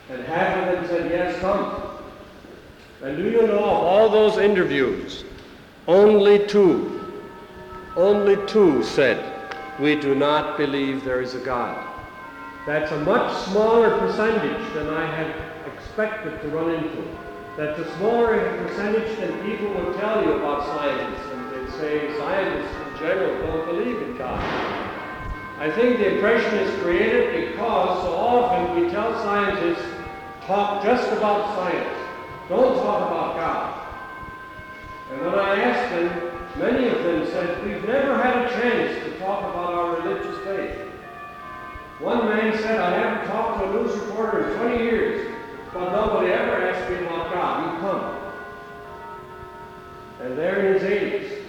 And 0.08 0.24
half 0.24 0.56
of 0.56 0.74
them 0.74 0.86
said, 0.88 1.10
Yes, 1.10 1.38
come. 1.40 1.82
And 3.02 3.18
do 3.18 3.24
you 3.24 3.46
know 3.46 3.58
of 3.58 3.84
all 3.84 4.08
those 4.08 4.38
interviews, 4.38 5.24
only 5.88 6.44
two, 6.46 7.00
only 7.96 8.36
two 8.46 8.82
said, 8.82 9.50
We 9.78 9.94
do 9.94 10.14
not 10.14 10.58
believe 10.58 11.04
there 11.04 11.20
is 11.20 11.34
a 11.34 11.38
God. 11.38 11.86
That's 12.66 12.90
a 12.90 13.00
much 13.04 13.32
smaller 13.44 13.96
percentage 13.98 14.74
than 14.74 14.88
I 14.88 15.06
had 15.06 15.72
expected 15.72 16.42
to 16.42 16.48
run 16.48 16.74
into. 16.74 17.04
That's 17.56 17.78
a 17.78 17.96
smaller 17.98 18.38
percentage 18.58 19.16
than 19.18 19.32
people 19.48 19.72
would 19.74 19.96
tell 19.98 20.24
you 20.24 20.32
about 20.32 20.66
scientists. 20.66 21.30
And 21.32 21.50
they 21.52 21.70
say 21.78 22.18
scientists 22.18 22.74
in 22.74 22.98
general 22.98 23.46
don't 23.46 23.66
believe 23.66 24.02
in 24.02 24.16
God. 24.16 24.42
I 25.58 25.70
think 25.70 25.98
the 25.98 26.16
impression 26.16 26.54
is 26.58 26.82
created 26.82 27.52
because 27.52 28.02
so 28.02 28.12
often 28.12 28.82
we 28.82 28.90
tell 28.90 29.14
scientists, 29.22 29.86
talk 30.46 30.82
just 30.82 31.10
about 31.12 31.54
science. 31.54 31.98
Don't 32.48 32.74
talk 32.74 33.08
about 33.08 33.36
God. 33.36 33.65
And 35.16 35.24
when 35.24 35.38
I 35.38 35.56
asked 35.62 35.90
them, 35.92 36.30
many 36.58 36.88
of 36.88 37.02
them 37.02 37.26
said, 37.28 37.64
we've 37.64 37.82
never 37.86 38.22
had 38.22 38.44
a 38.44 38.50
chance 38.50 39.02
to 39.04 39.18
talk 39.18 39.40
about 39.50 39.72
our 39.72 39.96
religious 39.96 40.44
faith. 40.44 40.78
One 42.00 42.28
man 42.28 42.52
said, 42.58 42.78
I 42.78 42.90
haven't 42.90 43.26
talked 43.28 43.60
to 43.60 43.70
a 43.70 43.82
news 43.82 43.96
reporter 43.96 44.50
in 44.50 44.58
20 44.58 44.84
years, 44.84 45.34
but 45.72 45.90
nobody 45.90 46.32
ever 46.32 46.68
asked 46.68 46.90
me 46.90 46.98
about 47.06 47.32
God. 47.32 47.64
You 47.64 47.80
come. 47.80 48.16
And 50.20 50.36
there 50.36 50.66
in 50.66 50.74
his 50.74 50.82
80s, 50.82 51.44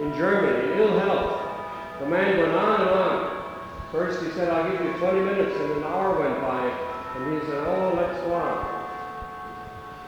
in 0.00 0.18
Germany, 0.18 0.80
ill 0.80 0.98
health, 0.98 2.00
the 2.00 2.06
man 2.06 2.38
went 2.38 2.54
on 2.56 2.80
and 2.80 2.90
on. 2.90 3.54
First 3.92 4.20
he 4.24 4.32
said, 4.32 4.48
I'll 4.48 4.68
give 4.68 4.84
you 4.84 4.92
20 4.94 5.20
minutes, 5.20 5.54
and 5.54 5.72
an 5.74 5.84
hour 5.84 6.18
went 6.18 6.40
by, 6.40 6.66
and 7.14 7.32
he 7.32 7.46
said, 7.46 7.68
oh, 7.68 7.94
let's 7.94 8.18
go 8.24 8.34
on. 8.34 8.71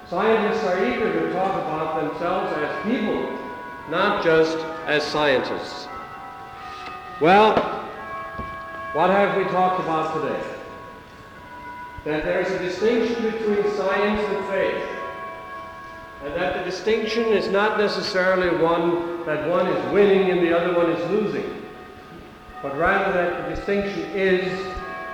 Scientists 0.09 0.65
are 0.65 0.85
eager 0.85 1.13
to 1.19 1.33
talk 1.33 1.55
about 1.63 2.03
themselves 2.03 2.53
as 2.59 2.85
people, 2.85 3.39
not 3.89 4.23
just 4.23 4.59
as 4.87 5.03
scientists. 5.03 5.89
Well, 7.23 7.55
what 8.93 9.09
have 9.09 9.37
we 9.37 9.45
talked 9.45 9.83
about 9.83 10.21
today? 10.21 10.45
That 12.05 12.23
there's 12.23 12.51
a 12.51 12.59
distinction 12.59 13.23
between 13.23 13.63
science 13.77 14.21
and 14.21 14.47
faith. 14.49 14.89
And 16.25 16.35
that 16.35 16.59
the 16.59 16.71
distinction 16.71 17.25
is 17.29 17.49
not 17.49 17.79
necessarily 17.79 18.57
one 18.63 19.25
that 19.25 19.49
one 19.49 19.67
is 19.67 19.93
winning 19.93 20.31
and 20.31 20.41
the 20.41 20.55
other 20.55 20.77
one 20.77 20.91
is 20.91 21.11
losing. 21.11 21.63
But 22.63 22.77
rather 22.77 23.13
that 23.13 23.49
the 23.49 23.57
distinction 23.57 24.03
is 24.15 24.45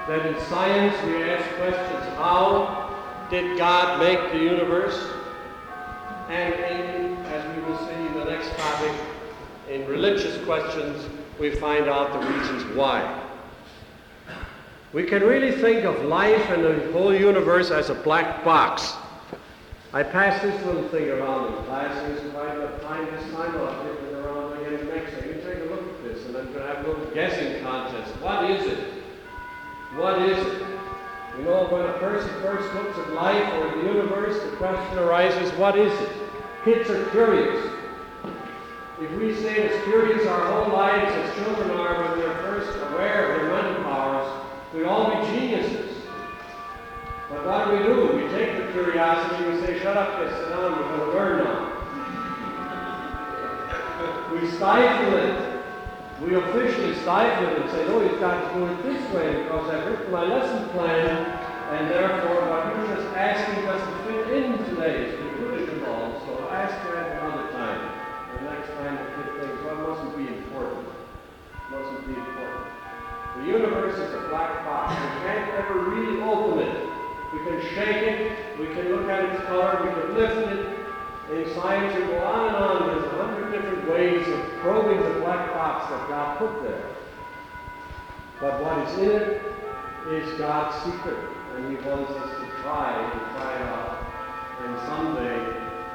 that 0.08 0.26
in 0.26 0.40
science 0.46 0.96
we 1.06 1.22
ask 1.22 1.48
questions 1.56 2.16
how 2.16 2.79
did 3.30 3.56
God 3.56 4.00
make 4.00 4.32
the 4.32 4.38
universe? 4.38 4.98
And 6.28 6.52
in, 6.54 7.16
as 7.26 7.56
we 7.56 7.62
will 7.62 7.78
see 7.78 7.94
in 7.94 8.14
the 8.14 8.24
next 8.24 8.50
topic, 8.56 8.92
in 9.70 9.86
religious 9.86 10.44
questions, 10.44 11.06
we 11.38 11.50
find 11.54 11.88
out 11.88 12.12
the 12.12 12.28
reasons 12.28 12.64
why. 12.76 13.24
We 14.92 15.04
can 15.04 15.22
really 15.22 15.52
think 15.52 15.84
of 15.84 16.04
life 16.04 16.50
and 16.50 16.64
the 16.64 16.92
whole 16.92 17.14
universe 17.14 17.70
as 17.70 17.90
a 17.90 17.94
black 17.94 18.44
box. 18.44 18.94
I 19.92 20.02
pass 20.02 20.42
this 20.42 20.64
little 20.64 20.88
thing 20.88 21.08
around 21.08 21.54
in 21.56 21.64
class, 21.64 21.96
and 21.96 22.18
if 22.18 22.36
I 22.36 22.46
have 22.46 22.82
time 22.82 23.06
this 23.06 23.32
time, 23.32 23.56
I'll 23.56 23.84
take 23.84 24.02
it 24.02 24.14
around 24.14 24.60
again 24.60 24.88
next 24.88 25.12
time. 25.12 25.28
You 25.28 25.34
take 25.34 25.62
a 25.62 25.72
look 25.72 25.82
at 25.82 26.04
this, 26.04 26.26
and 26.26 26.36
I'm 26.36 26.46
going 26.52 26.58
to 26.58 26.66
have 26.66 26.84
a 26.84 26.88
little 26.88 27.06
guessing 27.14 27.62
contest. 27.62 28.10
What 28.20 28.50
is 28.50 28.66
it? 28.66 28.78
What 29.94 30.22
is 30.22 30.38
it? 30.46 30.79
You 31.38 31.44
know, 31.44 31.66
when 31.70 31.82
a 31.82 31.92
person 31.94 32.28
first 32.42 32.72
looks 32.74 32.98
at 32.98 33.12
life 33.12 33.54
or 33.54 33.76
the 33.76 33.86
universe, 33.86 34.42
the 34.42 34.56
question 34.56 34.98
arises, 34.98 35.52
what 35.58 35.78
is 35.78 35.92
it? 36.00 36.10
Kids 36.64 36.90
are 36.90 37.04
curious. 37.10 37.70
If 39.00 39.10
we 39.12 39.34
stay 39.34 39.68
as 39.68 39.84
curious 39.84 40.26
our 40.26 40.52
whole 40.52 40.74
lives 40.74 41.10
as 41.12 41.34
children 41.36 41.70
are 41.70 42.04
when 42.04 42.18
they're 42.18 42.34
first 42.38 42.76
aware 42.90 43.32
of 43.32 43.40
their 43.40 43.50
mental 43.54 43.84
powers, 43.84 44.46
we'd 44.74 44.84
all 44.84 45.08
be 45.08 45.26
geniuses. 45.28 46.02
But 47.30 47.46
what 47.46 47.70
do 47.70 47.76
we 47.76 47.82
do? 47.84 48.16
We 48.16 48.28
take 48.36 48.56
the 48.58 48.72
curiosity, 48.72 49.44
and 49.44 49.54
we 49.54 49.60
say, 49.66 49.78
shut 49.78 49.96
up, 49.96 50.18
kids, 50.18 50.36
sit 50.36 50.50
down, 50.50 50.72
we're 50.72 50.96
going 50.96 51.00
to 51.00 51.16
learn 51.16 51.44
now. 51.44 51.76
we 54.32 54.50
stifle 54.50 55.14
it. 55.16 55.49
We 56.20 56.34
officially 56.34 56.94
stifle 56.96 57.48
it 57.48 57.62
and 57.62 57.70
say, 57.70 57.84
oh, 57.86 57.98
no, 57.98 58.02
you've 58.04 58.20
got 58.20 58.52
to 58.52 58.58
do 58.58 58.66
it 58.66 58.82
this 58.82 59.00
way 59.14 59.42
because 59.42 59.70
I've 59.70 59.86
written 59.86 60.12
my 60.12 60.24
lesson 60.24 60.68
plan, 60.68 61.08
and 61.72 61.90
therefore 61.90 62.44
what 62.44 62.76
you're 62.76 62.94
just 62.94 63.08
asking 63.16 63.64
doesn't 63.64 64.04
fit 64.04 64.28
in 64.36 64.58
today. 64.68 65.08
today's 65.08 65.16
conclusion 65.16 65.82
all. 65.88 66.20
So 66.26 66.50
ask 66.52 66.76
that 66.92 67.24
another 67.24 67.50
time. 67.52 67.80
The 68.36 68.42
next 68.52 68.68
time 68.68 69.00
the 69.00 69.08
kid 69.16 69.40
thinks, 69.40 69.64
well, 69.64 69.76
mustn't 69.88 70.14
be 70.14 70.28
important. 70.28 70.88
Mustn't 71.70 72.06
be 72.06 72.12
important. 72.12 72.66
The 73.36 73.44
universe 73.46 73.96
is 73.96 74.12
a 74.12 74.28
black 74.28 74.64
box. 74.66 74.92
We 75.00 75.24
can't 75.24 75.48
ever 75.56 75.88
really 75.88 76.20
open 76.20 76.58
it. 76.60 76.86
We 77.32 77.38
can 77.48 77.60
shake 77.72 78.02
it, 78.04 78.58
we 78.58 78.66
can 78.66 78.92
look 78.92 79.08
at 79.08 79.24
its 79.24 79.44
color, 79.44 79.80
we 79.84 79.88
can 79.88 80.14
lift 80.14 80.52
it. 80.52 80.79
In 81.30 81.46
science, 81.54 81.94
we 81.94 82.06
go 82.10 82.18
on 82.18 82.48
and 82.48 82.56
on. 82.56 82.86
There's 82.88 83.04
a 83.06 83.16
hundred 83.22 83.52
different 83.52 83.88
ways 83.88 84.26
of 84.26 84.40
probing 84.62 84.98
the 84.98 85.20
black 85.20 85.54
box 85.54 85.88
that 85.88 86.08
God 86.08 86.38
put 86.38 86.62
there. 86.64 86.90
But 88.40 88.60
what 88.60 88.88
is 88.88 88.98
in 88.98 89.10
it 89.14 89.42
is 90.10 90.38
God's 90.40 90.74
secret, 90.82 91.22
and 91.54 91.70
He 91.70 91.76
wants 91.86 92.10
us 92.10 92.30
to 92.34 92.46
try 92.62 92.98
and 92.98 93.12
try 93.30 93.54
it 93.54 93.62
out. 93.62 94.10
And 94.58 94.74
someday, 94.90 95.38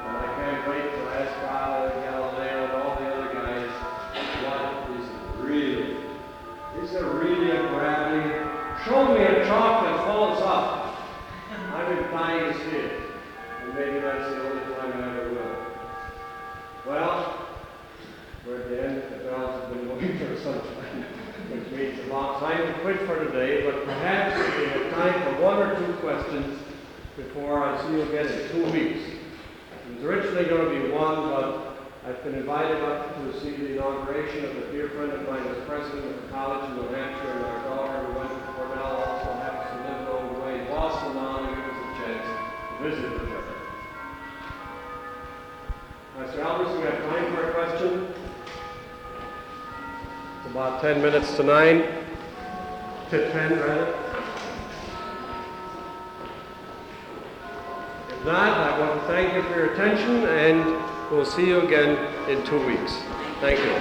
and 0.07 0.15
I 0.15 0.27
can't 0.39 0.69
wait 0.69 0.87
to 0.87 1.01
ask 1.19 1.41
God 1.41 1.91
and 1.91 2.03
Galileo 2.05 2.63
and 2.63 2.71
all 2.71 2.95
the 2.95 3.05
other 3.05 3.33
guys, 3.33 3.69
what 4.47 4.87
is 4.95 5.03
it 5.03 5.43
really? 5.43 5.97
Is 6.81 6.91
there 6.91 7.11
really 7.11 7.51
a 7.51 7.67
gravity? 7.75 8.29
Show 8.85 9.13
me 9.13 9.21
a 9.21 9.43
chalk 9.45 9.83
that 9.83 10.05
falls 10.05 10.41
up. 10.41 10.95
I've 11.73 11.89
been 11.89 12.09
dying 12.11 12.53
to 12.53 12.59
see 12.59 12.77
it. 12.77 13.01
And 13.63 13.75
maybe 13.75 13.99
that's 13.99 14.29
the 14.29 14.49
only 14.49 14.74
Well, 16.87 17.47
we're 18.45 18.61
at 18.61 18.69
the 18.69 18.83
end. 18.83 19.01
The 19.09 19.23
bells 19.25 19.59
have 19.59 19.73
been 19.73 19.87
going 19.87 20.19
for 20.19 20.37
some 20.37 20.61
time, 20.61 21.01
which 21.49 21.71
means 21.71 21.97
about 22.05 22.39
time 22.39 22.61
to 22.61 22.73
quit 22.81 22.99
for 23.07 23.25
today, 23.25 23.65
but 23.65 23.85
perhaps 23.85 24.37
we 24.37 24.65
have 24.69 24.93
time 24.93 25.19
for 25.23 25.41
one 25.41 25.63
or 25.63 25.75
two 25.79 25.93
questions 25.93 26.59
before 27.17 27.63
I 27.63 27.81
see 27.81 27.93
you 27.93 28.01
again 28.03 28.27
in 28.27 28.49
two 28.51 28.65
weeks. 28.65 29.01
It 29.01 29.95
was 29.95 30.03
originally 30.03 30.45
going 30.45 30.77
to 30.77 30.85
be 30.85 30.91
one, 30.93 31.27
but 31.27 31.89
I've 32.05 32.23
been 32.23 32.35
invited 32.35 32.83
up 32.83 33.15
to 33.17 33.39
see 33.41 33.55
the 33.55 33.73
inauguration 33.73 34.45
of 34.45 34.55
a 34.55 34.71
dear 34.71 34.89
friend 34.89 35.11
of 35.11 35.27
mine 35.27 35.41
as 35.41 35.67
president 35.67 36.05
of 36.05 36.21
the 36.21 36.27
college 36.27 36.69
in 36.69 36.75
New 36.75 36.87
Hampshire, 36.93 37.31
and 37.31 37.45
our 37.45 37.63
daughter 37.63 38.05
who 38.05 38.19
went 38.19 38.29
to 38.29 38.51
Cornell 38.53 39.01
also 39.01 39.33
happens 39.41 39.73
to 39.73 39.89
live 39.89 40.07
over 40.09 40.45
way 40.45 40.59
in 40.61 40.67
Boston 40.67 41.15
now, 41.15 41.49
and 41.49 41.55
give 41.55 41.65
us 41.65 41.81
a 41.81 42.05
chance 42.05 42.27
to 42.29 42.89
visit 42.89 43.11
with 43.11 43.29
her. 43.29 43.44
Mr. 46.35 46.43
Alberts, 46.43 46.75
we 46.75 46.81
have 46.81 46.99
time 47.09 47.33
for 47.33 47.49
a 47.49 47.53
question? 47.53 48.07
It's 50.37 50.51
about 50.51 50.81
10 50.81 51.01
minutes 51.01 51.35
to 51.37 51.43
9. 51.43 51.83
To 53.11 53.31
10, 53.31 53.51
rather. 53.51 53.95
If 58.09 58.25
not, 58.25 58.57
I 58.57 58.79
want 58.79 58.99
to 58.99 59.07
thank 59.07 59.33
you 59.33 59.43
for 59.43 59.55
your 59.55 59.73
attention, 59.73 60.25
and 60.25 60.65
we'll 61.09 61.23
see 61.23 61.47
you 61.47 61.61
again 61.61 61.97
in 62.29 62.45
two 62.45 62.65
weeks. 62.65 62.97
Thank 63.39 63.59
you. 63.59 63.71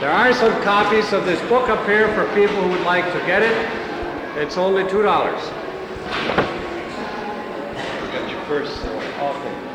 There 0.00 0.10
are 0.10 0.32
some 0.32 0.62
copies 0.62 1.12
of 1.12 1.26
this 1.26 1.40
book 1.50 1.68
up 1.68 1.86
here 1.86 2.08
for 2.14 2.24
people 2.34 2.56
who 2.56 2.70
would 2.70 2.86
like 2.86 3.04
to 3.12 3.18
get 3.26 3.42
it. 3.42 3.52
It's 4.38 4.56
only 4.56 4.84
$2. 4.84 4.92
You 4.94 5.02
got 8.12 8.30
your 8.30 8.40
first. 8.46 8.82
Awesome. 9.20 9.72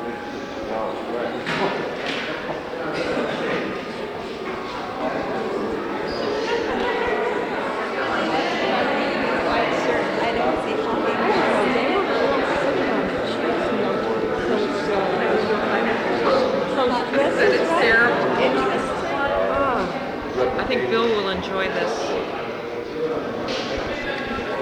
I 10.20 10.32
don't 10.36 10.58
see 10.64 10.76
how 10.84 10.95
they 11.01 11.18
That 17.18 17.51
it's 17.51 17.72
terrible. 17.82 18.28
I 20.60 20.66
think 20.78 20.89
Bill 20.91 21.07
will 21.07 21.30
enjoy 21.30 21.67
this. 21.69 21.91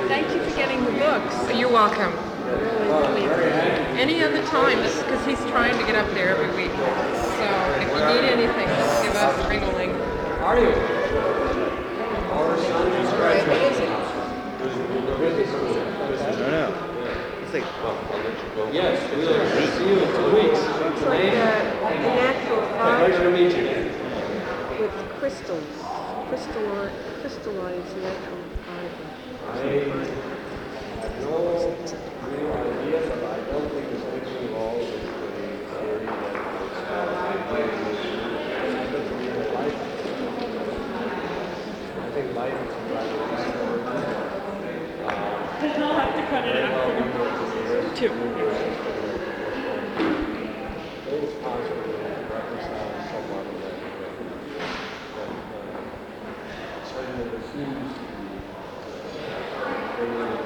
Thank 0.08 0.34
you 0.34 0.40
for 0.44 0.56
getting 0.56 0.86
the 0.86 0.92
books. 0.92 1.36
You're 1.58 1.72
welcome. 1.72 2.14
Any 3.98 4.24
other 4.24 4.44
time, 4.46 4.80
is 4.80 4.96
because 5.04 5.26
he's 5.26 5.40
trying 5.52 5.78
to 5.78 5.86
get 5.86 5.96
up 5.96 6.10
there 6.14 6.30
every 6.30 6.48
week. 6.56 6.72
So 6.72 6.84
if 7.82 7.90
you 7.90 8.22
need 8.22 8.30
anything, 8.32 8.68
just 8.68 9.04
give 9.04 9.16
us 9.16 9.46
a 9.46 9.50
ring-a-ling. 9.50 9.92
Are 9.92 10.60
you? 10.60 10.70
Our 12.32 12.58
son 12.64 12.92
is 12.94 13.10
graduating. 13.12 13.92
I 16.16 16.32
don't 16.32 16.52
know. 16.52 16.72
It's 17.44 17.54
like, 17.54 17.64
well, 17.84 17.98
I'll 18.12 18.20
let 18.20 18.36
you 18.38 18.50
go. 18.56 18.72
Yes, 18.72 18.96
we'll 19.12 19.72
see 19.78 19.88
you 19.90 20.00
in 20.00 20.08
two 20.16 20.30
weeks. 20.36 20.60
It's 20.60 21.02
like 21.02 21.20
a, 21.20 21.34
a 21.84 22.00
natural 22.00 22.62
Pleasure 23.00 23.24
to 23.24 23.32
meet 23.32 23.56
you. 23.56 23.66
with 24.80 24.92
crystals, 25.20 25.64
crystallized 26.30 27.98
natural 27.98 28.44
fiber. 28.66 29.06
I 29.48 29.58
have 31.02 31.14
no 31.22 31.36
real 32.26 32.54
idea, 32.54 33.00
but 33.10 33.22
I 33.24 33.40
don't 33.52 33.70
think 33.70 33.86
it's 33.92 34.06
involved 34.42 34.82
the 34.82 35.10
theory 35.80 36.06
that 36.06 36.34
it's. 36.34 37.76
I 41.96 42.10
think 42.12 42.28
life 42.36 42.54
is 42.54 42.74
a 42.76 42.86
a 42.86 43.14
I'll 45.78 45.94
have 45.94 46.14
to 46.16 46.24
cut 46.28 46.46
it 46.48 46.56
out. 46.66 47.96
Two. 47.96 48.95
Thank 57.56 57.98
you. 60.00 60.45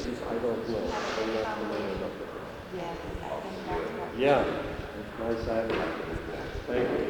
I 0.00 0.34
don't 0.34 0.68
know. 0.70 0.94
I'm 1.18 1.34
not 1.34 1.46
familiar 1.58 1.90
enough 1.90 2.16
with. 2.20 2.30
Yeah, 4.18 4.42
it's 4.42 5.18
nice 5.20 5.46
having 5.46 5.76
you. 5.76 5.82
Thank 6.66 6.88
you. 7.00 7.09